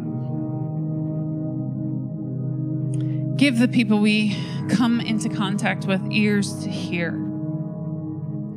Give 3.37 3.59
the 3.59 3.69
people 3.69 3.99
we 3.99 4.35
come 4.71 4.99
into 4.99 5.29
contact 5.29 5.85
with 5.85 6.01
ears 6.11 6.65
to 6.65 6.71
hear. 6.71 7.11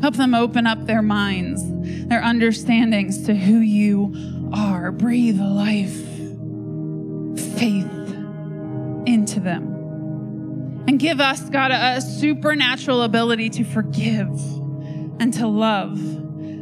Help 0.01 0.15
them 0.15 0.33
open 0.33 0.65
up 0.65 0.85
their 0.85 1.01
minds, 1.01 1.61
their 2.07 2.23
understandings 2.23 3.25
to 3.25 3.35
who 3.35 3.59
you 3.59 4.15
are. 4.53 4.93
Breathe 4.93 5.37
life, 5.37 5.99
faith 7.57 7.91
into 9.05 9.41
them. 9.41 10.85
And 10.87 10.97
give 10.97 11.19
us, 11.19 11.49
God, 11.49 11.71
a, 11.71 11.99
supernatural 11.99 13.03
ability 13.03 13.49
to 13.49 13.65
forgive 13.65 14.29
and 15.19 15.33
to 15.33 15.45
love 15.45 15.99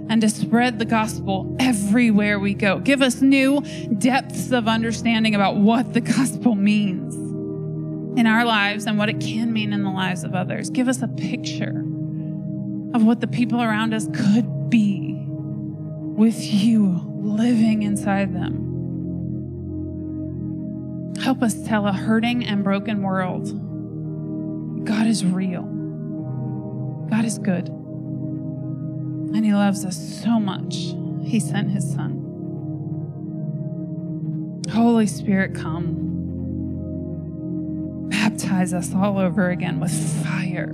and 0.09 0.21
to 0.21 0.29
spread 0.29 0.79
the 0.79 0.85
gospel 0.85 1.55
everywhere 1.59 2.39
we 2.39 2.53
go. 2.53 2.79
Give 2.79 3.01
us 3.01 3.21
new 3.21 3.61
depths 3.97 4.51
of 4.51 4.67
understanding 4.67 5.35
about 5.35 5.57
what 5.57 5.93
the 5.93 6.01
gospel 6.01 6.55
means 6.55 7.15
in 8.17 8.25
our 8.25 8.45
lives 8.45 8.85
and 8.85 8.97
what 8.97 9.09
it 9.09 9.19
can 9.19 9.53
mean 9.53 9.73
in 9.73 9.83
the 9.83 9.89
lives 9.89 10.23
of 10.23 10.33
others. 10.33 10.69
Give 10.69 10.87
us 10.87 11.01
a 11.01 11.07
picture 11.07 11.83
of 12.93 13.03
what 13.03 13.21
the 13.21 13.27
people 13.27 13.61
around 13.61 13.93
us 13.93 14.07
could 14.13 14.69
be 14.69 15.23
with 15.27 16.41
you 16.41 16.99
living 17.19 17.83
inside 17.83 18.33
them. 18.33 18.63
Help 21.21 21.43
us 21.43 21.61
tell 21.67 21.85
a 21.85 21.93
hurting 21.93 22.45
and 22.45 22.63
broken 22.63 23.03
world 23.03 23.45
God 24.85 25.05
is 25.05 25.25
real, 25.25 25.63
God 27.09 27.25
is 27.25 27.37
good, 27.37 27.69
and 29.38 29.45
He 29.45 29.53
loves 29.53 29.85
us 29.85 29.95
so 30.23 30.39
much. 30.39 30.95
He 31.23 31.39
sent 31.39 31.69
His 31.69 31.93
Son. 31.93 32.23
Holy 34.71 35.05
Spirit, 35.05 35.53
come 35.53 36.07
baptize 38.09 38.73
us 38.73 38.95
all 38.95 39.19
over 39.19 39.51
again 39.51 39.79
with 39.79 39.91
fire. 40.23 40.73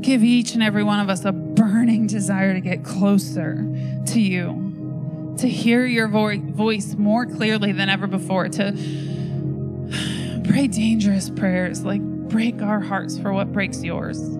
Give 0.00 0.22
each 0.22 0.54
and 0.54 0.62
every 0.62 0.84
one 0.84 1.00
of 1.00 1.10
us 1.10 1.24
a 1.24 1.32
burning 1.32 2.06
desire 2.06 2.54
to 2.54 2.60
get 2.60 2.84
closer 2.84 3.66
to 4.06 4.20
you, 4.20 5.34
to 5.38 5.48
hear 5.48 5.84
your 5.86 6.06
vo- 6.06 6.38
voice 6.38 6.94
more 6.94 7.26
clearly 7.26 7.72
than 7.72 7.88
ever 7.88 8.06
before, 8.06 8.48
to 8.48 8.72
pray 10.44 10.68
dangerous 10.68 11.30
prayers 11.30 11.84
like 11.84 12.00
break 12.00 12.62
our 12.62 12.80
hearts 12.80 13.18
for 13.18 13.32
what 13.32 13.52
breaks 13.52 13.82
yours. 13.82 14.39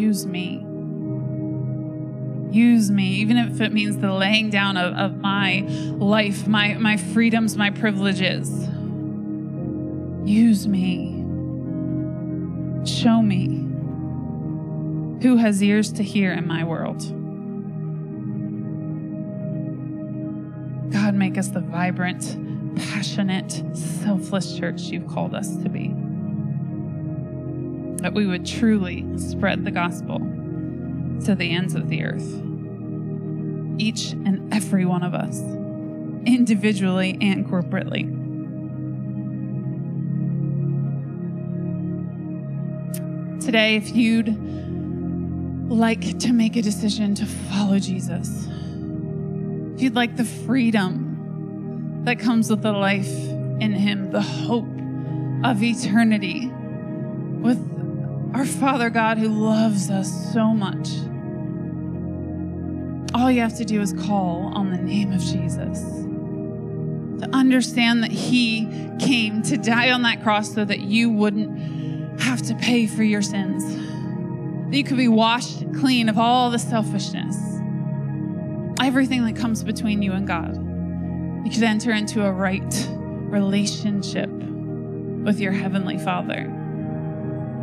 Use 0.00 0.26
me. 0.26 0.66
Use 2.50 2.90
me, 2.90 3.14
even 3.14 3.36
if 3.36 3.60
it 3.60 3.72
means 3.72 3.98
the 3.98 4.12
laying 4.12 4.50
down 4.50 4.76
of, 4.76 4.94
of 4.94 5.16
my 5.18 5.60
life, 5.60 6.48
my, 6.48 6.74
my 6.74 6.96
freedoms, 6.96 7.56
my 7.56 7.70
privileges 7.70 8.68
Use 10.24 10.68
me. 10.68 11.24
Show 12.84 13.20
me 13.20 13.66
who 15.22 15.36
has 15.36 15.62
ears 15.62 15.92
to 15.94 16.02
hear 16.02 16.32
in 16.32 16.46
my 16.46 16.62
world. 16.62 17.00
God, 20.92 21.14
make 21.14 21.36
us 21.36 21.48
the 21.48 21.60
vibrant, 21.60 22.76
passionate, 22.76 23.62
selfless 23.76 24.56
church 24.56 24.82
you've 24.82 25.08
called 25.08 25.34
us 25.34 25.56
to 25.56 25.68
be. 25.68 25.88
That 28.00 28.14
we 28.14 28.26
would 28.26 28.46
truly 28.46 29.06
spread 29.18 29.64
the 29.64 29.70
gospel 29.70 30.18
to 31.24 31.34
the 31.34 31.50
ends 31.50 31.74
of 31.74 31.88
the 31.88 32.02
earth. 32.04 32.34
Each 33.78 34.12
and 34.12 34.52
every 34.52 34.84
one 34.86 35.02
of 35.02 35.14
us, 35.14 35.40
individually 36.26 37.18
and 37.20 37.46
corporately. 37.46 38.16
Today, 43.44 43.76
if 43.76 43.94
you'd 43.94 44.34
like 45.70 46.18
to 46.20 46.32
make 46.32 46.56
a 46.56 46.62
decision 46.62 47.14
to 47.16 47.26
follow 47.26 47.78
Jesus, 47.78 48.46
if 49.74 49.82
you'd 49.82 49.94
like 49.94 50.16
the 50.16 50.24
freedom 50.24 52.02
that 52.04 52.18
comes 52.18 52.50
with 52.50 52.62
the 52.62 52.72
life 52.72 53.12
in 53.60 53.72
Him, 53.72 54.10
the 54.10 54.22
hope 54.22 54.68
of 55.44 55.62
eternity 55.62 56.50
with 57.40 57.69
our 58.34 58.44
Father 58.44 58.90
God 58.90 59.18
who 59.18 59.28
loves 59.28 59.90
us 59.90 60.32
so 60.32 60.54
much, 60.54 60.88
all 63.14 63.30
you 63.30 63.40
have 63.40 63.56
to 63.56 63.64
do 63.64 63.80
is 63.80 63.92
call 63.92 64.52
on 64.54 64.70
the 64.70 64.78
name 64.78 65.12
of 65.12 65.20
Jesus. 65.20 65.80
To 67.20 67.28
understand 67.32 68.02
that 68.02 68.12
He 68.12 68.68
came 69.00 69.42
to 69.42 69.56
die 69.56 69.90
on 69.90 70.02
that 70.02 70.22
cross 70.22 70.54
so 70.54 70.64
that 70.64 70.80
you 70.80 71.10
wouldn't 71.10 72.20
have 72.20 72.40
to 72.42 72.54
pay 72.54 72.86
for 72.86 73.02
your 73.02 73.22
sins, 73.22 73.64
that 74.70 74.76
you 74.76 74.84
could 74.84 74.96
be 74.96 75.08
washed 75.08 75.64
clean 75.74 76.08
of 76.08 76.18
all 76.18 76.50
the 76.50 76.58
selfishness, 76.58 77.36
everything 78.80 79.24
that 79.24 79.36
comes 79.36 79.64
between 79.64 80.02
you 80.02 80.12
and 80.12 80.26
God. 80.26 80.56
You 81.44 81.50
could 81.50 81.62
enter 81.62 81.90
into 81.90 82.24
a 82.24 82.32
right 82.32 82.88
relationship 82.90 84.30
with 84.30 85.40
your 85.40 85.52
Heavenly 85.52 85.98
Father. 85.98 86.59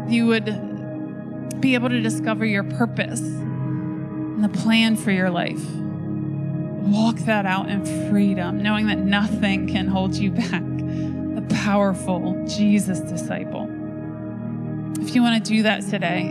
You 0.08 0.28
would 0.28 1.60
be 1.60 1.74
able 1.74 1.89
to 1.89 2.01
discover 2.01 2.45
your 2.45 2.64
purpose 2.64 3.20
and 3.20 4.43
the 4.43 4.49
plan 4.49 4.95
for 4.95 5.12
your 5.12 5.30
life. 5.30 5.64
Walk 5.76 7.18
that 7.20 7.45
out 7.45 7.70
in 7.70 8.10
freedom, 8.10 8.62
knowing 8.62 8.88
that 8.88 8.99
nothing 8.99 9.68
can 9.68 9.88
hold 9.88 10.16
you 10.16 10.32
back. 10.32 10.64
A 11.38 11.41
powerful 11.64 12.45
Jesus 12.47 12.99
disciple. 13.01 13.68
If 14.99 15.14
you 15.14 15.22
want 15.22 15.43
to 15.43 15.51
do 15.51 15.64
that 15.64 15.82
today, 15.84 16.30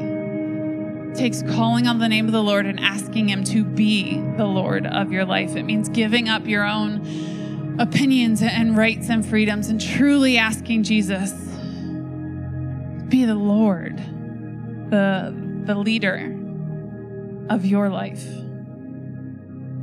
it 1.12 1.16
takes 1.16 1.43
calling 1.43 1.87
on 1.87 1.99
the 1.99 2.09
name 2.09 2.27
of 2.27 2.33
the 2.33 2.43
Lord 2.43 2.66
and 2.66 2.81
asking 2.81 3.29
Him 3.29 3.45
to 3.45 3.64
be 3.64 4.20
the 4.37 4.47
Lord 4.47 4.87
of 4.87 5.12
your 5.12 5.24
life. 5.24 5.55
It 5.57 5.64
means 5.64 5.89
giving 5.89 6.29
up 6.29 6.47
your 6.47 6.64
own 6.64 7.77
opinions 7.79 8.41
and 8.43 8.77
rights 8.77 9.11
and 9.11 9.24
freedoms 9.24 9.68
and 9.68 9.81
truly 9.81 10.39
asking 10.39 10.85
Jesus 10.85 11.33
be 13.17 13.25
the 13.25 13.35
Lord, 13.35 13.97
the, 14.91 15.35
the 15.64 15.75
leader 15.75 16.37
of 17.49 17.64
your 17.64 17.89
life. 17.89 18.23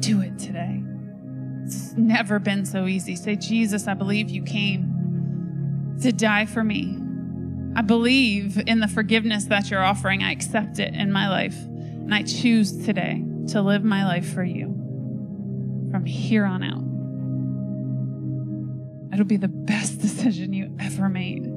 Do 0.01 0.21
it 0.21 0.37
today. 0.37 0.83
It's 1.65 1.93
never 1.93 2.37
been 2.37 2.63
so 2.63 2.85
easy. 2.85 3.15
Say, 3.15 3.35
Jesus, 3.35 3.87
I 3.87 3.95
believe 3.95 4.29
you 4.29 4.43
came 4.43 5.97
to 6.03 6.11
die 6.11 6.45
for 6.45 6.63
me. 6.63 6.95
I 7.75 7.81
believe 7.81 8.61
in 8.67 8.81
the 8.81 8.87
forgiveness 8.87 9.45
that 9.45 9.71
you're 9.71 9.83
offering. 9.83 10.21
I 10.21 10.31
accept 10.31 10.77
it 10.77 10.93
in 10.93 11.11
my 11.11 11.27
life. 11.27 11.57
And 11.57 12.13
I 12.13 12.21
choose 12.21 12.85
today 12.85 13.25
to 13.47 13.63
live 13.63 13.83
my 13.83 14.05
life 14.05 14.31
for 14.31 14.43
you 14.43 14.67
from 15.89 16.05
here 16.05 16.45
on 16.45 16.61
out. 16.61 16.83
It'll 19.11 19.25
be 19.25 19.37
the 19.37 19.47
best 19.47 20.01
decision 20.01 20.53
you 20.53 20.77
ever 20.79 21.09
made. 21.09 21.52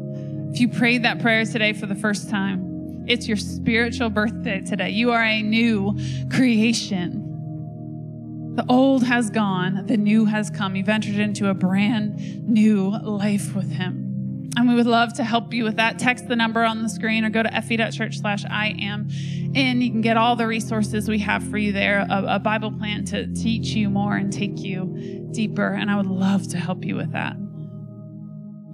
If 0.57 0.61
you 0.61 0.69
prayed 0.71 1.03
that 1.03 1.21
prayer 1.21 1.45
today 1.45 1.75
for 1.75 1.85
the 1.85 1.95
first 1.95 2.31
time, 2.31 3.05
it's 3.07 3.29
your 3.29 3.37
spiritual 3.37 4.09
birthday 4.09 4.63
today. 4.63 4.89
You 4.89 5.13
are 5.13 5.23
a 5.23 5.43
new 5.43 5.99
creation. 6.31 8.55
The 8.57 8.65
old 8.67 9.05
has 9.05 9.29
gone, 9.29 9.85
the 9.85 9.99
new 9.99 10.25
has 10.25 10.49
come. 10.49 10.75
You've 10.75 10.89
entered 10.89 11.17
into 11.17 11.51
a 11.51 11.55
brand 11.55 12.49
new 12.49 12.89
life 12.89 13.55
with 13.55 13.71
Him. 13.71 14.51
And 14.57 14.67
we 14.67 14.75
would 14.75 14.87
love 14.87 15.13
to 15.17 15.25
help 15.25 15.53
you 15.53 15.63
with 15.63 15.77
that. 15.77 15.99
Text 15.99 16.27
the 16.27 16.37
number 16.37 16.65
on 16.65 16.83
the 16.83 16.89
screen 16.89 17.27
or 17.27 17.29
go 17.29 17.43
to 17.43 17.51
fv.church 17.51 18.21
slash 18.21 18.47
I 18.47 18.75
am 18.81 19.11
in. 19.55 19.83
You 19.83 19.91
can 19.91 20.01
get 20.01 20.17
all 20.17 20.37
the 20.37 20.47
resources 20.47 21.07
we 21.07 21.19
have 21.19 21.47
for 21.51 21.59
you 21.59 21.73
there, 21.73 22.07
a, 22.09 22.37
a 22.37 22.39
Bible 22.39 22.73
plan 22.73 23.05
to 23.05 23.27
teach 23.35 23.75
you 23.75 23.91
more 23.91 24.17
and 24.17 24.33
take 24.33 24.59
you 24.61 25.29
deeper. 25.33 25.75
And 25.75 25.91
I 25.91 25.99
would 25.99 26.07
love 26.07 26.49
to 26.49 26.57
help 26.57 26.83
you 26.83 26.97
with 26.97 27.13
that. 27.13 27.37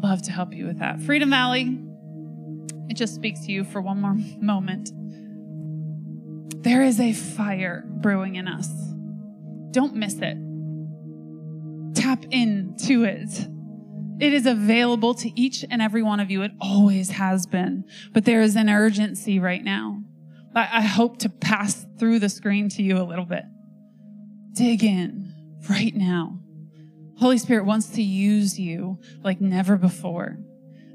Love 0.02 0.22
to 0.22 0.32
help 0.32 0.52
you 0.52 0.66
with 0.66 0.80
that. 0.80 1.00
Freedom 1.00 1.30
Valley, 1.30 1.78
it 2.88 2.94
just 2.94 3.14
speaks 3.14 3.46
to 3.46 3.52
you 3.52 3.64
for 3.64 3.80
one 3.80 4.00
more 4.00 4.16
moment. 4.40 4.90
There 6.62 6.82
is 6.82 7.00
a 7.00 7.12
fire 7.12 7.84
brewing 7.86 8.34
in 8.34 8.48
us. 8.48 8.68
Don't 9.70 9.94
miss 9.94 10.16
it. 10.20 10.36
Tap 11.94 12.24
into 12.30 13.04
it. 13.04 13.48
It 14.20 14.32
is 14.32 14.46
available 14.46 15.14
to 15.14 15.40
each 15.40 15.64
and 15.68 15.80
every 15.80 16.02
one 16.02 16.20
of 16.20 16.30
you. 16.30 16.42
It 16.42 16.52
always 16.60 17.10
has 17.10 17.46
been. 17.46 17.84
But 18.12 18.24
there 18.24 18.42
is 18.42 18.56
an 18.56 18.68
urgency 18.68 19.38
right 19.38 19.62
now. 19.64 20.02
I, 20.54 20.82
hope 20.82 21.18
to 21.20 21.30
pass 21.30 21.86
through 21.98 22.18
the 22.18 22.28
screen 22.28 22.68
to 22.70 22.82
you 22.82 22.98
a 22.98 23.04
little 23.04 23.24
bit. 23.24 23.44
Dig 24.52 24.84
in 24.84 25.34
right 25.70 25.94
now. 25.94 26.41
Holy 27.22 27.38
Spirit 27.38 27.64
wants 27.64 27.86
to 27.90 28.02
use 28.02 28.58
you 28.58 28.98
like 29.22 29.40
never 29.40 29.76
before. 29.76 30.38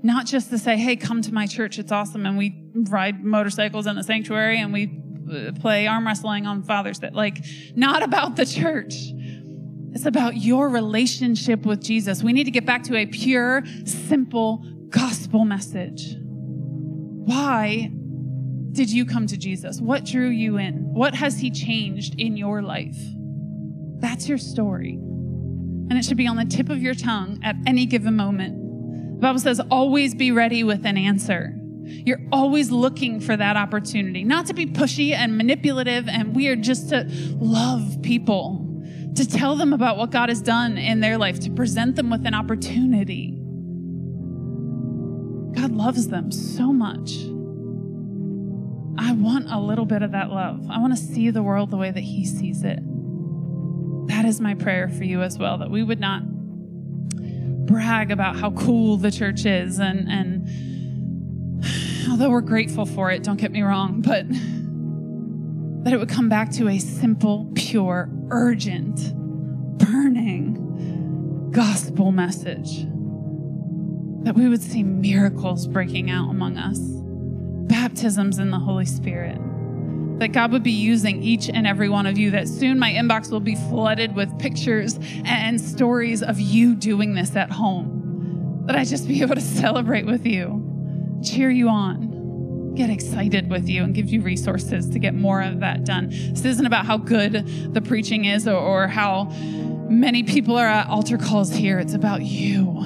Not 0.04 0.26
just 0.26 0.50
to 0.50 0.58
say, 0.58 0.76
hey, 0.76 0.98
come 0.98 1.22
to 1.22 1.34
my 1.34 1.48
church, 1.48 1.80
it's 1.80 1.90
awesome, 1.90 2.26
and 2.26 2.38
we 2.38 2.66
ride 2.74 3.24
motorcycles 3.24 3.88
in 3.88 3.96
the 3.96 4.04
sanctuary 4.04 4.60
and 4.60 4.74
we 4.74 5.02
uh, 5.32 5.54
play 5.54 5.88
arm 5.88 6.06
wrestling 6.06 6.46
on 6.46 6.64
Father's 6.64 7.00
Day. 7.00 7.12
Like, 7.14 7.46
not 7.78 8.04
about 8.04 8.36
the 8.36 8.46
church. 8.46 8.94
It's 9.94 10.06
about 10.06 10.36
your 10.36 10.68
relationship 10.68 11.66
with 11.66 11.82
Jesus. 11.82 12.22
We 12.22 12.34
need 12.34 12.44
to 12.44 12.52
get 12.52 12.66
back 12.66 12.84
to 12.84 12.98
a 12.98 13.06
pure, 13.06 13.64
simple 13.86 14.66
gospel 14.90 15.46
message. 15.46 16.18
Why 16.20 17.90
did 18.74 18.92
you 18.92 19.06
come 19.06 19.28
to 19.28 19.38
Jesus? 19.38 19.80
What 19.80 20.04
drew 20.04 20.28
you 20.28 20.58
in? 20.58 20.94
What 20.94 21.16
has 21.16 21.40
he 21.40 21.52
changed 21.52 22.20
in 22.20 22.36
your 22.36 22.62
life? 22.62 22.98
That's 24.00 24.28
your 24.28 24.38
story. 24.38 25.00
And 25.90 25.98
it 25.98 26.06
should 26.06 26.18
be 26.18 26.28
on 26.28 26.36
the 26.36 26.46
tip 26.46 26.70
of 26.70 26.82
your 26.82 26.94
tongue 26.94 27.40
at 27.44 27.56
any 27.66 27.86
given 27.86 28.16
moment. 28.16 29.16
The 29.16 29.22
Bible 29.22 29.40
says, 29.40 29.60
always 29.72 30.14
be 30.14 30.32
ready 30.32 30.64
with 30.64 30.86
an 30.86 30.98
answer. 30.98 31.54
You're 31.84 32.22
always 32.32 32.70
looking 32.70 33.20
for 33.20 33.38
that 33.38 33.56
opportunity, 33.56 34.24
not 34.24 34.46
to 34.48 34.54
be 34.54 34.66
pushy 34.66 35.14
and 35.14 35.38
manipulative 35.38 36.08
and 36.10 36.36
weird, 36.36 36.62
just 36.62 36.90
to 36.90 37.06
love 37.40 38.02
people, 38.02 38.84
to 39.16 39.26
tell 39.26 39.56
them 39.56 39.72
about 39.72 39.98
what 39.98 40.12
God 40.12 40.30
has 40.30 40.42
done 40.42 40.78
in 40.78 41.00
their 41.00 41.18
life, 41.18 41.40
to 41.42 41.50
present 41.50 41.96
them 41.96 42.10
with 42.10 42.26
an 42.28 42.34
opportunity. 42.34 43.32
God 45.60 45.72
loves 45.72 46.10
them 46.10 46.32
so 46.32 46.74
much. 46.74 47.16
I 49.00 49.14
want 49.14 49.50
a 49.50 49.60
little 49.60 49.86
bit 49.86 50.02
of 50.02 50.12
that 50.12 50.30
love. 50.30 50.68
I 50.70 50.80
want 50.80 50.96
to 50.96 51.02
see 51.02 51.30
the 51.30 51.42
world 51.42 51.72
the 51.72 51.78
way 51.78 51.92
that 51.92 52.02
He 52.02 52.26
sees 52.26 52.64
it. 52.64 52.80
That 54.08 54.26
is 54.26 54.42
my 54.42 54.56
prayer 54.56 54.90
for 54.90 55.04
you 55.04 55.22
as 55.22 55.38
well, 55.38 55.58
that 55.60 55.70
we 55.70 55.84
would 55.84 56.00
not 56.00 56.24
brag 57.66 58.12
about 58.12 58.38
how 58.38 58.52
cool 58.52 58.98
the 58.98 59.12
church 59.12 59.46
is 59.46 59.80
and, 59.80 60.10
and 60.10 60.48
although 62.10 62.30
we're 62.30 62.42
grateful 62.42 62.86
for 62.86 63.12
it, 63.12 63.24
don't 63.24 63.38
get 63.38 63.52
me 63.52 63.62
wrong, 63.62 64.02
but 64.02 64.26
that 65.84 65.94
it 65.94 65.98
would 66.00 66.10
come 66.10 66.30
back 66.30 66.52
to 66.52 66.68
a 66.70 66.80
simple, 66.80 67.52
pure, 67.56 68.10
urgent, 68.30 69.14
burning 69.78 71.52
gospel 71.52 72.12
message. 72.12 72.86
That 74.24 74.36
we 74.36 74.50
would 74.50 74.62
see 74.62 74.84
miracles 74.84 75.68
breaking 75.68 76.10
out 76.10 76.30
among 76.30 76.58
us, 76.58 76.80
baptisms 77.70 78.40
in 78.40 78.50
the 78.52 78.60
Holy 78.60 78.86
Spirit. 78.86 79.40
That 80.20 80.30
God 80.30 80.52
would 80.52 80.64
be 80.64 80.72
using 80.72 81.22
each 81.22 81.50
and 81.50 81.68
every 81.68 81.90
one 81.90 82.06
of 82.06 82.18
you, 82.18 82.32
that 82.32 82.48
soon 82.48 82.80
my 82.80 82.92
inbox 82.92 83.32
will 83.32 83.40
be 83.40 83.56
flooded 83.56 84.16
with 84.16 84.38
pictures 84.40 85.00
and 85.26 85.62
stories 85.62 86.24
of 86.24 86.40
you 86.40 86.76
doing 86.76 87.14
this 87.14 87.36
at 87.36 87.52
home. 87.52 88.64
That 88.66 88.76
I 88.76 88.84
just 88.84 89.08
be 89.08 89.22
able 89.22 89.36
to 89.36 89.42
celebrate 89.42 90.06
with 90.06 90.26
you 90.26 90.64
cheer 91.24 91.50
you 91.50 91.68
on, 91.68 92.76
get 92.76 92.92
excited 92.92 93.50
with 93.50 93.68
you, 93.68 93.84
and 93.84 93.96
give 93.96 94.10
you 94.10 94.22
resources 94.22 94.88
to 94.90 95.00
get 95.00 95.16
more 95.16 95.42
of 95.42 95.62
that 95.62 95.84
done. 95.84 96.10
This 96.10 96.46
isn't 96.46 96.66
about 96.66 96.86
how 96.86 96.98
good 96.98 97.74
the 97.74 97.82
preaching 97.82 98.26
is 98.26 98.48
or, 98.48 98.56
or 98.56 98.88
how 98.88 99.26
many 99.90 100.22
people 100.22 100.56
are 100.58 100.68
at 100.68 100.88
altar 100.88 101.18
calls 101.18 101.52
here. 101.52 101.80
It's 101.80 101.96
about 101.96 102.22
you, 102.22 102.84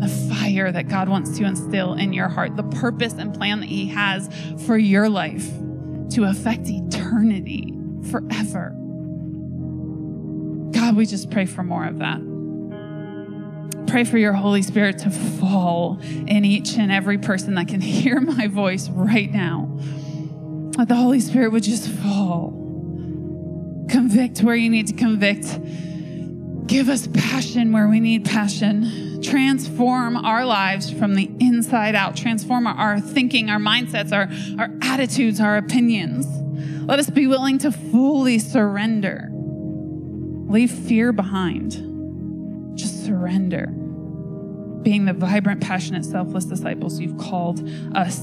the 0.00 0.08
fire 0.28 0.36
fire 0.46 0.72
that 0.72 0.88
God 0.88 1.08
wants 1.08 1.36
to 1.38 1.44
instill 1.44 1.94
in 1.94 2.12
your 2.12 2.28
heart, 2.28 2.56
the 2.56 2.62
purpose 2.62 3.14
and 3.14 3.34
plan 3.34 3.60
that 3.60 3.66
He 3.66 3.88
has 3.88 4.30
for 4.66 4.78
your 4.78 5.08
life 5.08 5.50
to 6.10 6.24
affect 6.24 6.68
eternity 6.68 7.74
forever. 8.10 8.70
God, 10.72 10.96
we 10.96 11.06
just 11.06 11.30
pray 11.30 11.46
for 11.46 11.62
more 11.62 11.84
of 11.84 11.98
that. 11.98 12.20
Pray 13.86 14.04
for 14.04 14.18
your 14.18 14.32
Holy 14.32 14.62
Spirit 14.62 14.98
to 14.98 15.10
fall 15.10 15.98
in 16.02 16.44
each 16.44 16.76
and 16.76 16.90
every 16.90 17.18
person 17.18 17.54
that 17.54 17.68
can 17.68 17.80
hear 17.82 18.20
my 18.20 18.46
voice 18.48 18.88
right 18.88 19.30
now. 19.30 19.70
That 20.76 20.88
the 20.88 20.96
Holy 20.96 21.20
Spirit 21.20 21.52
would 21.52 21.62
just 21.62 21.88
fall. 21.88 22.50
Convict 23.88 24.42
where 24.42 24.56
you 24.56 24.68
need 24.68 24.88
to 24.88 24.94
convict. 24.94 25.58
Give 26.66 26.88
us 26.88 27.06
passion 27.06 27.72
where 27.72 27.88
we 27.88 28.00
need 28.00 28.24
passion. 28.24 29.05
Transform 29.26 30.16
our 30.16 30.44
lives 30.44 30.90
from 30.90 31.16
the 31.16 31.28
inside 31.40 31.96
out. 31.96 32.16
Transform 32.16 32.68
our 32.68 33.00
thinking, 33.00 33.50
our 33.50 33.58
mindsets, 33.58 34.12
our, 34.12 34.28
our 34.60 34.72
attitudes, 34.82 35.40
our 35.40 35.56
opinions. 35.56 36.26
Let 36.86 37.00
us 37.00 37.10
be 37.10 37.26
willing 37.26 37.58
to 37.58 37.72
fully 37.72 38.38
surrender. 38.38 39.28
Leave 39.32 40.70
fear 40.70 41.12
behind. 41.12 42.78
Just 42.78 43.04
surrender. 43.04 43.66
Being 44.82 45.06
the 45.06 45.12
vibrant, 45.12 45.60
passionate, 45.60 46.04
selfless 46.04 46.44
disciples 46.44 47.00
you've 47.00 47.18
called 47.18 47.68
us 47.96 48.20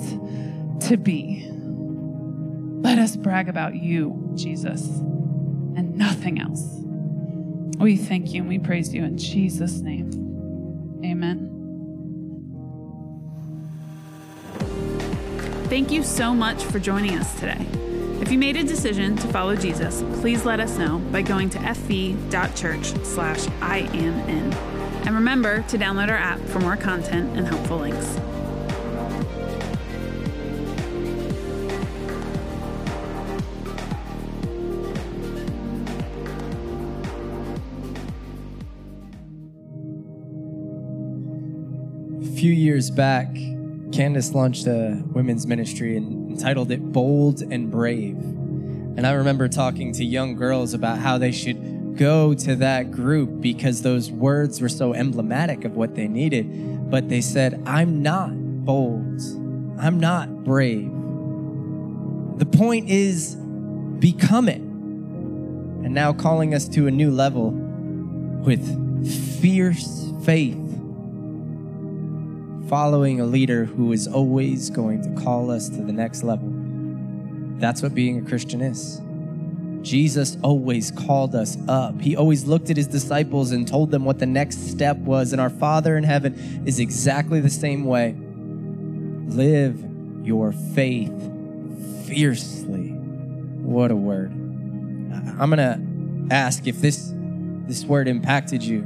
to 0.88 0.96
be. 0.96 1.50
Let 1.50 2.98
us 2.98 3.18
brag 3.18 3.50
about 3.50 3.76
you, 3.76 4.32
Jesus, 4.36 4.88
and 4.88 5.98
nothing 5.98 6.40
else. 6.40 6.64
We 7.78 7.98
thank 7.98 8.34
you 8.34 8.40
and 8.42 8.48
we 8.48 8.60
praise 8.60 8.94
you 8.94 9.04
in 9.04 9.18
Jesus' 9.18 9.82
name. 9.82 10.33
Amen. 11.04 11.50
Thank 15.70 15.92
you 15.92 16.04
so 16.04 16.34
much 16.34 16.64
for 16.64 16.80
joining 16.80 17.18
us 17.18 17.34
today. 17.40 17.66
If 18.22 18.32
you 18.32 18.38
made 18.38 18.56
a 18.56 18.64
decision 18.64 19.16
to 19.18 19.28
follow 19.28 19.56
Jesus, 19.56 20.02
please 20.22 20.46
let 20.46 20.60
us 20.60 20.78
know 20.78 21.00
by 21.12 21.22
going 21.22 21.50
to 21.50 21.58
fv.church 21.58 22.86
slash 23.04 23.48
I 23.60 23.80
am 23.80 24.30
in. 24.30 24.54
And 25.06 25.16
remember 25.16 25.64
to 25.64 25.78
download 25.78 26.10
our 26.10 26.16
app 26.16 26.40
for 26.40 26.60
more 26.60 26.78
content 26.78 27.36
and 27.38 27.48
helpful 27.48 27.80
links. 27.80 28.20
Few 42.44 42.52
years 42.52 42.92
back, 42.92 43.34
Candace 43.94 44.34
launched 44.34 44.68
a 44.68 45.02
women's 45.14 45.48
ministry 45.48 45.96
and 45.96 46.30
entitled 46.30 46.72
it 46.72 46.92
Bold 46.92 47.42
and 47.42 47.72
Brave. 47.72 48.18
And 48.18 49.08
I 49.08 49.14
remember 49.14 49.48
talking 49.48 49.94
to 49.94 50.04
young 50.04 50.36
girls 50.36 50.74
about 50.74 50.98
how 50.98 51.18
they 51.18 51.32
should 51.32 51.96
go 51.96 52.34
to 52.34 52.58
that 52.58 52.92
group 52.92 53.40
because 53.40 53.82
those 53.82 54.12
words 54.12 54.60
were 54.60 54.68
so 54.68 54.94
emblematic 54.94 55.64
of 55.64 55.78
what 55.78 55.96
they 55.96 56.10
needed. 56.10 56.92
But 56.92 57.08
they 57.08 57.22
said, 57.22 57.64
I'm 57.66 58.04
not 58.04 58.32
bold, 58.66 59.22
I'm 59.80 60.02
not 60.02 60.44
brave. 60.44 60.92
The 62.40 62.46
point 62.46 62.90
is, 62.90 63.36
become 63.36 64.50
it. 64.50 64.60
And 64.60 65.94
now 65.94 66.12
calling 66.12 66.54
us 66.54 66.68
to 66.68 66.88
a 66.88 66.92
new 66.92 67.10
level 67.10 67.52
with 67.52 69.40
fierce 69.40 70.12
faith 70.26 70.63
following 72.74 73.22
a 73.22 73.26
leader 73.28 73.66
who 73.66 73.92
is 73.92 74.08
always 74.08 74.72
going 74.72 75.00
to 75.00 75.22
call 75.22 75.52
us 75.52 75.70
to 75.70 75.76
the 75.76 75.94
next 75.94 76.24
level. 76.24 76.52
That's 77.60 77.84
what 77.84 77.94
being 77.94 78.18
a 78.18 78.28
Christian 78.28 78.62
is. 78.62 79.00
Jesus 79.88 80.38
always 80.42 80.90
called 80.90 81.36
us 81.36 81.56
up. 81.68 82.02
He 82.02 82.16
always 82.16 82.46
looked 82.46 82.72
at 82.72 82.78
his 82.78 82.88
disciples 82.88 83.52
and 83.52 83.68
told 83.68 83.92
them 83.92 84.06
what 84.06 84.18
the 84.18 84.26
next 84.26 84.72
step 84.72 84.98
was. 84.98 85.34
And 85.34 85.40
our 85.40 85.52
Father 85.52 85.98
in 85.98 86.04
heaven 86.04 86.64
is 86.66 86.80
exactly 86.80 87.40
the 87.42 87.50
same 87.52 87.84
way. 87.84 88.16
Live 89.28 89.78
your 90.26 90.52
faith 90.52 91.14
fiercely. 92.08 92.90
What 92.90 93.92
a 93.92 93.96
word. 93.96 94.32
I'm 94.32 95.52
going 95.52 95.58
to 95.58 96.34
ask 96.34 96.66
if 96.66 96.82
this 96.82 97.14
this 97.68 97.86
word 97.86 98.08
impacted 98.08 98.64
you 98.64 98.82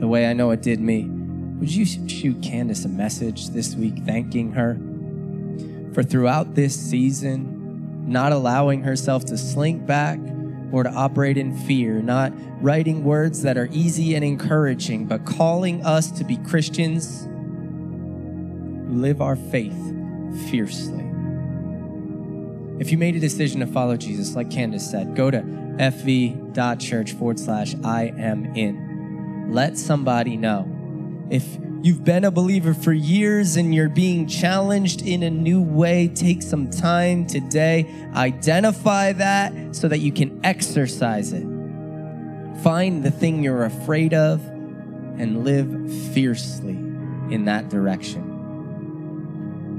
the 0.00 0.08
way 0.08 0.26
I 0.26 0.32
know 0.32 0.50
it 0.50 0.62
did 0.62 0.80
me. 0.80 1.23
Would 1.58 1.70
you 1.70 1.84
shoot 1.84 2.42
Candace 2.42 2.84
a 2.84 2.88
message 2.88 3.50
this 3.50 3.74
week 3.74 3.94
thanking 4.04 4.52
her 4.52 4.74
for 5.94 6.02
throughout 6.02 6.54
this 6.54 6.74
season 6.74 7.54
not 8.06 8.32
allowing 8.32 8.82
herself 8.82 9.24
to 9.26 9.38
slink 9.38 9.86
back 9.86 10.18
or 10.72 10.82
to 10.82 10.90
operate 10.90 11.38
in 11.38 11.56
fear, 11.56 12.02
not 12.02 12.32
writing 12.62 13.04
words 13.04 13.42
that 13.42 13.56
are 13.56 13.68
easy 13.70 14.14
and 14.14 14.24
encouraging, 14.24 15.06
but 15.06 15.24
calling 15.24 15.84
us 15.86 16.10
to 16.10 16.24
be 16.24 16.36
Christians 16.38 17.24
who 17.24 18.94
live 18.96 19.22
our 19.22 19.36
faith 19.36 19.76
fiercely? 20.50 21.04
If 22.80 22.90
you 22.90 22.98
made 22.98 23.14
a 23.14 23.20
decision 23.20 23.60
to 23.60 23.66
follow 23.66 23.96
Jesus, 23.96 24.34
like 24.34 24.50
Candace 24.50 24.90
said, 24.90 25.14
go 25.14 25.30
to 25.30 25.38
fv.church 25.38 27.12
forward 27.12 27.38
slash 27.38 27.76
I 27.84 28.12
am 28.18 28.46
in. 28.56 29.52
Let 29.52 29.78
somebody 29.78 30.36
know 30.36 30.73
if 31.30 31.58
you've 31.82 32.04
been 32.04 32.24
a 32.24 32.30
believer 32.30 32.74
for 32.74 32.92
years 32.92 33.56
and 33.56 33.74
you're 33.74 33.88
being 33.88 34.26
challenged 34.26 35.02
in 35.02 35.22
a 35.22 35.30
new 35.30 35.62
way, 35.62 36.08
take 36.08 36.42
some 36.42 36.70
time 36.70 37.26
today. 37.26 37.86
Identify 38.14 39.12
that 39.12 39.74
so 39.74 39.88
that 39.88 39.98
you 39.98 40.12
can 40.12 40.40
exercise 40.44 41.32
it. 41.32 41.46
Find 42.62 43.02
the 43.02 43.10
thing 43.10 43.42
you're 43.42 43.64
afraid 43.64 44.14
of 44.14 44.44
and 45.18 45.44
live 45.44 45.92
fiercely 46.12 46.76
in 47.30 47.44
that 47.46 47.68
direction. 47.68 48.30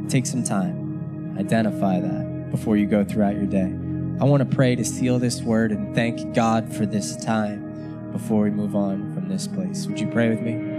Take 0.09 0.25
some 0.25 0.43
time. 0.43 1.35
Identify 1.39 1.99
that 1.99 2.51
before 2.51 2.77
you 2.77 2.85
go 2.85 3.03
throughout 3.03 3.35
your 3.35 3.47
day. 3.47 3.73
I 4.19 4.23
want 4.23 4.49
to 4.49 4.55
pray 4.55 4.75
to 4.75 4.85
seal 4.85 5.19
this 5.19 5.41
word 5.41 5.71
and 5.71 5.93
thank 5.93 6.33
God 6.33 6.73
for 6.73 6.85
this 6.85 7.17
time 7.17 8.11
before 8.11 8.43
we 8.43 8.49
move 8.49 8.75
on 8.75 9.13
from 9.13 9.27
this 9.27 9.47
place. 9.47 9.87
Would 9.87 9.99
you 9.99 10.07
pray 10.07 10.29
with 10.29 10.41
me? 10.41 10.74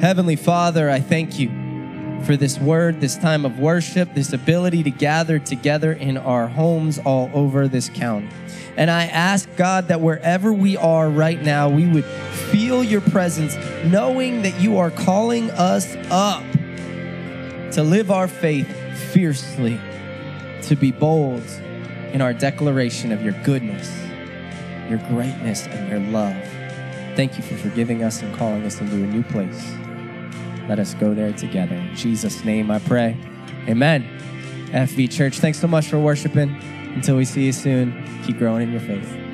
Heavenly 0.00 0.36
Father, 0.36 0.90
I 0.90 1.00
thank 1.00 1.38
you 1.38 1.48
for 2.24 2.36
this 2.36 2.58
word, 2.58 3.00
this 3.00 3.16
time 3.16 3.46
of 3.46 3.58
worship, 3.58 4.12
this 4.12 4.34
ability 4.34 4.82
to 4.82 4.90
gather 4.90 5.38
together 5.38 5.92
in 5.92 6.18
our 6.18 6.48
homes 6.48 6.98
all 6.98 7.30
over 7.32 7.66
this 7.66 7.88
county. 7.88 8.28
And 8.76 8.90
I 8.90 9.04
ask 9.04 9.48
God 9.56 9.88
that 9.88 10.02
wherever 10.02 10.52
we 10.52 10.76
are 10.76 11.08
right 11.08 11.40
now, 11.40 11.70
we 11.70 11.86
would 11.86 12.04
feel 12.04 12.84
your 12.84 13.00
presence, 13.00 13.56
knowing 13.86 14.42
that 14.42 14.60
you 14.60 14.76
are 14.76 14.90
calling 14.90 15.50
us 15.52 15.96
up 16.10 16.42
to 17.72 17.82
live 17.82 18.10
our 18.10 18.28
faith 18.28 18.68
fiercely, 19.12 19.80
to 20.64 20.76
be 20.76 20.92
bold 20.92 21.42
in 22.12 22.20
our 22.20 22.34
declaration 22.34 23.12
of 23.12 23.22
your 23.22 23.34
goodness, 23.44 23.90
your 24.90 24.98
greatness, 25.08 25.66
and 25.66 25.88
your 25.88 26.00
love. 26.00 26.36
Thank 27.16 27.38
you 27.38 27.42
for 27.42 27.56
forgiving 27.56 28.02
us 28.02 28.20
and 28.20 28.34
calling 28.36 28.64
us 28.64 28.78
into 28.78 28.96
a 28.96 29.06
new 29.06 29.22
place. 29.22 29.74
Let 30.68 30.78
us 30.78 30.94
go 30.94 31.14
there 31.14 31.32
together. 31.32 31.74
In 31.74 31.94
Jesus' 31.94 32.44
name 32.44 32.70
I 32.70 32.78
pray. 32.80 33.16
Amen. 33.68 34.04
FV 34.72 35.10
Church, 35.10 35.38
thanks 35.38 35.58
so 35.60 35.68
much 35.68 35.86
for 35.86 35.98
worshiping. 35.98 36.50
Until 36.94 37.16
we 37.16 37.24
see 37.24 37.44
you 37.44 37.52
soon, 37.52 37.92
keep 38.24 38.38
growing 38.38 38.62
in 38.62 38.72
your 38.72 38.80
faith. 38.80 39.25